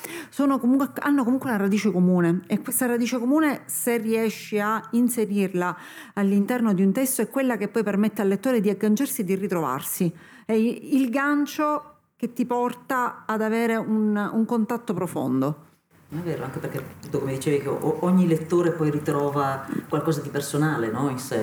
comunque, 0.61 0.93
hanno 1.01 1.25
comunque 1.25 1.49
una 1.49 1.59
radice 1.59 1.91
comune 1.91 2.43
e 2.47 2.61
questa 2.61 2.87
radice 2.87 3.19
comune, 3.19 3.63
se 3.67 3.97
riesci 3.97 4.61
a 4.61 4.81
inserirla 4.93 5.77
all'interno 6.15 6.73
di 6.73 6.85
un 6.85 6.93
testo, 6.93 7.23
è 7.23 7.29
quella 7.29 7.57
che 7.57 7.67
poi 7.67 7.83
permette 7.83 8.23
al 8.23 8.29
lettore 8.29 8.61
di 8.61 8.71
agganciarsi 8.71 9.23
e 9.23 9.25
di 9.25 9.35
ritrovarsi. 9.35 10.13
È 10.47 10.53
il 10.53 11.11
gancio 11.11 11.97
che 12.15 12.33
ti 12.33 12.47
porta 12.47 13.25
ad 13.27 13.43
avere 13.43 13.75
un, 13.75 14.31
un 14.33 14.45
contatto 14.45 14.95
profondo. 14.95 15.71
È 16.13 16.17
vero, 16.17 16.45
anche 16.45 16.59
perché 16.59 16.85
come 17.11 17.33
dicevi 17.33 17.61
che 17.61 17.69
ogni 17.69 18.27
lettore 18.27 18.73
poi 18.73 18.91
ritrova 18.91 19.67
qualcosa 19.89 20.21
di 20.21 20.29
personale 20.29 20.91
no? 20.91 21.09
in 21.09 21.19
sé. 21.19 21.43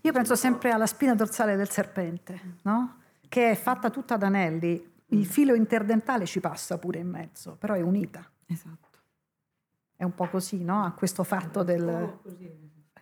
Io 0.00 0.12
penso 0.12 0.36
sempre 0.36 0.70
alla 0.70 0.86
spina 0.86 1.16
dorsale 1.16 1.56
del 1.56 1.68
serpente, 1.68 2.58
no? 2.62 3.00
che 3.28 3.50
è 3.50 3.56
fatta 3.56 3.90
tutta 3.90 4.14
ad 4.14 4.22
anelli, 4.22 4.92
il 5.06 5.26
filo 5.26 5.54
interdentale 5.54 6.26
ci 6.26 6.38
passa 6.38 6.78
pure 6.78 7.00
in 7.00 7.08
mezzo, 7.08 7.56
però 7.58 7.74
è 7.74 7.80
unita. 7.80 8.24
Esatto. 8.46 8.98
È 9.96 10.04
un 10.04 10.14
po' 10.14 10.28
così, 10.28 10.62
no? 10.62 10.84
A 10.84 10.92
questo 10.92 11.24
fatto 11.24 11.64
del... 11.64 12.18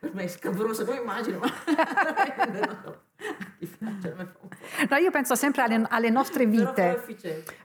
Per 0.01 0.15
me 0.15 0.25
è 0.25 0.29
scabrosa 0.29 0.87
come 0.87 0.97
immagino, 0.97 1.41
ma... 1.41 1.49
No, 4.89 4.97
io 4.97 5.11
penso 5.11 5.35
sempre 5.35 5.63
alle, 5.63 5.85
alle 5.89 6.11
nostre 6.11 6.47
vite. 6.47 7.03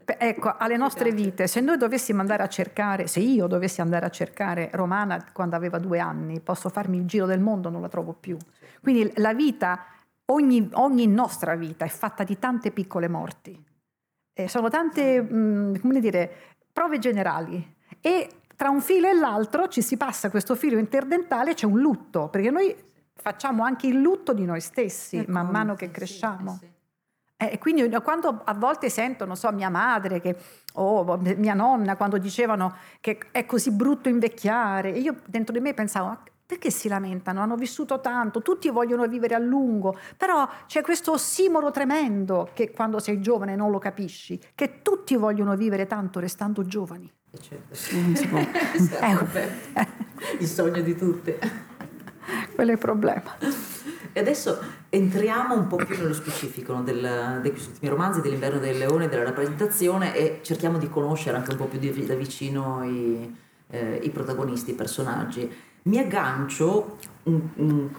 Ecco, 0.05 0.55
alle 0.57 0.77
nostre 0.77 1.11
vite. 1.11 1.47
Se 1.47 1.59
noi 1.59 1.77
dovessimo 1.77 2.21
andare 2.21 2.43
a 2.43 2.47
cercare, 2.47 3.07
se 3.07 3.19
io 3.19 3.47
dovessi 3.47 3.81
andare 3.81 4.05
a 4.05 4.09
cercare 4.09 4.69
Romana 4.73 5.23
quando 5.31 5.55
aveva 5.55 5.79
due 5.79 5.99
anni, 5.99 6.39
posso 6.39 6.69
farmi 6.69 6.97
il 6.97 7.05
giro 7.05 7.25
del 7.25 7.39
mondo, 7.39 7.69
non 7.69 7.81
la 7.81 7.89
trovo 7.89 8.13
più. 8.13 8.37
Quindi 8.81 9.11
la 9.15 9.33
vita, 9.33 9.85
ogni, 10.25 10.69
ogni 10.73 11.07
nostra 11.07 11.55
vita 11.55 11.85
è 11.85 11.89
fatta 11.89 12.23
di 12.23 12.37
tante 12.37 12.71
piccole 12.71 13.07
morti. 13.07 13.65
E 14.33 14.47
sono 14.47 14.69
tante, 14.69 15.21
mh, 15.21 15.79
come 15.79 15.99
dire, 15.99 16.31
prove 16.71 16.99
generali. 16.99 17.75
E 17.99 18.29
tra 18.55 18.69
un 18.69 18.81
filo 18.81 19.07
e 19.07 19.13
l'altro 19.13 19.67
ci 19.67 19.81
si 19.81 19.97
passa 19.97 20.29
questo 20.29 20.55
filo 20.55 20.77
interdentale, 20.77 21.53
c'è 21.53 21.65
un 21.65 21.79
lutto, 21.79 22.29
perché 22.29 22.51
noi 22.51 22.75
facciamo 23.19 23.63
anche 23.63 23.87
il 23.87 23.99
lutto 23.99 24.33
di 24.33 24.45
noi 24.45 24.61
stessi 24.61 25.17
ecco, 25.17 25.31
man 25.31 25.47
mano 25.47 25.75
che 25.75 25.91
cresciamo. 25.91 26.57
Sì, 26.59 26.65
sì. 26.65 26.75
Eh, 27.39 27.59
quindi 27.59 27.87
quando 28.01 28.41
a 28.43 28.53
volte 28.55 28.89
sento, 28.89 29.23
non 29.25 29.35
so, 29.35 29.51
mia 29.51 29.69
madre 29.69 30.19
che, 30.19 30.35
o 30.73 31.01
oh, 31.01 31.17
mia 31.17 31.53
nonna 31.53 31.95
quando 31.95 32.17
dicevano 32.17 32.75
che 32.99 33.19
è 33.29 33.45
così 33.45 33.71
brutto 33.71 34.09
invecchiare, 34.09 34.89
io 34.89 35.17
dentro 35.27 35.53
di 35.53 35.59
me 35.59 35.75
pensavo, 35.75 36.17
perché 36.47 36.71
si 36.71 36.87
lamentano? 36.87 37.41
Hanno 37.41 37.55
vissuto 37.55 38.01
tanto, 38.01 38.41
tutti 38.41 38.69
vogliono 38.69 39.05
vivere 39.05 39.35
a 39.35 39.37
lungo, 39.37 39.95
però 40.15 40.49
c'è 40.65 40.81
questo 40.81 41.11
ossimoro 41.11 41.69
tremendo 41.69 42.49
che 42.53 42.71
quando 42.71 42.97
sei 42.97 43.21
giovane 43.21 43.55
non 43.55 43.69
lo 43.69 43.77
capisci, 43.77 44.39
che 44.55 44.81
tutti 44.81 45.15
vogliono 45.15 45.55
vivere 45.55 45.85
tanto 45.85 46.19
restando 46.19 46.65
giovani. 46.65 47.11
Certo. 47.39 47.95
Non 47.97 48.15
si 48.15 48.27
può. 48.27 48.39
eh, 48.39 49.87
il 50.39 50.47
sogno 50.47 50.81
di 50.81 50.95
tutte 50.95 51.66
quello 52.57 52.71
è 52.71 52.73
il 52.73 52.79
problema. 52.79 53.37
E 54.13 54.19
adesso 54.19 54.57
entriamo 54.89 55.53
un 55.53 55.67
po' 55.67 55.75
più 55.75 55.95
nello 55.95 56.15
specifico 56.15 56.73
no, 56.73 56.81
del, 56.81 57.39
dei 57.43 57.51
ultimi 57.51 57.87
romanzi, 57.87 58.19
dell'inverno 58.19 58.57
del 58.57 58.79
leone, 58.79 59.07
della 59.07 59.23
rappresentazione 59.23 60.15
e 60.15 60.39
cerchiamo 60.41 60.79
di 60.79 60.89
conoscere 60.89 61.37
anche 61.37 61.51
un 61.51 61.57
po' 61.57 61.65
più 61.65 61.77
di, 61.77 62.03
da 62.03 62.15
vicino 62.15 62.83
i, 62.83 63.31
eh, 63.67 63.99
i, 64.01 64.09
protagonisti, 64.09 64.71
i 64.71 64.73
personaggi. 64.73 65.47
Mi 65.83 65.99
aggancio 65.99 66.97
con 67.21 67.51
un, 67.57 67.89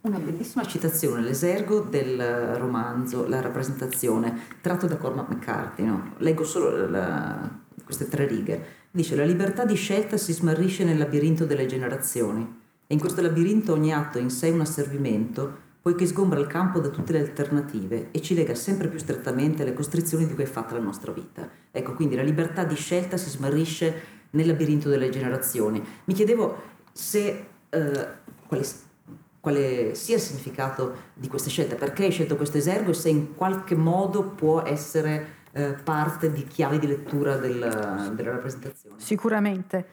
una 0.00 0.18
bellissima 0.18 0.64
citazione, 0.64 1.20
l'esergo 1.20 1.80
del 1.80 2.56
romanzo 2.56 3.28
La 3.28 3.42
rappresentazione, 3.42 4.46
tratto 4.62 4.86
da 4.86 4.96
Cormac 4.96 5.28
McCarthy. 5.28 5.84
No? 5.84 6.14
Leggo 6.18 6.44
solo 6.44 6.88
la, 6.88 7.50
queste 7.84 8.08
tre 8.08 8.26
righe. 8.26 8.84
Dice: 8.90 9.14
La 9.14 9.24
libertà 9.26 9.66
di 9.66 9.74
scelta 9.74 10.16
si 10.16 10.32
smarrisce 10.32 10.84
nel 10.84 10.96
labirinto 10.96 11.44
delle 11.44 11.66
generazioni 11.66 12.64
e 12.86 12.94
in 12.94 13.00
questo 13.00 13.20
labirinto 13.20 13.72
ogni 13.72 13.92
atto 13.92 14.18
è 14.18 14.20
in 14.20 14.30
sé 14.30 14.50
un 14.50 14.60
asservimento, 14.60 15.64
poiché 15.82 16.06
sgombra 16.06 16.40
il 16.40 16.46
campo 16.46 16.80
da 16.80 16.88
tutte 16.88 17.12
le 17.12 17.20
alternative 17.20 18.08
e 18.10 18.20
ci 18.20 18.34
lega 18.34 18.54
sempre 18.54 18.88
più 18.88 18.98
strettamente 18.98 19.62
alle 19.62 19.72
costrizioni 19.72 20.26
di 20.26 20.34
cui 20.34 20.44
è 20.44 20.46
fatta 20.46 20.74
la 20.74 20.80
nostra 20.80 21.12
vita. 21.12 21.48
Ecco, 21.70 21.94
quindi 21.94 22.16
la 22.16 22.22
libertà 22.22 22.64
di 22.64 22.74
scelta 22.74 23.16
si 23.16 23.30
smarrisce 23.30 24.14
nel 24.30 24.46
labirinto 24.46 24.88
delle 24.88 25.10
generazioni. 25.10 25.82
Mi 26.04 26.14
chiedevo 26.14 26.74
se 26.92 27.46
eh, 27.68 28.08
quale, 28.46 28.64
quale, 29.40 29.94
sia 29.94 30.16
il 30.16 30.20
significato 30.20 30.94
di 31.14 31.28
queste 31.28 31.50
scelte, 31.50 31.74
perché 31.76 32.04
hai 32.04 32.10
scelto 32.10 32.36
questo 32.36 32.58
esergo 32.58 32.90
e 32.90 32.94
se 32.94 33.08
in 33.08 33.34
qualche 33.34 33.74
modo 33.74 34.22
può 34.22 34.62
essere 34.62 35.34
eh, 35.52 35.74
parte 35.82 36.32
di 36.32 36.44
chiavi 36.44 36.78
di 36.78 36.86
lettura 36.86 37.36
del, 37.36 38.12
della 38.14 38.30
rappresentazione. 38.30 38.96
Sicuramente. 38.98 39.86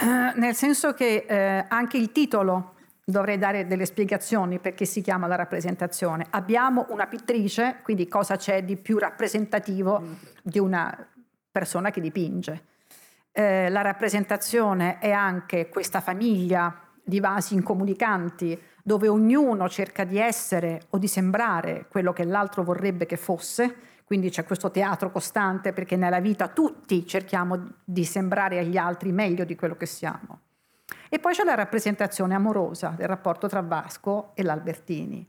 Eh, 0.00 0.32
nel 0.38 0.54
senso 0.54 0.92
che 0.94 1.24
eh, 1.26 1.64
anche 1.66 1.96
il 1.96 2.12
titolo 2.12 2.74
dovrei 3.04 3.36
dare 3.36 3.66
delle 3.66 3.84
spiegazioni 3.84 4.60
perché 4.60 4.84
si 4.84 5.00
chiama 5.00 5.26
la 5.26 5.34
rappresentazione. 5.34 6.24
Abbiamo 6.30 6.86
una 6.90 7.08
pittrice, 7.08 7.78
quindi 7.82 8.06
cosa 8.06 8.36
c'è 8.36 8.62
di 8.62 8.76
più 8.76 8.96
rappresentativo 8.98 10.00
di 10.40 10.60
una 10.60 10.96
persona 11.50 11.90
che 11.90 12.00
dipinge. 12.00 12.64
Eh, 13.32 13.68
la 13.70 13.80
rappresentazione 13.80 14.98
è 14.98 15.10
anche 15.10 15.68
questa 15.68 16.00
famiglia 16.00 16.80
di 17.02 17.18
vasi 17.18 17.54
incomunicanti 17.54 18.60
dove 18.84 19.08
ognuno 19.08 19.68
cerca 19.68 20.04
di 20.04 20.18
essere 20.18 20.82
o 20.90 20.98
di 20.98 21.08
sembrare 21.08 21.86
quello 21.90 22.12
che 22.12 22.24
l'altro 22.24 22.62
vorrebbe 22.62 23.04
che 23.04 23.16
fosse, 23.16 23.74
quindi 24.08 24.30
c'è 24.30 24.44
questo 24.44 24.70
teatro 24.70 25.10
costante 25.10 25.74
perché 25.74 25.94
nella 25.94 26.18
vita 26.18 26.48
tutti 26.48 27.06
cerchiamo 27.06 27.74
di 27.84 28.04
sembrare 28.06 28.58
agli 28.58 28.78
altri 28.78 29.12
meglio 29.12 29.44
di 29.44 29.54
quello 29.54 29.76
che 29.76 29.84
siamo. 29.84 30.40
E 31.10 31.18
poi 31.18 31.34
c'è 31.34 31.44
la 31.44 31.54
rappresentazione 31.54 32.34
amorosa 32.34 32.94
del 32.96 33.06
rapporto 33.06 33.48
tra 33.48 33.60
Vasco 33.60 34.30
e 34.32 34.42
l'Albertini, 34.44 35.28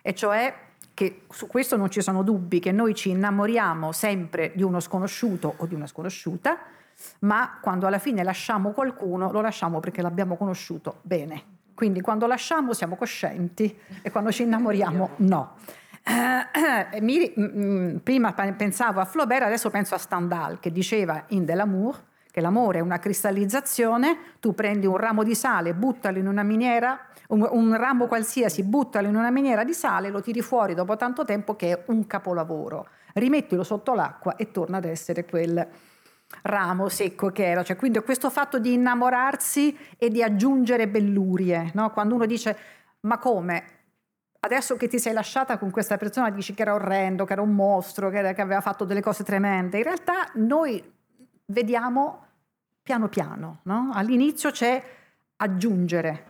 e 0.00 0.14
cioè 0.14 0.54
che 0.94 1.22
su 1.28 1.48
questo 1.48 1.76
non 1.76 1.90
ci 1.90 2.02
sono 2.02 2.22
dubbi, 2.22 2.60
che 2.60 2.70
noi 2.70 2.94
ci 2.94 3.10
innamoriamo 3.10 3.90
sempre 3.90 4.52
di 4.54 4.62
uno 4.62 4.78
sconosciuto 4.78 5.54
o 5.56 5.66
di 5.66 5.74
una 5.74 5.88
sconosciuta, 5.88 6.56
ma 7.20 7.58
quando 7.60 7.88
alla 7.88 7.98
fine 7.98 8.22
lasciamo 8.22 8.70
qualcuno 8.70 9.32
lo 9.32 9.40
lasciamo 9.40 9.80
perché 9.80 10.02
l'abbiamo 10.02 10.36
conosciuto 10.36 11.00
bene. 11.02 11.58
Quindi 11.74 12.00
quando 12.00 12.28
lasciamo 12.28 12.74
siamo 12.74 12.94
coscienti 12.94 13.76
e 14.02 14.10
quando 14.12 14.30
ci 14.30 14.44
innamoriamo 14.44 15.10
no. 15.16 15.56
Eh, 16.02 17.00
mi, 17.02 18.00
prima 18.02 18.32
pensavo 18.32 19.00
a 19.00 19.04
Flaubert, 19.04 19.42
adesso 19.42 19.70
penso 19.70 19.94
a 19.94 19.98
Stendhal 19.98 20.58
che 20.60 20.72
diceva 20.72 21.24
in 21.28 21.44
Delamour 21.44 22.08
che 22.30 22.40
l'amore 22.40 22.78
è 22.78 22.82
una 22.82 22.98
cristallizzazione, 22.98 24.36
tu 24.38 24.54
prendi 24.54 24.86
un 24.86 24.96
ramo 24.96 25.24
di 25.24 25.34
sale, 25.34 25.74
buttalo 25.74 26.18
in 26.18 26.28
una 26.28 26.42
miniera, 26.42 26.98
un, 27.28 27.46
un, 27.50 27.76
ramo 27.76 28.06
qualsiasi, 28.06 28.62
buttalo 28.62 29.08
in 29.08 29.16
una 29.16 29.30
miniera 29.30 29.64
di 29.64 29.72
sale, 29.72 30.10
lo 30.10 30.20
tiri 30.20 30.40
fuori 30.40 30.74
dopo 30.74 30.96
tanto 30.96 31.24
tempo 31.24 31.56
che 31.56 31.72
è 31.72 31.82
un 31.86 32.06
capolavoro. 32.06 32.86
Rimettilo 33.14 33.64
sotto 33.64 33.94
l'acqua 33.94 34.36
e 34.36 34.52
torna 34.52 34.76
ad 34.76 34.84
essere 34.84 35.24
quel 35.24 35.66
ramo 36.42 36.88
secco 36.88 37.30
che 37.30 37.50
era. 37.50 37.64
Cioè, 37.64 37.76
quindi 37.76 37.98
questo 38.00 38.30
fatto 38.30 38.60
di 38.60 38.74
innamorarsi 38.74 39.76
e 39.98 40.08
di 40.08 40.22
aggiungere 40.22 40.86
bellurie, 40.86 41.72
no? 41.74 41.90
quando 41.90 42.14
uno 42.14 42.26
dice 42.26 42.56
ma 43.00 43.18
come? 43.18 43.78
Adesso 44.40 44.76
che 44.76 44.88
ti 44.88 44.98
sei 44.98 45.12
lasciata 45.12 45.58
con 45.58 45.70
questa 45.70 45.98
persona 45.98 46.30
dici 46.30 46.54
che 46.54 46.62
era 46.62 46.74
orrendo, 46.74 47.24
che 47.26 47.34
era 47.34 47.42
un 47.42 47.54
mostro, 47.54 48.08
che, 48.08 48.18
era, 48.18 48.32
che 48.32 48.40
aveva 48.40 48.62
fatto 48.62 48.84
delle 48.84 49.02
cose 49.02 49.22
tremende. 49.22 49.76
In 49.76 49.84
realtà 49.84 50.30
noi 50.34 50.82
vediamo 51.46 52.26
piano 52.82 53.08
piano. 53.08 53.60
No? 53.64 53.90
All'inizio 53.92 54.50
c'è 54.50 54.82
aggiungere, 55.36 56.24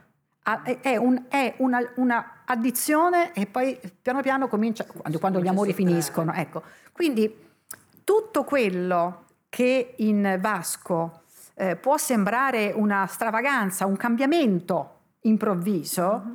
è, 0.80 0.96
un, 0.96 1.24
è 1.28 1.54
una, 1.58 1.78
una, 1.96 2.42
addizione 2.44 3.32
e 3.32 3.46
poi 3.46 3.78
piano 4.02 4.22
piano 4.22 4.48
comincia, 4.48 4.84
quando, 4.84 5.18
quando 5.18 5.40
gli 5.40 5.48
amori 5.48 5.72
finiscono. 5.72 6.32
Ecco. 6.32 6.62
Quindi 6.92 7.48
tutto 8.02 8.44
quello 8.44 9.26
che 9.48 9.94
in 9.98 10.38
Vasco 10.40 11.22
eh, 11.54 11.76
può 11.76 11.96
sembrare 11.96 12.72
una 12.74 13.06
stravaganza, 13.06 13.86
un 13.86 13.96
cambiamento 13.96 14.98
improvviso, 15.22 16.22
mm-hmm. 16.24 16.34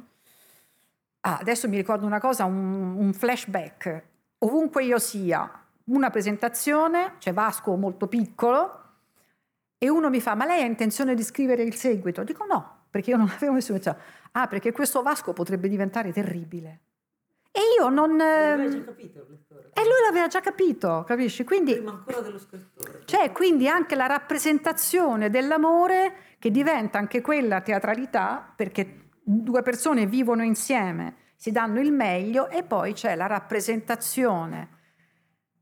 Ah, 1.25 1.37
adesso 1.39 1.67
mi 1.67 1.75
ricordo 1.75 2.05
una 2.05 2.19
cosa, 2.19 2.45
un, 2.45 2.95
un 2.97 3.13
flashback, 3.13 4.03
ovunque 4.39 4.83
io 4.83 4.99
sia, 4.99 5.49
una 5.85 6.09
presentazione, 6.09 7.15
c'è 7.17 7.33
Vasco 7.33 7.75
molto 7.75 8.07
piccolo, 8.07 8.81
e 9.77 9.89
uno 9.89 10.09
mi 10.09 10.21
fa, 10.21 10.35
ma 10.35 10.45
lei 10.45 10.61
ha 10.61 10.65
intenzione 10.65 11.15
di 11.15 11.23
scrivere 11.23 11.63
il 11.63 11.75
seguito? 11.75 12.23
Dico 12.23 12.45
no, 12.45 12.85
perché 12.89 13.09
io 13.09 13.17
non 13.17 13.29
avevo 13.29 13.53
nessuno. 13.53 13.79
Ah, 14.31 14.47
perché 14.47 14.71
questo 14.71 15.01
Vasco 15.01 15.33
potrebbe 15.33 15.67
diventare 15.67 16.11
terribile. 16.11 16.79
E 17.51 17.61
io 17.79 17.89
non... 17.89 18.17
L'aveva 18.17 18.69
già 18.69 18.83
capito 18.83 19.19
il 19.19 19.27
lettore. 19.29 19.69
E 19.73 19.81
lui 19.81 20.01
l'aveva 20.05 20.27
già 20.27 20.41
capito, 20.41 21.03
capisci? 21.07 21.43
Quindi, 21.43 21.73
Prima 21.73 21.91
ancora 21.91 22.19
dello 22.19 22.37
scrittore. 22.37 23.03
C'è 23.05 23.31
quindi 23.31 23.67
anche 23.67 23.95
la 23.95 24.07
rappresentazione 24.07 25.29
dell'amore 25.29 26.35
che 26.37 26.51
diventa 26.51 26.97
anche 26.97 27.21
quella 27.21 27.61
teatralità, 27.61 28.51
perché 28.55 29.04
due 29.27 29.63
persone 29.63 30.05
vivono 30.05 30.43
insieme, 30.43 31.15
si 31.35 31.51
danno 31.51 31.79
il 31.79 31.91
meglio 31.91 32.47
e 32.47 32.63
poi 32.63 32.93
c'è 32.93 33.15
la 33.15 33.25
rappresentazione 33.25 34.69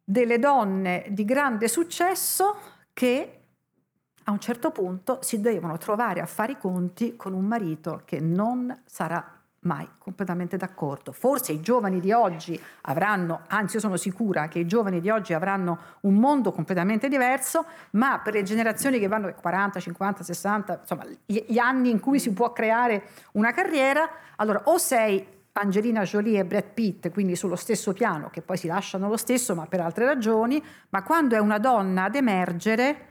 delle 0.03 0.38
donne 0.38 1.05
di 1.09 1.24
grande 1.24 1.70
successo 1.70 2.57
che 2.91 3.39
a 4.26 4.32
un 4.32 4.39
certo 4.39 4.72
punto 4.72 5.20
si 5.22 5.39
devono 5.39 5.78
trovare 5.78 6.20
a 6.20 6.26
fare 6.26 6.53
i 6.53 6.57
conti 6.57 7.16
con 7.16 7.34
un 7.34 7.45
marito 7.45 8.01
che 8.03 8.20
non 8.20 8.84
sarà 8.86 9.33
mai 9.64 9.88
completamente 9.97 10.57
d'accordo. 10.57 11.11
Forse 11.11 11.51
i 11.51 11.61
giovani 11.61 11.99
di 11.99 12.11
oggi 12.11 12.59
avranno, 12.82 13.41
anzi 13.47 13.76
io 13.76 13.82
sono 13.82 13.97
sicura 13.97 14.47
che 14.47 14.59
i 14.59 14.66
giovani 14.66 14.99
di 14.99 15.09
oggi 15.09 15.34
avranno 15.34 15.80
un 16.01 16.16
mondo 16.16 16.51
completamente 16.51 17.07
diverso, 17.07 17.66
ma 17.91 18.20
per 18.20 18.34
le 18.34 18.43
generazioni 18.43 18.99
che 18.99 19.07
vanno 19.07 19.34
40, 19.34 19.80
50, 19.80 20.24
60, 20.24 20.80
insomma 20.82 21.05
gli 21.26 21.57
anni 21.57 21.89
in 21.89 21.99
cui 21.99 22.20
si 22.20 22.32
può 22.32 22.51
creare 22.51 23.03
una 23.34 23.51
carriera, 23.51 24.09
allora 24.38 24.61
o 24.66 24.78
sei 24.78 25.26
Angelina 25.53 26.01
Jolie 26.01 26.39
e 26.39 26.45
Brad 26.45 26.72
Pitt, 26.74 27.11
quindi 27.11 27.36
sullo 27.36 27.55
stesso 27.55 27.93
piano, 27.93 28.30
che 28.30 28.41
poi 28.41 28.57
si 28.57 28.68
lasciano 28.68 29.07
lo 29.07 29.18
stesso, 29.18 29.53
ma 29.53 29.66
per 29.68 29.82
altre 29.82 30.05
ragioni, 30.05 30.64
ma 30.89 31.03
quando 31.03 31.36
è 31.36 31.39
una 31.39 31.59
donna 31.59 32.05
ad 32.05 32.16
emergere, 32.16 33.07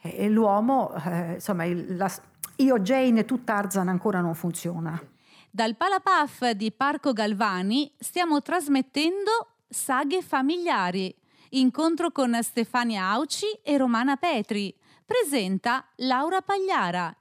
eh, 0.00 0.28
l'uomo, 0.28 0.94
eh, 1.04 1.34
insomma, 1.34 1.64
il, 1.64 1.96
la, 1.96 2.10
io 2.56 2.78
Jane 2.78 3.24
tu 3.24 3.44
Tarzan 3.44 3.88
ancora 3.88 4.20
non 4.20 4.34
funziona. 4.34 5.00
Dal 5.54 5.76
Palapaf 5.76 6.50
di 6.50 6.72
Parco 6.72 7.12
Galvani 7.12 7.88
stiamo 7.96 8.42
trasmettendo 8.42 9.60
Saghe 9.68 10.20
familiari, 10.20 11.14
incontro 11.50 12.10
con 12.10 12.36
Stefania 12.42 13.04
Auci 13.10 13.60
e 13.62 13.76
Romana 13.78 14.16
Petri. 14.16 14.74
Presenta 15.06 15.86
Laura 15.98 16.42
Pagliara, 16.42 17.16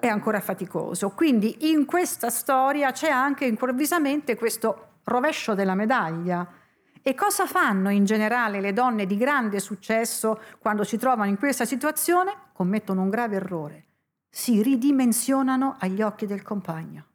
è 0.00 0.06
ancora 0.06 0.40
faticoso. 0.40 1.10
Quindi 1.10 1.70
in 1.70 1.84
questa 1.84 2.30
storia 2.30 2.90
c'è 2.92 3.10
anche 3.10 3.44
improvvisamente 3.44 4.34
questo 4.34 5.00
rovescio 5.04 5.52
della 5.52 5.74
medaglia. 5.74 6.50
E 7.02 7.14
cosa 7.14 7.44
fanno 7.44 7.90
in 7.90 8.06
generale 8.06 8.62
le 8.62 8.72
donne 8.72 9.04
di 9.04 9.18
grande 9.18 9.60
successo 9.60 10.40
quando 10.58 10.84
si 10.84 10.96
trovano 10.96 11.28
in 11.28 11.36
questa 11.36 11.66
situazione? 11.66 12.32
Commettono 12.54 13.02
un 13.02 13.10
grave 13.10 13.36
errore. 13.36 13.84
Si 14.30 14.62
ridimensionano 14.62 15.76
agli 15.78 16.00
occhi 16.00 16.24
del 16.24 16.40
compagno. 16.40 17.07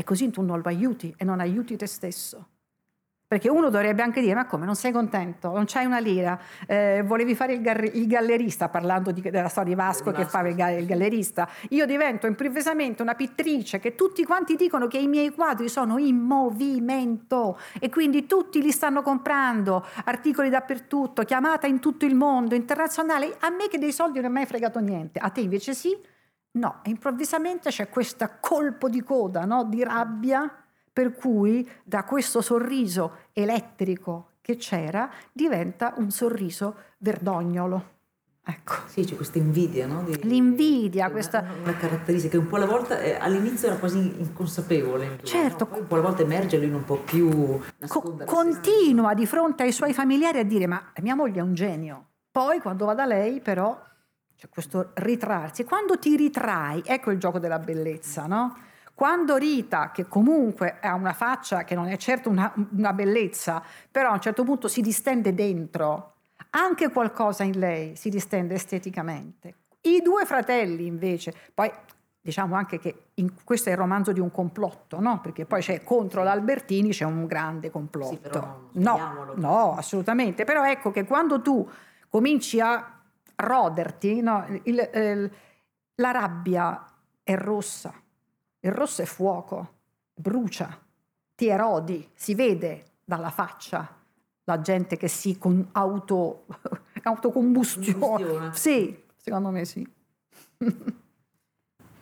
E 0.00 0.02
così 0.02 0.30
tu 0.30 0.40
non 0.40 0.62
lo 0.62 0.68
aiuti 0.68 1.14
e 1.18 1.24
non 1.24 1.40
aiuti 1.40 1.76
te 1.76 1.84
stesso. 1.86 2.46
Perché 3.26 3.50
uno 3.50 3.68
dovrebbe 3.68 4.00
anche 4.00 4.22
dire, 4.22 4.32
ma 4.34 4.46
come, 4.46 4.64
non 4.64 4.74
sei 4.74 4.92
contento, 4.92 5.52
non 5.52 5.64
c'hai 5.66 5.84
una 5.84 5.98
lira, 5.98 6.40
eh, 6.66 7.02
volevi 7.04 7.34
fare 7.34 7.52
il, 7.52 7.60
gar- 7.60 7.94
il 7.94 8.06
gallerista, 8.06 8.70
parlando 8.70 9.10
di, 9.10 9.20
della 9.20 9.48
storia 9.48 9.74
di 9.74 9.78
Vasco, 9.78 10.10
che 10.10 10.24
fa 10.24 10.40
il, 10.40 10.54
ga- 10.54 10.70
il, 10.70 10.86
gallerista, 10.86 11.46
io 11.68 11.84
divento 11.84 12.26
improvvisamente 12.26 13.02
una 13.02 13.14
pittrice 13.14 13.78
che 13.78 13.94
tutti 13.94 14.24
quanti 14.24 14.56
dicono 14.56 14.86
che 14.86 14.96
i 14.96 15.06
miei 15.06 15.34
quadri 15.34 15.68
sono 15.68 15.98
in 15.98 16.16
movimento 16.16 17.58
e 17.78 17.90
quindi 17.90 18.24
tutti 18.24 18.62
li 18.62 18.72
stanno 18.72 19.02
comprando, 19.02 19.84
articoli 20.06 20.48
dappertutto, 20.48 21.24
chiamata 21.24 21.66
in 21.66 21.78
tutto 21.78 22.06
il 22.06 22.14
mondo, 22.14 22.54
internazionale, 22.54 23.36
a 23.40 23.50
me 23.50 23.68
che 23.68 23.76
dei 23.76 23.92
soldi 23.92 24.18
non 24.18 24.30
è 24.30 24.32
mai 24.32 24.46
fregato 24.46 24.80
niente, 24.80 25.18
a 25.18 25.28
te 25.28 25.42
invece 25.42 25.74
sì? 25.74 25.94
No, 26.52 26.80
improvvisamente 26.84 27.70
c'è 27.70 27.88
questo 27.88 28.28
colpo 28.40 28.88
di 28.88 29.02
coda, 29.02 29.44
no? 29.44 29.64
di 29.64 29.84
rabbia 29.84 30.52
per 30.92 31.14
cui 31.14 31.68
da 31.84 32.04
questo 32.04 32.40
sorriso 32.40 33.26
elettrico 33.32 34.32
che 34.40 34.56
c'era 34.56 35.08
diventa 35.32 35.94
un 35.96 36.10
sorriso 36.10 36.76
verdognolo. 36.98 37.98
Ecco. 38.42 38.74
Sì, 38.86 39.04
c'è 39.04 39.14
questa 39.14 39.38
invidia, 39.38 39.86
no? 39.86 40.02
Di, 40.02 40.18
L'invidia, 40.22 41.04
una, 41.04 41.12
questa... 41.12 41.44
Una 41.62 41.76
caratteristica 41.76 42.32
che 42.32 42.38
un 42.38 42.48
po' 42.48 42.56
alla 42.56 42.66
volta, 42.66 42.98
eh, 42.98 43.14
all'inizio 43.14 43.68
era 43.68 43.76
quasi 43.76 43.98
inconsapevole. 43.98 45.20
certo. 45.22 45.68
No? 45.70 45.78
Un 45.78 45.86
po' 45.86 45.94
alla 45.94 46.02
volta 46.02 46.22
emerge 46.22 46.58
lui 46.58 46.70
un 46.70 46.84
po' 46.84 46.96
più... 46.96 47.60
Co- 47.86 48.16
continua 48.24 49.14
di 49.14 49.26
fronte 49.26 49.62
ai 49.62 49.72
suoi 49.72 49.92
familiari 49.92 50.38
a 50.40 50.44
dire 50.44 50.66
ma 50.66 50.92
mia 51.00 51.14
moglie 51.14 51.38
è 51.38 51.42
un 51.42 51.54
genio. 51.54 52.06
Poi 52.32 52.60
quando 52.60 52.86
va 52.86 52.94
da 52.94 53.04
lei 53.04 53.40
però 53.40 53.78
c'è 54.40 54.48
questo 54.48 54.92
ritrarsi. 54.94 55.64
Quando 55.64 55.98
ti 55.98 56.16
ritrai, 56.16 56.82
ecco 56.86 57.10
il 57.10 57.18
gioco 57.18 57.38
della 57.38 57.58
bellezza, 57.58 58.24
no? 58.24 58.56
Quando 58.94 59.36
Rita, 59.36 59.90
che 59.90 60.08
comunque 60.08 60.78
ha 60.80 60.94
una 60.94 61.12
faccia 61.12 61.64
che 61.64 61.74
non 61.74 61.88
è 61.88 61.98
certo 61.98 62.30
una, 62.30 62.50
una 62.74 62.94
bellezza, 62.94 63.62
però 63.90 64.08
a 64.08 64.12
un 64.14 64.20
certo 64.20 64.42
punto 64.42 64.66
si 64.66 64.80
distende 64.80 65.34
dentro, 65.34 66.14
anche 66.50 66.88
qualcosa 66.88 67.42
in 67.44 67.58
lei 67.58 67.96
si 67.96 68.08
distende 68.08 68.54
esteticamente. 68.54 69.54
I 69.82 70.00
due 70.00 70.24
fratelli 70.24 70.86
invece, 70.86 71.34
poi 71.52 71.70
diciamo 72.18 72.54
anche 72.54 72.78
che 72.78 73.08
in, 73.14 73.44
questo 73.44 73.68
è 73.68 73.72
il 73.72 73.78
romanzo 73.78 74.10
di 74.12 74.20
un 74.20 74.30
complotto, 74.30 75.00
no? 75.00 75.20
Perché 75.20 75.44
poi 75.44 75.60
c'è 75.60 75.82
contro 75.82 76.22
l'Albertini 76.22 76.92
c'è 76.92 77.04
un 77.04 77.26
grande 77.26 77.70
complotto. 77.70 78.68
Sì, 78.72 78.78
no, 78.78 79.34
no, 79.34 79.76
assolutamente. 79.76 80.44
Però 80.44 80.64
ecco 80.64 80.90
che 80.90 81.04
quando 81.04 81.42
tu 81.42 81.68
cominci 82.08 82.58
a 82.58 82.99
roderti, 83.40 84.20
no? 84.20 84.46
il, 84.64 84.90
il, 84.94 85.30
la 85.96 86.10
rabbia 86.10 86.86
è 87.22 87.34
rossa, 87.36 87.92
il 88.60 88.72
rosso 88.72 89.02
è 89.02 89.06
fuoco. 89.06 89.78
brucia, 90.14 90.78
ti 91.34 91.48
erodi, 91.48 92.08
si 92.14 92.34
vede 92.34 92.84
dalla 93.04 93.30
faccia 93.30 93.98
la 94.44 94.60
gente 94.60 94.96
che 94.96 95.08
si 95.08 95.38
con 95.38 95.68
auto, 95.72 96.46
autocombustione. 97.02 98.50
Sì, 98.52 99.04
secondo 99.16 99.50
me 99.50 99.64
sì. 99.64 99.88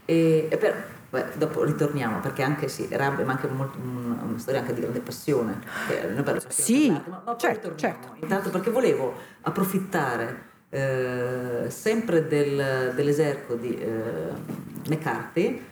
e, 0.06 0.48
e 0.50 0.56
per, 0.56 0.88
beh, 1.10 1.36
dopo 1.36 1.64
ritorniamo 1.64 2.20
perché 2.20 2.42
anche 2.42 2.68
sì, 2.68 2.88
Rab 2.90 3.22
ma 3.22 3.32
anche 3.32 3.48
molto, 3.48 3.78
una, 3.78 4.22
una, 4.22 4.38
storia 4.38 4.60
anche 4.60 4.72
di 4.72 4.80
grande 4.80 5.00
passione. 5.00 5.60
Che 5.86 6.00
è 6.00 6.10
una 6.10 6.40
sì, 6.48 6.90
ma, 6.90 7.22
ma 7.24 7.36
certo, 7.36 7.74
certo. 7.74 8.16
Intanto 8.20 8.48
perché 8.50 8.70
volevo 8.70 9.14
approfittare 9.42 10.46
eh, 10.70 11.66
sempre 11.68 12.26
del, 12.26 12.92
dell'eserco 12.94 13.54
di 13.54 13.76
eh, 13.76 14.32
McCarthy 14.88 15.62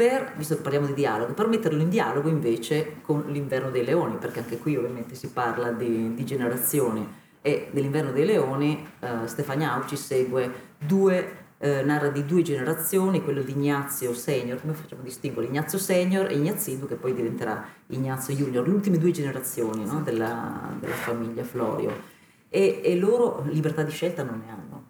per, 0.00 0.32
visto 0.36 0.56
che 0.56 0.62
parliamo 0.62 0.86
di 0.86 0.94
dialogo, 0.94 1.34
per 1.34 1.46
metterlo 1.46 1.82
in 1.82 1.90
dialogo 1.90 2.30
invece 2.30 2.96
con 3.02 3.24
l'inverno 3.26 3.70
dei 3.70 3.84
leoni, 3.84 4.16
perché 4.16 4.38
anche 4.38 4.56
qui 4.56 4.74
ovviamente 4.74 5.14
si 5.14 5.28
parla 5.28 5.72
di, 5.72 6.14
di 6.14 6.24
generazioni. 6.24 7.06
E 7.42 7.68
dell'inverno 7.70 8.10
dei 8.10 8.24
leoni 8.24 8.86
eh, 9.00 9.26
Stefania 9.26 9.74
Auci 9.74 9.96
segue 9.96 10.52
due, 10.78 11.36
eh, 11.58 11.82
narra 11.82 12.08
di 12.08 12.24
due 12.24 12.40
generazioni, 12.40 13.22
quello 13.22 13.42
di 13.42 13.52
Ignazio 13.52 14.14
Senior, 14.14 14.58
come 14.58 14.72
facciamo 14.72 15.02
a 15.02 15.04
distinguere 15.04 15.48
Ignazio 15.48 15.76
Senior 15.78 16.30
e 16.30 16.34
Ignazido 16.34 16.86
che 16.86 16.94
poi 16.94 17.12
diventerà 17.12 17.62
Ignazio 17.88 18.34
Junior, 18.34 18.66
le 18.66 18.72
ultime 18.72 18.96
due 18.96 19.10
generazioni 19.10 19.84
no, 19.84 20.00
della, 20.00 20.74
della, 20.80 20.94
famiglia 20.94 21.44
Florio 21.44 22.09
e, 22.50 22.80
e 22.84 22.96
loro 22.96 23.44
libertà 23.46 23.82
di 23.82 23.92
scelta 23.92 24.22
non 24.24 24.42
ne 24.44 24.50
hanno. 24.50 24.88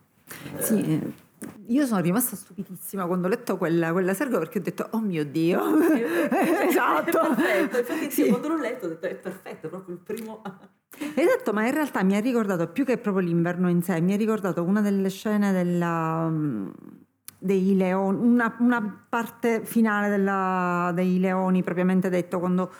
Sì, 0.59 0.83
eh, 0.83 1.13
io 1.67 1.87
sono 1.87 2.01
rimasta 2.01 2.35
stupidissima 2.35 3.07
quando 3.07 3.27
ho 3.27 3.31
letto 3.31 3.57
quella, 3.57 3.93
quella 3.93 4.15
serga 4.15 4.39
perché 4.39 4.59
ho 4.59 4.63
detto, 4.63 4.89
oh 4.93 5.01
mio 5.01 5.25
Dio, 5.25 5.61
esatto. 6.67 7.35
Perfetto, 7.35 7.79
infatti 7.79 8.11
sì. 8.11 8.29
quando 8.29 8.49
l'ho 8.49 8.57
letto 8.57 8.87
ho 8.87 8.89
detto, 8.89 9.07
è 9.07 9.15
perfetto, 9.15 9.67
è 9.67 9.71
proprio 9.71 9.95
il 9.95 10.01
primo... 10.01 10.43
Esatto, 11.15 11.53
ma 11.53 11.65
in 11.65 11.73
realtà 11.73 12.03
mi 12.03 12.17
ha 12.17 12.21
ricordato 12.21 12.67
più 12.67 12.85
che 12.85 12.99
proprio 12.99 13.25
l'inverno 13.25 13.71
in 13.71 13.81
sé, 13.81 14.01
mi 14.01 14.13
ha 14.13 14.17
ricordato 14.17 14.65
una 14.65 14.81
delle 14.81 15.09
scene 15.09 15.53
della, 15.53 16.31
dei 17.39 17.77
leoni, 17.77 18.19
una, 18.27 18.57
una 18.59 19.07
parte 19.09 19.65
finale 19.65 20.09
della, 20.09 20.91
dei 20.93 21.21
leoni 21.21 21.63
propriamente 21.63 22.09
detto, 22.09 22.41
quando 22.41 22.71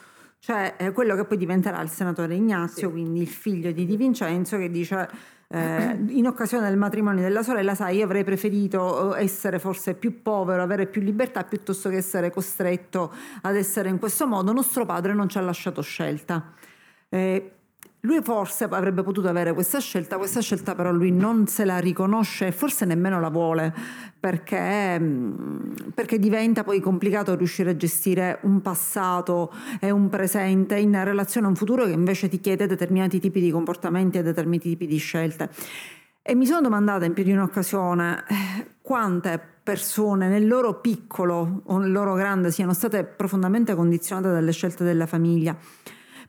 cioè, 0.41 0.75
quello 0.95 1.15
che 1.17 1.25
poi 1.25 1.37
diventerà 1.37 1.81
il 1.83 1.91
senatore 1.91 2.35
Ignazio, 2.35 2.89
sì. 2.89 2.93
quindi 2.93 3.21
il 3.21 3.29
figlio 3.29 3.71
di 3.73 3.85
Di 3.85 3.97
Vincenzo, 3.97 4.57
che 4.57 4.71
dice 4.71 5.09
eh, 5.49 5.99
in 6.09 6.27
occasione 6.27 6.67
del 6.69 6.79
matrimonio 6.79 7.23
della 7.23 7.43
sorella, 7.43 7.75
sai, 7.75 7.99
io 7.99 8.05
avrei 8.05 8.25
preferito 8.25 9.15
eh, 9.15 9.23
essere 9.23 9.59
forse 9.59 9.95
più 9.95 10.23
povero, 10.23 10.63
avere 10.63 10.87
più 10.87 11.03
libertà, 11.03 11.45
piuttosto 11.45 11.91
che 11.91 11.97
essere 11.97 12.31
costretto 12.31 13.13
ad 13.43 13.55
essere 13.55 13.91
in 13.91 13.99
questo 13.99 14.27
modo. 14.27 14.51
Nostro 14.53 14.87
padre 14.87 15.13
non 15.13 15.29
ci 15.29 15.37
ha 15.37 15.43
lasciato 15.43 15.83
scelta. 15.83 16.53
Eh, 17.11 17.53
lui 18.03 18.23
forse 18.23 18.65
avrebbe 18.65 19.03
potuto 19.03 19.29
avere 19.29 19.53
questa 19.53 19.79
scelta, 19.79 20.17
questa 20.17 20.41
scelta 20.41 20.75
però 20.75 20.91
lui 20.91 21.11
non 21.11 21.47
se 21.47 21.67
la 21.67 21.79
riconosce 21.79 22.47
e 22.47 22.53
forse 22.53 22.87
nemmeno 22.87 23.21
la 23.21 23.29
vuole 23.29 23.75
perché, 24.19 24.99
mm, 24.99 25.73
perché, 25.95 26.19
diventa 26.19 26.65
poi 26.65 26.81
complicato 26.81 27.35
riuscire 27.35 27.71
a 27.71 27.77
gestire 27.77 28.39
un 28.43 28.63
passato 28.63 29.53
e 29.81 29.91
un 29.91 30.09
presente 30.09 30.77
in 30.77 31.03
relazione 31.05 31.47
a 31.47 31.51
un 31.51 31.57
futuro 31.57 31.85
che 31.85 31.93
invece 31.93 32.29
ti 32.29 32.41
chiede 32.41 32.67
determinati 32.67 33.21
tipi 33.21 33.41
di 33.41 33.51
comportamenti 33.51 34.19
e 34.19 34.23
determinati 34.23 34.71
tipi 34.71 34.87
di 34.87 34.99
scelte. 34.99 35.51
E 36.23 36.35
mi 36.35 36.47
sono 36.47 36.61
domandata 36.61 37.05
in 37.05 37.13
più 37.13 37.25
di 37.25 37.33
un'occasione 37.33 38.25
eh, 38.29 38.67
quante 38.81 39.41
persone 39.63 40.29
nel 40.29 40.47
loro 40.47 40.81
piccolo 40.81 41.63
o 41.65 41.79
nel 41.79 41.93
loro 41.93 42.15
grande 42.15 42.51
siano 42.51 42.73
state 42.73 43.05
profondamente 43.05 43.75
condizionate 43.75 44.31
dalle 44.31 44.53
scelte 44.53 44.85
della 44.85 45.07
famiglia. 45.07 45.55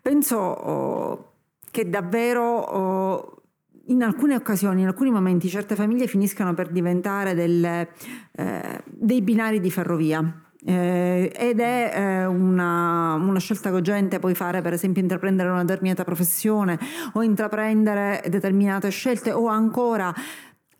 Penso... 0.01 1.29
Che 1.71 1.89
davvero 1.89 2.43
oh, 2.43 3.41
in 3.87 4.03
alcune 4.03 4.35
occasioni, 4.35 4.81
in 4.81 4.87
alcuni 4.87 5.09
momenti, 5.09 5.47
certe 5.49 5.75
famiglie 5.75 6.07
finiscano 6.07 6.53
per 6.53 6.69
diventare 6.69 7.33
delle, 7.33 7.89
eh, 8.33 8.83
dei 8.85 9.21
binari 9.21 9.59
di 9.59 9.71
ferrovia. 9.71 10.45
Eh, 10.63 11.31
ed 11.35 11.59
è 11.59 11.91
eh, 11.91 12.25
una, 12.25 13.15
una, 13.15 13.39
scelta 13.39 13.71
cogente 13.71 14.19
poi 14.19 14.35
fare 14.35 14.61
per 14.61 14.73
esempio 14.73 15.01
intraprendere 15.01 15.49
una 15.49 15.63
determinata 15.63 16.03
professione 16.03 16.77
o 17.13 17.23
intraprendere 17.23 18.21
determinate 18.29 18.91
scelte 18.91 19.31
o 19.31 19.47
ancora 19.47 20.13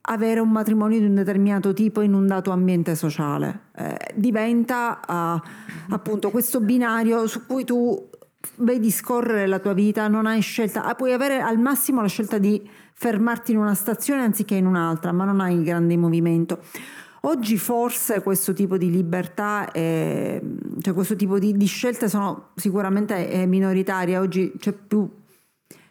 avere 0.02 0.40
un 0.40 0.52
matrimonio 0.52 1.00
di 1.00 1.06
un 1.06 1.16
determinato 1.16 1.74
tipo 1.74 2.02
in 2.02 2.14
un 2.14 2.28
dato 2.28 2.52
ambiente 2.52 2.94
sociale 2.94 3.70
eh, 3.76 3.98
diventa 4.14 5.00
uh, 5.08 5.94
appunto 5.94 6.30
questo 6.30 6.60
binario 6.60 7.26
su 7.26 7.48
cui 7.48 7.64
tu 7.64 8.11
vedi 8.58 8.92
scorrere 8.92 9.48
la 9.48 9.60
tua 9.60 9.74
vita, 9.74 10.08
non 10.08 10.26
hai 10.26 10.42
scelta, 10.42 10.84
ah, 10.84 10.96
puoi 10.96 11.14
avere 11.14 11.42
al 11.42 11.60
massimo 11.60 12.02
la 12.02 12.08
scelta 12.08 12.38
di 12.38 12.68
fermarti 12.94 13.52
in 13.52 13.58
una 13.58 13.74
stazione 13.74 14.24
anziché 14.24 14.56
in 14.56 14.66
un'altra, 14.66 15.12
ma 15.12 15.26
non 15.26 15.40
hai 15.40 15.56
il 15.56 15.64
grande 15.64 15.98
movimento. 15.98 16.60
Oggi 17.24 17.58
forse 17.58 18.22
questo 18.24 18.52
tipo 18.54 18.78
di 18.78 18.90
libertà, 18.90 19.72
è, 19.72 20.42
cioè 20.82 20.94
questo 20.94 21.16
tipo 21.16 21.38
di, 21.38 21.56
di 21.56 21.66
scelte 21.68 22.10
sono 22.10 22.50
sicuramente 22.56 23.46
minoritarie, 23.48 24.18
oggi 24.18 24.52
c'è 24.58 24.74
più 24.74 25.08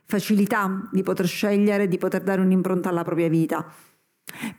facilità 0.07 0.89
di 0.91 1.05
poter 1.05 1.27
scegliere, 1.27 1.87
di 1.87 1.99
poter 1.99 2.23
dare 2.23 2.41
un'impronta 2.41 2.89
alla 2.89 3.05
propria 3.05 3.29
vita. 3.29 3.65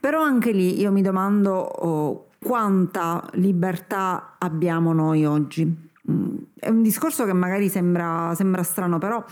Però 0.00 0.22
anche 0.22 0.52
lì 0.52 0.80
io 0.80 0.90
mi 0.90 1.02
domando 1.02 1.52
oh, 1.52 2.28
quanta 2.38 3.26
libertà 3.34 4.36
abbiamo 4.38 4.92
noi 4.92 5.26
oggi. 5.26 5.90
Mm, 6.10 6.36
è 6.58 6.68
un 6.68 6.82
discorso 6.82 7.24
che 7.24 7.32
magari 7.32 7.68
sembra, 7.68 8.34
sembra 8.34 8.62
strano, 8.62 8.98
però 8.98 9.24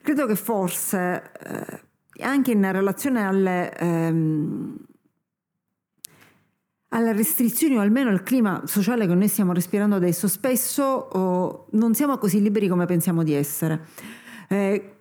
credo 0.00 0.26
che 0.26 0.36
forse 0.36 1.30
eh, 1.42 2.22
anche 2.22 2.52
in 2.52 2.72
relazione 2.72 3.26
alle, 3.26 3.76
ehm, 3.76 4.76
alle, 6.88 7.12
restrizioni 7.12 7.76
o 7.76 7.80
almeno 7.80 8.08
al 8.08 8.22
clima 8.22 8.62
sociale 8.64 9.06
che 9.06 9.14
noi 9.14 9.28
stiamo 9.28 9.52
respirando 9.52 9.96
adesso, 9.96 10.28
spesso 10.28 10.82
oh, 10.82 11.66
non 11.72 11.94
siamo 11.94 12.16
così 12.16 12.40
liberi 12.40 12.68
come 12.68 12.86
pensiamo 12.86 13.22
di 13.22 13.34
essere. 13.34 13.86
Eh, 14.48 14.94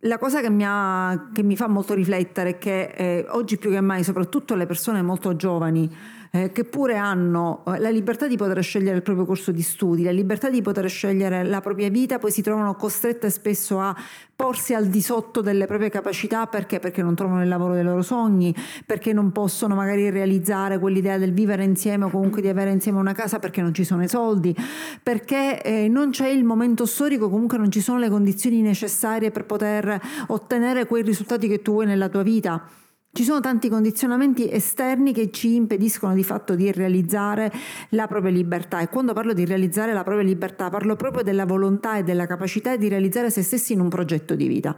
la 0.00 0.18
cosa 0.18 0.40
che 0.40 0.50
mi, 0.50 0.64
ha, 0.66 1.30
che 1.32 1.42
mi, 1.42 1.56
fa 1.56 1.68
molto 1.68 1.94
riflettere 1.94 2.50
è 2.50 2.58
che 2.58 2.92
eh, 2.96 3.26
oggi 3.30 3.56
più 3.56 3.70
che 3.70 3.80
mai, 3.80 4.04
soprattutto 4.04 4.54
le 4.54 4.66
persone 4.66 5.02
molto 5.02 5.36
giovani, 5.36 5.90
eh, 6.36 6.52
che 6.52 6.64
pure 6.64 6.96
hanno 6.96 7.62
eh, 7.66 7.78
la 7.78 7.88
libertà 7.88 8.26
di 8.26 8.36
poter 8.36 8.62
scegliere 8.62 8.96
il 8.96 9.02
proprio 9.02 9.24
corso 9.24 9.52
di 9.52 9.62
studi, 9.62 10.02
la 10.02 10.10
libertà 10.10 10.50
di 10.50 10.60
poter 10.60 10.88
scegliere 10.88 11.44
la 11.44 11.60
propria 11.60 11.88
vita, 11.88 12.18
poi 12.18 12.30
si 12.30 12.42
trovano 12.42 12.74
costrette 12.74 13.30
spesso 13.30 13.80
a 13.80 13.96
porsi 14.34 14.74
al 14.74 14.86
di 14.86 15.00
sotto 15.00 15.40
delle 15.40 15.66
proprie 15.66 15.88
capacità 15.88 16.46
perché? 16.46 16.78
Perché 16.78 17.02
non 17.02 17.14
trovano 17.14 17.42
il 17.42 17.48
lavoro 17.48 17.72
dei 17.72 17.82
loro 17.82 18.02
sogni, 18.02 18.54
perché 18.84 19.12
non 19.12 19.32
possono 19.32 19.74
magari 19.74 20.10
realizzare 20.10 20.78
quell'idea 20.78 21.16
del 21.16 21.32
vivere 21.32 21.64
insieme 21.64 22.04
o 22.04 22.10
comunque 22.10 22.42
di 22.42 22.48
avere 22.48 22.70
insieme 22.70 22.98
una 22.98 23.12
casa 23.12 23.38
perché 23.38 23.62
non 23.62 23.72
ci 23.72 23.84
sono 23.84 24.02
i 24.02 24.08
soldi, 24.08 24.54
perché 25.02 25.62
eh, 25.62 25.88
non 25.88 26.10
c'è 26.10 26.28
il 26.28 26.44
momento 26.44 26.84
storico, 26.84 27.30
comunque 27.30 27.56
non 27.56 27.70
ci 27.70 27.80
sono 27.80 27.98
le 27.98 28.10
condizioni 28.10 28.60
necessarie 28.60 29.30
per 29.30 29.44
poter 29.46 30.00
ottenere 30.26 30.86
quei 30.86 31.02
risultati 31.02 31.48
che 31.48 31.62
tu 31.62 31.72
vuoi 31.72 31.86
nella 31.86 32.08
tua 32.08 32.22
vita. 32.22 32.84
Ci 33.16 33.24
sono 33.24 33.40
tanti 33.40 33.70
condizionamenti 33.70 34.46
esterni 34.52 35.14
che 35.14 35.30
ci 35.30 35.54
impediscono 35.54 36.12
di 36.12 36.22
fatto 36.22 36.54
di 36.54 36.70
realizzare 36.70 37.50
la 37.90 38.06
propria 38.06 38.30
libertà 38.30 38.80
e 38.80 38.90
quando 38.90 39.14
parlo 39.14 39.32
di 39.32 39.46
realizzare 39.46 39.94
la 39.94 40.02
propria 40.02 40.26
libertà 40.26 40.68
parlo 40.68 40.96
proprio 40.96 41.22
della 41.22 41.46
volontà 41.46 41.96
e 41.96 42.02
della 42.02 42.26
capacità 42.26 42.76
di 42.76 42.88
realizzare 42.88 43.30
se 43.30 43.40
stessi 43.40 43.72
in 43.72 43.80
un 43.80 43.88
progetto 43.88 44.34
di 44.34 44.46
vita. 44.46 44.76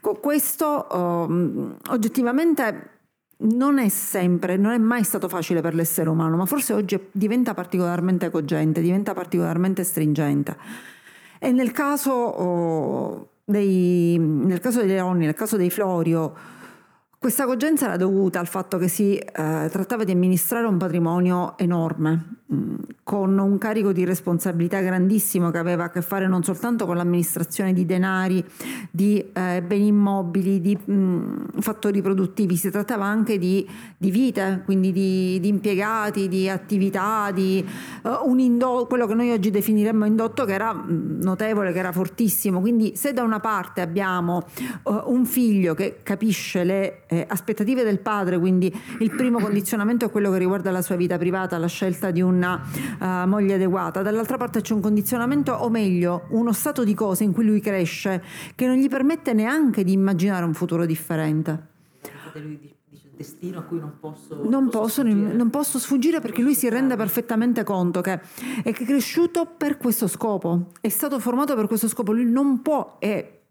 Questo 0.00 0.86
um, 0.88 1.76
oggettivamente 1.88 2.90
non 3.38 3.80
è 3.80 3.88
sempre, 3.88 4.56
non 4.56 4.70
è 4.70 4.78
mai 4.78 5.02
stato 5.02 5.28
facile 5.28 5.60
per 5.60 5.74
l'essere 5.74 6.08
umano, 6.08 6.36
ma 6.36 6.46
forse 6.46 6.74
oggi 6.74 6.96
diventa 7.10 7.54
particolarmente 7.54 8.30
cogente, 8.30 8.82
diventa 8.82 9.14
particolarmente 9.14 9.82
stringente. 9.82 10.56
E 11.40 11.50
nel 11.50 11.72
caso, 11.72 12.12
oh, 12.12 13.28
dei, 13.44 14.16
nel 14.16 14.60
caso 14.60 14.78
dei 14.78 14.90
Leoni, 14.90 15.24
nel 15.24 15.34
caso 15.34 15.56
dei 15.56 15.70
Florio, 15.70 16.53
questa 17.24 17.46
cogenza 17.46 17.86
era 17.86 17.96
dovuta 17.96 18.38
al 18.38 18.46
fatto 18.46 18.76
che 18.76 18.86
si 18.86 19.16
eh, 19.16 19.30
trattava 19.32 20.04
di 20.04 20.12
amministrare 20.12 20.66
un 20.66 20.76
patrimonio 20.76 21.56
enorme, 21.56 22.42
con 23.02 23.38
un 23.38 23.58
carico 23.58 23.92
di 23.92 24.04
responsabilità 24.04 24.80
grandissimo 24.80 25.50
che 25.50 25.58
aveva 25.58 25.84
a 25.84 25.90
che 25.90 26.02
fare 26.02 26.26
non 26.26 26.42
soltanto 26.42 26.86
con 26.86 26.96
l'amministrazione 26.96 27.72
di 27.72 27.84
denari, 27.84 28.44
di 28.90 29.24
eh, 29.32 29.62
beni 29.62 29.88
immobili, 29.88 30.60
di 30.60 30.76
mh, 30.76 31.60
fattori 31.60 32.00
produttivi, 32.00 32.56
si 32.56 32.70
trattava 32.70 33.04
anche 33.04 33.38
di, 33.38 33.66
di 33.96 34.10
vite, 34.10 34.62
quindi 34.64 34.92
di, 34.92 35.38
di, 35.40 35.48
impiegati, 35.48 36.28
di 36.28 36.48
attività, 36.48 37.30
di 37.32 37.64
uh, 38.02 38.28
un 38.28 38.38
indotto, 38.38 38.86
quello 38.86 39.06
che 39.06 39.14
noi 39.14 39.30
oggi 39.30 39.50
definiremmo 39.50 40.04
indotto 40.04 40.44
che 40.44 40.52
era 40.52 40.72
notevole, 40.86 41.72
che 41.72 41.78
era 41.78 41.92
fortissimo. 41.92 42.60
Quindi 42.60 42.96
se 42.96 43.12
da 43.12 43.22
una 43.22 43.40
parte 43.40 43.80
abbiamo 43.80 44.44
uh, 44.84 45.02
un 45.06 45.24
figlio 45.26 45.74
che 45.74 45.98
capisce 46.02 46.64
le 46.64 47.02
eh, 47.06 47.24
aspettative 47.28 47.82
del 47.82 48.00
padre, 48.00 48.38
quindi 48.38 48.72
il 49.00 49.10
primo 49.10 49.38
condizionamento 49.38 50.06
è 50.06 50.10
quello 50.10 50.30
che 50.30 50.38
riguarda 50.38 50.70
la 50.70 50.82
sua 50.82 50.96
vita 50.96 51.18
privata, 51.18 51.58
la 51.58 51.66
scelta 51.66 52.10
di 52.10 52.20
un 52.20 52.42
una 52.44 53.24
uh, 53.24 53.28
moglie 53.28 53.54
adeguata, 53.54 54.02
dall'altra 54.02 54.36
parte 54.36 54.60
c'è 54.60 54.74
un 54.74 54.80
condizionamento 54.80 55.52
o 55.52 55.68
meglio 55.68 56.26
uno 56.30 56.52
stato 56.52 56.84
di 56.84 56.94
cose 56.94 57.24
in 57.24 57.32
cui 57.32 57.44
lui 57.44 57.60
cresce 57.60 58.22
che 58.54 58.66
non 58.66 58.76
gli 58.76 58.88
permette 58.88 59.32
neanche 59.32 59.84
di 59.84 59.92
immaginare 59.92 60.44
un 60.44 60.54
futuro 60.54 60.86
differente. 60.86 61.72
Lui 62.34 62.58
dice 62.60 62.74
destino 63.16 63.60
a 63.60 63.62
cui 63.62 63.78
non 63.78 63.94
posso, 64.00 64.42
non 64.48 64.68
posso, 64.68 65.02
sfuggire. 65.02 65.32
non 65.34 65.50
posso 65.50 65.78
sfuggire 65.78 66.20
perché 66.20 66.42
lui 66.42 66.54
si 66.54 66.68
rende 66.68 66.96
perfettamente 66.96 67.62
conto 67.62 68.00
che 68.00 68.20
è 68.62 68.72
cresciuto 68.72 69.46
per 69.46 69.76
questo 69.76 70.08
scopo, 70.08 70.72
è 70.80 70.88
stato 70.88 71.18
formato 71.20 71.54
per 71.54 71.66
questo 71.66 71.88
scopo, 71.88 72.12
lui 72.12 72.24
non 72.24 72.60
può 72.60 72.96
e 72.98 73.43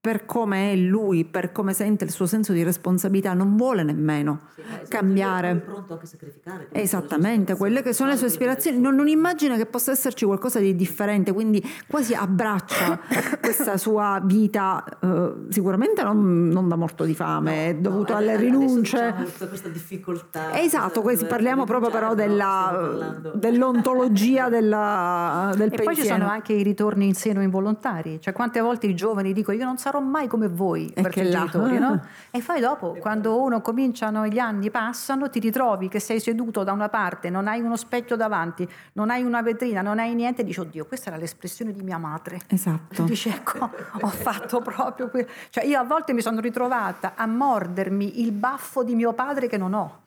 per 0.00 0.26
come 0.26 0.72
è 0.72 0.76
lui, 0.76 1.24
per 1.24 1.50
come 1.50 1.72
sente 1.72 2.04
il 2.04 2.12
suo 2.12 2.26
senso 2.26 2.52
di 2.52 2.62
responsabilità, 2.62 3.34
non 3.34 3.56
vuole 3.56 3.82
nemmeno 3.82 4.42
sì, 4.54 4.62
cambiare. 4.88 5.50
È 5.50 5.56
pronto 5.56 5.94
anche 5.94 6.04
a 6.04 6.08
sacrificare. 6.08 6.68
Esattamente, 6.70 7.56
quelle 7.56 7.82
che 7.82 7.92
sono 7.92 8.10
le 8.10 8.16
sue 8.16 8.28
ispirazioni. 8.28 8.78
Non, 8.78 8.94
non, 8.94 9.08
immagina 9.08 9.56
che 9.56 9.66
possa 9.66 9.90
esserci 9.90 10.24
qualcosa 10.24 10.60
di 10.60 10.76
differente, 10.76 11.32
quindi 11.32 11.60
quasi 11.88 12.14
abbraccia 12.14 13.00
questa 13.42 13.76
sua 13.76 14.20
vita, 14.22 14.84
eh, 15.02 15.32
sicuramente 15.48 16.04
non, 16.04 16.46
non, 16.46 16.68
da 16.68 16.76
morto 16.76 17.02
di 17.02 17.14
fame, 17.14 17.72
no, 17.72 17.80
dovuto 17.80 18.12
no, 18.12 18.18
alle 18.20 18.36
rinunce. 18.36 19.14
Diciamo, 19.16 19.48
questa 19.48 19.68
difficoltà. 19.68 20.60
Esatto, 20.60 21.02
questa, 21.02 21.26
parliamo 21.26 21.64
proprio 21.64 21.90
però 21.90 22.14
della, 22.14 23.18
dell'ontologia 23.34 24.46
della, 24.48 25.52
del 25.56 25.72
e 25.72 25.76
pensiero. 25.76 25.84
poi 25.84 25.96
ci 25.96 26.06
sono 26.06 26.28
anche 26.28 26.52
i 26.52 26.62
ritorni 26.62 27.06
in 27.06 27.14
seno 27.14 27.42
involontari, 27.42 28.20
cioè 28.20 28.32
quante 28.32 28.60
volte 28.60 28.86
i 28.86 28.94
giovani 28.94 29.32
dicono 29.32 29.56
io 29.58 29.64
non 29.64 29.76
so 29.76 29.87
sarò 29.88 30.00
mai 30.00 30.26
come 30.28 30.48
voi 30.48 30.92
e 30.94 31.00
i 31.00 31.08
genitori, 31.10 31.78
no? 31.78 32.04
E 32.30 32.42
poi 32.42 32.60
dopo, 32.60 32.94
quando 33.00 33.40
uno 33.40 33.62
cominciano, 33.62 34.26
gli 34.26 34.38
anni 34.38 34.70
passano, 34.70 35.30
ti 35.30 35.38
ritrovi 35.40 35.88
che 35.88 35.98
sei 35.98 36.20
seduto 36.20 36.62
da 36.62 36.72
una 36.72 36.90
parte, 36.90 37.30
non 37.30 37.48
hai 37.48 37.60
uno 37.60 37.76
specchio 37.76 38.16
davanti, 38.16 38.68
non 38.92 39.08
hai 39.08 39.22
una 39.22 39.40
vetrina, 39.40 39.80
non 39.80 39.98
hai 39.98 40.14
niente, 40.14 40.42
e 40.42 40.44
dici, 40.44 40.60
oddio, 40.60 40.84
questa 40.84 41.08
era 41.08 41.18
l'espressione 41.18 41.72
di 41.72 41.82
mia 41.82 41.96
madre. 41.96 42.40
Esatto. 42.48 43.04
Dici, 43.08 43.30
ecco, 43.30 43.70
ho 44.00 44.08
fatto 44.08 44.60
proprio 44.60 45.08
quello. 45.08 45.28
Cioè 45.48 45.64
io 45.64 45.78
a 45.78 45.84
volte 45.84 46.12
mi 46.12 46.20
sono 46.20 46.40
ritrovata 46.40 47.14
a 47.16 47.26
mordermi 47.26 48.20
il 48.20 48.32
baffo 48.32 48.84
di 48.84 48.94
mio 48.94 49.14
padre 49.14 49.48
che 49.48 49.56
non 49.56 49.72
ho. 49.72 50.02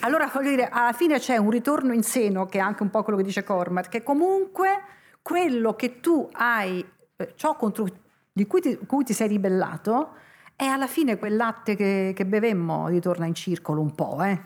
Allora, 0.00 0.30
voglio 0.32 0.50
dire, 0.50 0.68
alla 0.70 0.92
fine 0.92 1.18
c'è 1.18 1.36
un 1.36 1.50
ritorno 1.50 1.92
in 1.92 2.02
seno, 2.02 2.46
che 2.46 2.58
è 2.58 2.60
anche 2.60 2.82
un 2.82 2.90
po' 2.90 3.02
quello 3.02 3.18
che 3.18 3.24
dice 3.24 3.44
Cormac, 3.44 3.88
che 3.88 4.02
comunque 4.02 4.82
quello 5.20 5.74
che 5.74 6.00
tu 6.00 6.28
hai, 6.32 6.84
eh, 7.16 7.32
ciò 7.36 7.56
contro 7.56 7.86
di 8.32 8.46
cui 8.46 8.60
ti, 8.60 8.78
cui 8.86 9.04
ti 9.04 9.12
sei 9.12 9.28
ribellato, 9.28 10.14
e 10.56 10.66
alla 10.66 10.86
fine 10.86 11.18
quel 11.18 11.36
latte 11.36 11.74
che, 11.76 12.12
che 12.14 12.24
bevemmo 12.24 12.88
ritorna 12.88 13.26
in 13.26 13.34
circolo 13.34 13.80
un 13.80 13.94
po'. 13.94 14.22
Eh. 14.22 14.40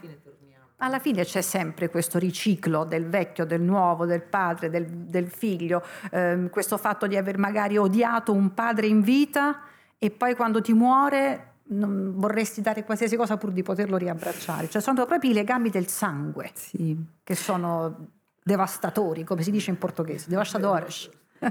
Alla 0.78 0.98
fine 0.98 1.24
c'è 1.24 1.40
sempre 1.40 1.88
questo 1.88 2.18
riciclo 2.18 2.84
del 2.84 3.06
vecchio, 3.06 3.46
del 3.46 3.62
nuovo, 3.62 4.04
del 4.04 4.22
padre, 4.22 4.68
del, 4.68 4.86
del 4.86 5.28
figlio, 5.28 5.82
eh, 6.10 6.48
questo 6.50 6.76
fatto 6.76 7.06
di 7.06 7.16
aver 7.16 7.38
magari 7.38 7.78
odiato 7.78 8.32
un 8.32 8.52
padre 8.52 8.86
in 8.86 9.00
vita 9.00 9.60
e 9.98 10.10
poi 10.10 10.34
quando 10.34 10.60
ti 10.60 10.74
muore 10.74 11.52
non 11.68 12.12
vorresti 12.16 12.60
dare 12.60 12.84
qualsiasi 12.84 13.16
cosa 13.16 13.36
pur 13.36 13.52
di 13.52 13.62
poterlo 13.62 13.96
riabbracciare. 13.96 14.68
Cioè 14.68 14.82
sono 14.82 15.04
proprio 15.06 15.30
i 15.30 15.34
legami 15.34 15.70
del 15.70 15.88
sangue 15.88 16.50
sì. 16.54 16.96
che 17.24 17.34
sono 17.34 18.08
devastatori, 18.42 19.24
come 19.24 19.42
si 19.42 19.50
dice 19.50 19.70
in 19.70 19.78
portoghese, 19.78 20.28
devastadores. 20.28 21.10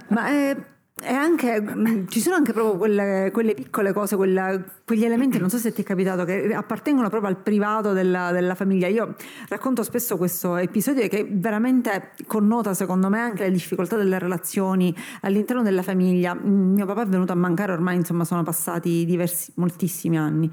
Ma 0.09 0.27
è 0.27 0.55
e 1.03 1.13
anche, 1.13 1.61
mm, 1.61 2.07
ci 2.07 2.21
sono 2.21 2.35
anche 2.35 2.53
proprio 2.53 2.77
quelle, 2.77 3.29
quelle 3.33 3.53
piccole 3.53 3.91
cose, 3.91 4.15
quella, 4.15 4.63
quegli 4.85 5.03
elementi, 5.03 5.37
non 5.37 5.49
so 5.49 5.57
se 5.57 5.73
ti 5.73 5.81
è 5.81 5.83
capitato, 5.83 6.23
che 6.23 6.53
appartengono 6.53 7.09
proprio 7.09 7.29
al 7.29 7.37
privato 7.37 7.91
della, 7.91 8.31
della, 8.31 8.55
famiglia. 8.55 8.87
Io 8.87 9.13
racconto 9.49 9.83
spesso 9.83 10.15
questo 10.15 10.55
episodio 10.55 11.05
che 11.09 11.27
veramente 11.29 12.11
connota, 12.27 12.73
secondo 12.73 13.09
me, 13.09 13.19
anche 13.19 13.43
le 13.43 13.51
difficoltà 13.51 13.97
delle 13.97 14.17
relazioni 14.19 14.95
all'interno 15.21 15.63
della 15.63 15.83
famiglia. 15.83 16.33
Mio 16.33 16.85
papà 16.85 17.01
è 17.01 17.07
venuto 17.07 17.33
a 17.33 17.35
mancare 17.35 17.73
ormai, 17.73 17.97
insomma, 17.97 18.23
sono 18.23 18.43
passati 18.43 19.03
diversi, 19.03 19.51
moltissimi 19.55 20.17
anni. 20.17 20.49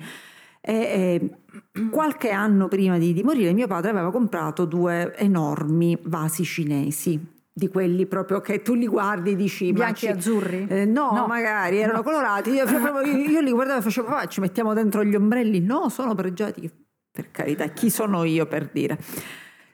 E, 0.61 0.75
e, 0.75 1.89
qualche 1.89 2.31
anno 2.31 2.67
prima 2.67 2.99
di, 2.99 3.13
di 3.13 3.23
morire 3.23 3.53
mio 3.53 3.69
padre 3.69 3.91
aveva 3.91 4.11
comprato 4.11 4.65
due 4.65 5.15
enormi 5.17 5.97
vasi 6.03 6.45
cinesi 6.45 7.32
di 7.55 7.69
quelli 7.69 8.07
proprio 8.07 8.41
che 8.41 8.63
tu 8.63 8.73
li 8.75 8.87
guardi 8.87 9.33
e 9.33 9.37
dici 9.37 9.73
bianchi 9.73 10.07
e 10.07 10.11
azzurri? 10.11 10.67
Eh, 10.69 10.85
no, 10.87 11.11
no, 11.13 11.27
magari 11.27 11.79
erano 11.79 11.99
no. 11.99 12.03
colorati. 12.03 12.51
Io, 12.51 12.65
io, 13.05 13.41
li 13.41 13.51
guardavo 13.51 13.81
e 13.81 13.83
facevo 13.83 14.09
papà 14.09 14.27
ci 14.27 14.41
mettiamo 14.41 14.73
dentro 14.73 15.05
gli 15.05 15.15
ombrelli. 15.15 15.61
No 15.61 15.89
sono 15.89 16.15
pregiati. 16.15 16.71
Per 17.11 17.31
carità 17.31 17.67
chi 17.69 17.91
sono 17.91 18.25
io 18.25 18.47
per 18.47 18.71
dire? 18.73 18.99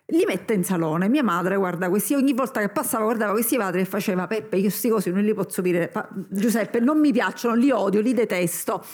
Li 0.06 0.24
mette 0.26 0.54
in 0.54 0.64
salone. 0.64 1.08
Mia 1.08 1.22
madre 1.22 1.56
guarda 1.56 1.88
questi 1.88 2.14
ogni 2.14 2.32
volta 2.32 2.60
che 2.60 2.68
passava 2.68 3.04
guardava 3.04 3.32
questi 3.32 3.56
padri 3.56 3.82
e 3.82 3.84
faceva 3.84 4.26
Peppe 4.26 4.56
io 4.56 4.62
questi 4.62 4.88
cose 4.88 5.10
non 5.10 5.22
li 5.22 5.34
posso 5.34 5.60
dire. 5.60 5.92
Giuseppe 6.30 6.80
non 6.80 6.98
mi 6.98 7.12
piacciono 7.12 7.54
li 7.54 7.70
odio 7.70 8.00
li 8.00 8.12
detesto. 8.12 8.84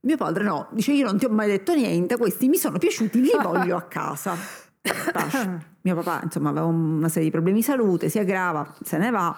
Mio 0.00 0.16
padre 0.16 0.42
no. 0.42 0.68
Dice 0.72 0.92
io 0.92 1.04
non 1.04 1.16
ti 1.16 1.26
ho 1.26 1.30
mai 1.30 1.46
detto 1.46 1.74
niente 1.74 2.16
questi 2.16 2.48
mi 2.48 2.56
sono 2.56 2.78
piaciuti 2.78 3.20
li 3.20 3.30
voglio 3.40 3.76
a 3.76 3.82
casa 3.82 4.68
mio 5.82 5.94
papà 5.94 6.20
insomma 6.24 6.50
aveva 6.50 6.66
una 6.66 7.08
serie 7.08 7.24
di 7.24 7.30
problemi 7.30 7.58
di 7.58 7.64
salute, 7.64 8.08
si 8.08 8.18
aggrava, 8.18 8.74
se 8.82 8.98
ne 8.98 9.10
va. 9.10 9.36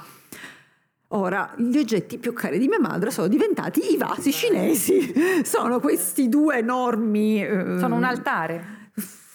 Ora, 1.14 1.52
gli 1.56 1.76
oggetti 1.76 2.16
più 2.16 2.32
cari 2.32 2.58
di 2.58 2.68
mia 2.68 2.80
madre 2.80 3.10
sono 3.10 3.28
diventati 3.28 3.92
i 3.92 3.98
vasi 3.98 4.32
cinesi. 4.32 5.12
Sono 5.44 5.78
questi 5.78 6.30
due 6.30 6.56
enormi... 6.56 7.44
Eh, 7.44 7.78
sono 7.78 7.96
un 7.96 8.04
altare. 8.04 8.80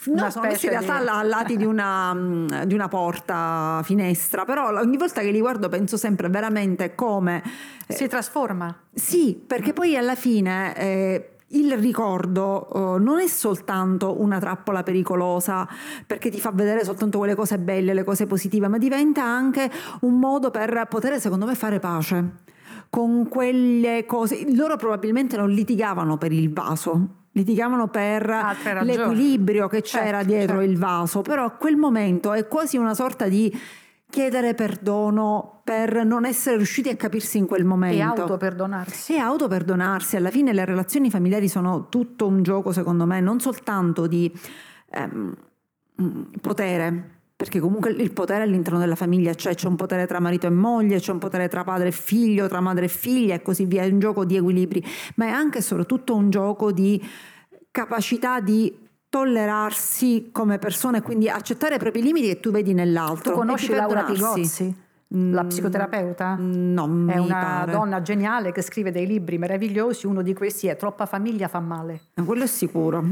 No, 0.05 0.29
sono 0.31 0.47
messi 0.47 0.65
in 0.65 0.71
realtà 0.71 1.01
di... 1.01 1.07
al 1.07 1.27
lati 1.27 1.57
di 1.57 1.65
una, 1.65 2.15
di 2.65 2.73
una, 2.73 2.87
porta 2.87 3.81
finestra, 3.83 4.45
però 4.45 4.69
ogni 4.79 4.97
volta 4.97 5.21
che 5.21 5.29
li 5.29 5.39
guardo 5.39 5.69
penso 5.69 5.97
sempre 5.97 6.29
veramente 6.29 6.95
come... 6.95 7.43
Eh, 7.85 7.93
si 7.93 8.07
trasforma. 8.07 8.75
Sì, 8.93 9.39
perché 9.45 9.73
poi 9.73 9.95
alla 9.95 10.15
fine... 10.15 10.75
Eh, 10.75 11.36
il 11.49 11.77
ricordo 11.77 12.67
uh, 12.73 13.01
non 13.01 13.19
è 13.19 13.27
soltanto 13.27 14.19
una 14.21 14.39
trappola 14.39 14.83
pericolosa 14.83 15.67
perché 16.05 16.29
ti 16.29 16.39
fa 16.39 16.51
vedere 16.51 16.83
soltanto 16.83 17.17
quelle 17.17 17.35
cose 17.35 17.57
belle, 17.57 17.93
le 17.93 18.03
cose 18.03 18.25
positive, 18.25 18.67
ma 18.67 18.77
diventa 18.77 19.23
anche 19.23 19.69
un 20.01 20.19
modo 20.19 20.51
per 20.51 20.87
poter, 20.89 21.19
secondo 21.19 21.45
me, 21.45 21.55
fare 21.55 21.79
pace 21.79 22.45
con 22.89 23.27
quelle 23.27 24.05
cose. 24.05 24.45
Loro 24.53 24.75
probabilmente 24.75 25.37
non 25.37 25.49
litigavano 25.49 26.17
per 26.17 26.31
il 26.31 26.51
vaso, 26.51 27.07
litigavano 27.31 27.87
per 27.87 28.55
l'equilibrio 28.81 29.67
che 29.67 29.81
c'era 29.81 30.17
certo, 30.17 30.25
dietro 30.25 30.57
certo. 30.57 30.71
il 30.71 30.77
vaso, 30.77 31.21
però 31.21 31.45
a 31.45 31.51
quel 31.51 31.75
momento 31.75 32.33
è 32.33 32.47
quasi 32.47 32.77
una 32.77 32.93
sorta 32.93 33.27
di 33.27 33.55
chiedere 34.09 34.53
perdono 34.53 35.61
per 35.63 36.05
non 36.05 36.25
essere 36.25 36.55
riusciti 36.55 36.89
a 36.89 36.95
capirsi 36.95 37.37
in 37.37 37.45
quel 37.45 37.65
momento. 37.65 37.97
E 37.97 38.01
autoperdonarsi. 38.01 39.13
E 39.13 39.17
autoperdonarsi. 39.17 40.15
Alla 40.15 40.31
fine 40.31 40.53
le 40.53 40.65
relazioni 40.65 41.09
familiari 41.09 41.47
sono 41.47 41.89
tutto 41.89 42.25
un 42.25 42.41
gioco, 42.41 42.71
secondo 42.71 43.05
me, 43.05 43.19
non 43.19 43.39
soltanto 43.39 44.07
di 44.07 44.31
ehm, 44.91 45.35
potere, 46.41 47.09
perché 47.35 47.59
comunque 47.59 47.91
il 47.91 48.11
potere 48.13 48.43
all'interno 48.43 48.79
della 48.79 48.95
famiglia 48.95 49.33
c'è, 49.33 49.53
c'è 49.53 49.67
un 49.67 49.75
potere 49.75 50.07
tra 50.07 50.19
marito 50.19 50.47
e 50.47 50.51
moglie, 50.51 50.99
c'è 50.99 51.11
un 51.11 51.19
potere 51.19 51.47
tra 51.49 51.63
padre 51.63 51.89
e 51.89 51.91
figlio, 51.91 52.47
tra 52.47 52.61
madre 52.61 52.85
e 52.85 52.89
figlia 52.89 53.35
e 53.35 53.41
così 53.41 53.65
via, 53.65 53.83
è 53.83 53.89
un 53.89 53.99
gioco 53.99 54.25
di 54.25 54.37
equilibri, 54.37 54.83
ma 55.15 55.25
è 55.25 55.29
anche 55.29 55.59
e 55.59 55.61
soprattutto 55.61 56.15
un 56.15 56.29
gioco 56.29 56.71
di 56.71 56.99
capacità 57.69 58.39
di 58.39 58.86
tollerarsi 59.17 60.29
come 60.31 60.59
persona 60.59 60.97
e 60.97 61.01
quindi 61.01 61.27
accettare 61.27 61.75
i 61.75 61.79
propri 61.79 62.03
limiti 62.03 62.27
che 62.27 62.39
tu 62.39 62.51
vedi 62.51 62.75
nell'altro. 62.75 63.31
Tu 63.31 63.37
conosci 63.39 63.73
Laura 63.73 64.03
Pigozzi? 64.03 64.85
La 65.09 65.43
mm, 65.43 65.47
psicoterapeuta? 65.47 66.35
No, 66.37 66.83
è 67.07 67.17
una 67.17 67.39
pare. 67.39 67.71
donna 67.71 68.01
geniale 68.03 68.51
che 68.51 68.61
scrive 68.61 68.91
dei 68.91 69.07
libri 69.07 69.39
meravigliosi. 69.39 70.05
Uno 70.05 70.21
di 70.21 70.35
questi 70.35 70.67
è 70.67 70.75
Troppa 70.75 71.07
famiglia 71.07 71.47
fa 71.47 71.59
male. 71.59 72.01
Quello 72.23 72.43
è 72.43 72.47
sicuro. 72.47 73.01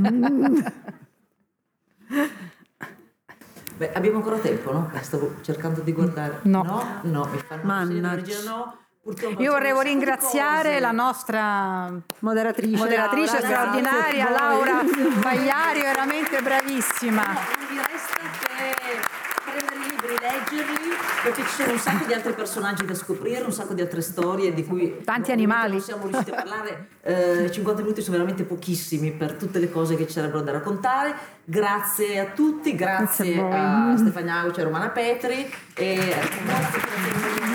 Beh, 3.78 3.92
abbiamo 3.94 4.18
ancora 4.18 4.38
tempo, 4.38 4.72
no? 4.72 4.92
Stavo 5.02 5.36
cercando 5.42 5.82
di 5.82 5.92
guardare. 5.92 6.40
No, 6.44 6.62
no, 6.64 6.84
no 7.02 7.28
mi 7.32 7.38
fanno 7.40 7.64
Mannaggia. 7.64 8.44
no. 8.44 8.78
Purtroppo 9.06 9.40
Io 9.40 9.52
vorrei 9.52 9.72
ringraziare 9.84 10.80
la 10.80 10.90
nostra 10.90 11.92
moderatrice, 12.22 12.76
moderatrice 12.76 13.40
Laura, 13.40 13.46
straordinaria 13.54 14.30
Laura 14.32 14.82
Bagliari, 15.22 15.82
veramente 15.82 16.42
bravissima. 16.42 17.24
No, 17.24 17.34
non 17.34 17.68
mi 17.70 17.82
resta 17.88 18.16
che 18.16 19.46
prendere 19.46 19.76
i 19.76 19.90
libri, 19.92 20.16
leggerli, 20.20 20.90
perché 21.22 21.44
ci 21.44 21.50
sono 21.50 21.74
un 21.74 21.78
sacco 21.78 22.06
di 22.06 22.14
altri 22.14 22.34
personaggi 22.34 22.84
da 22.84 22.96
scoprire, 22.96 23.44
un 23.44 23.52
sacco 23.52 23.76
di 23.76 23.82
altre 23.82 24.02
storie 24.02 24.56
di 24.56 24.66
cui 24.66 25.04
tanti 25.04 25.32
animali. 25.32 25.74
non 25.74 25.82
siamo 25.82 26.08
riusciti 26.08 26.32
a 26.32 26.36
parlare. 26.38 26.88
Eh, 27.04 27.52
50 27.52 27.82
minuti 27.84 28.02
sono 28.02 28.18
veramente 28.18 28.44
pochissimi 28.44 29.12
per 29.12 29.34
tutte 29.34 29.60
le 29.60 29.70
cose 29.70 29.96
che 29.96 30.08
ci 30.08 30.14
sarebbero 30.14 30.42
da 30.42 30.54
raccontare. 30.54 31.14
Grazie 31.44 32.18
a 32.22 32.26
tutti, 32.34 32.74
grazie, 32.74 33.36
grazie 33.36 33.56
a, 33.56 33.92
a 33.92 33.98
Stefania 33.98 34.40
Auce 34.40 34.62
e 34.62 34.64
Romana 34.64 34.90
Petri 34.90 35.48
e 35.76 35.96
grazie 36.44 37.55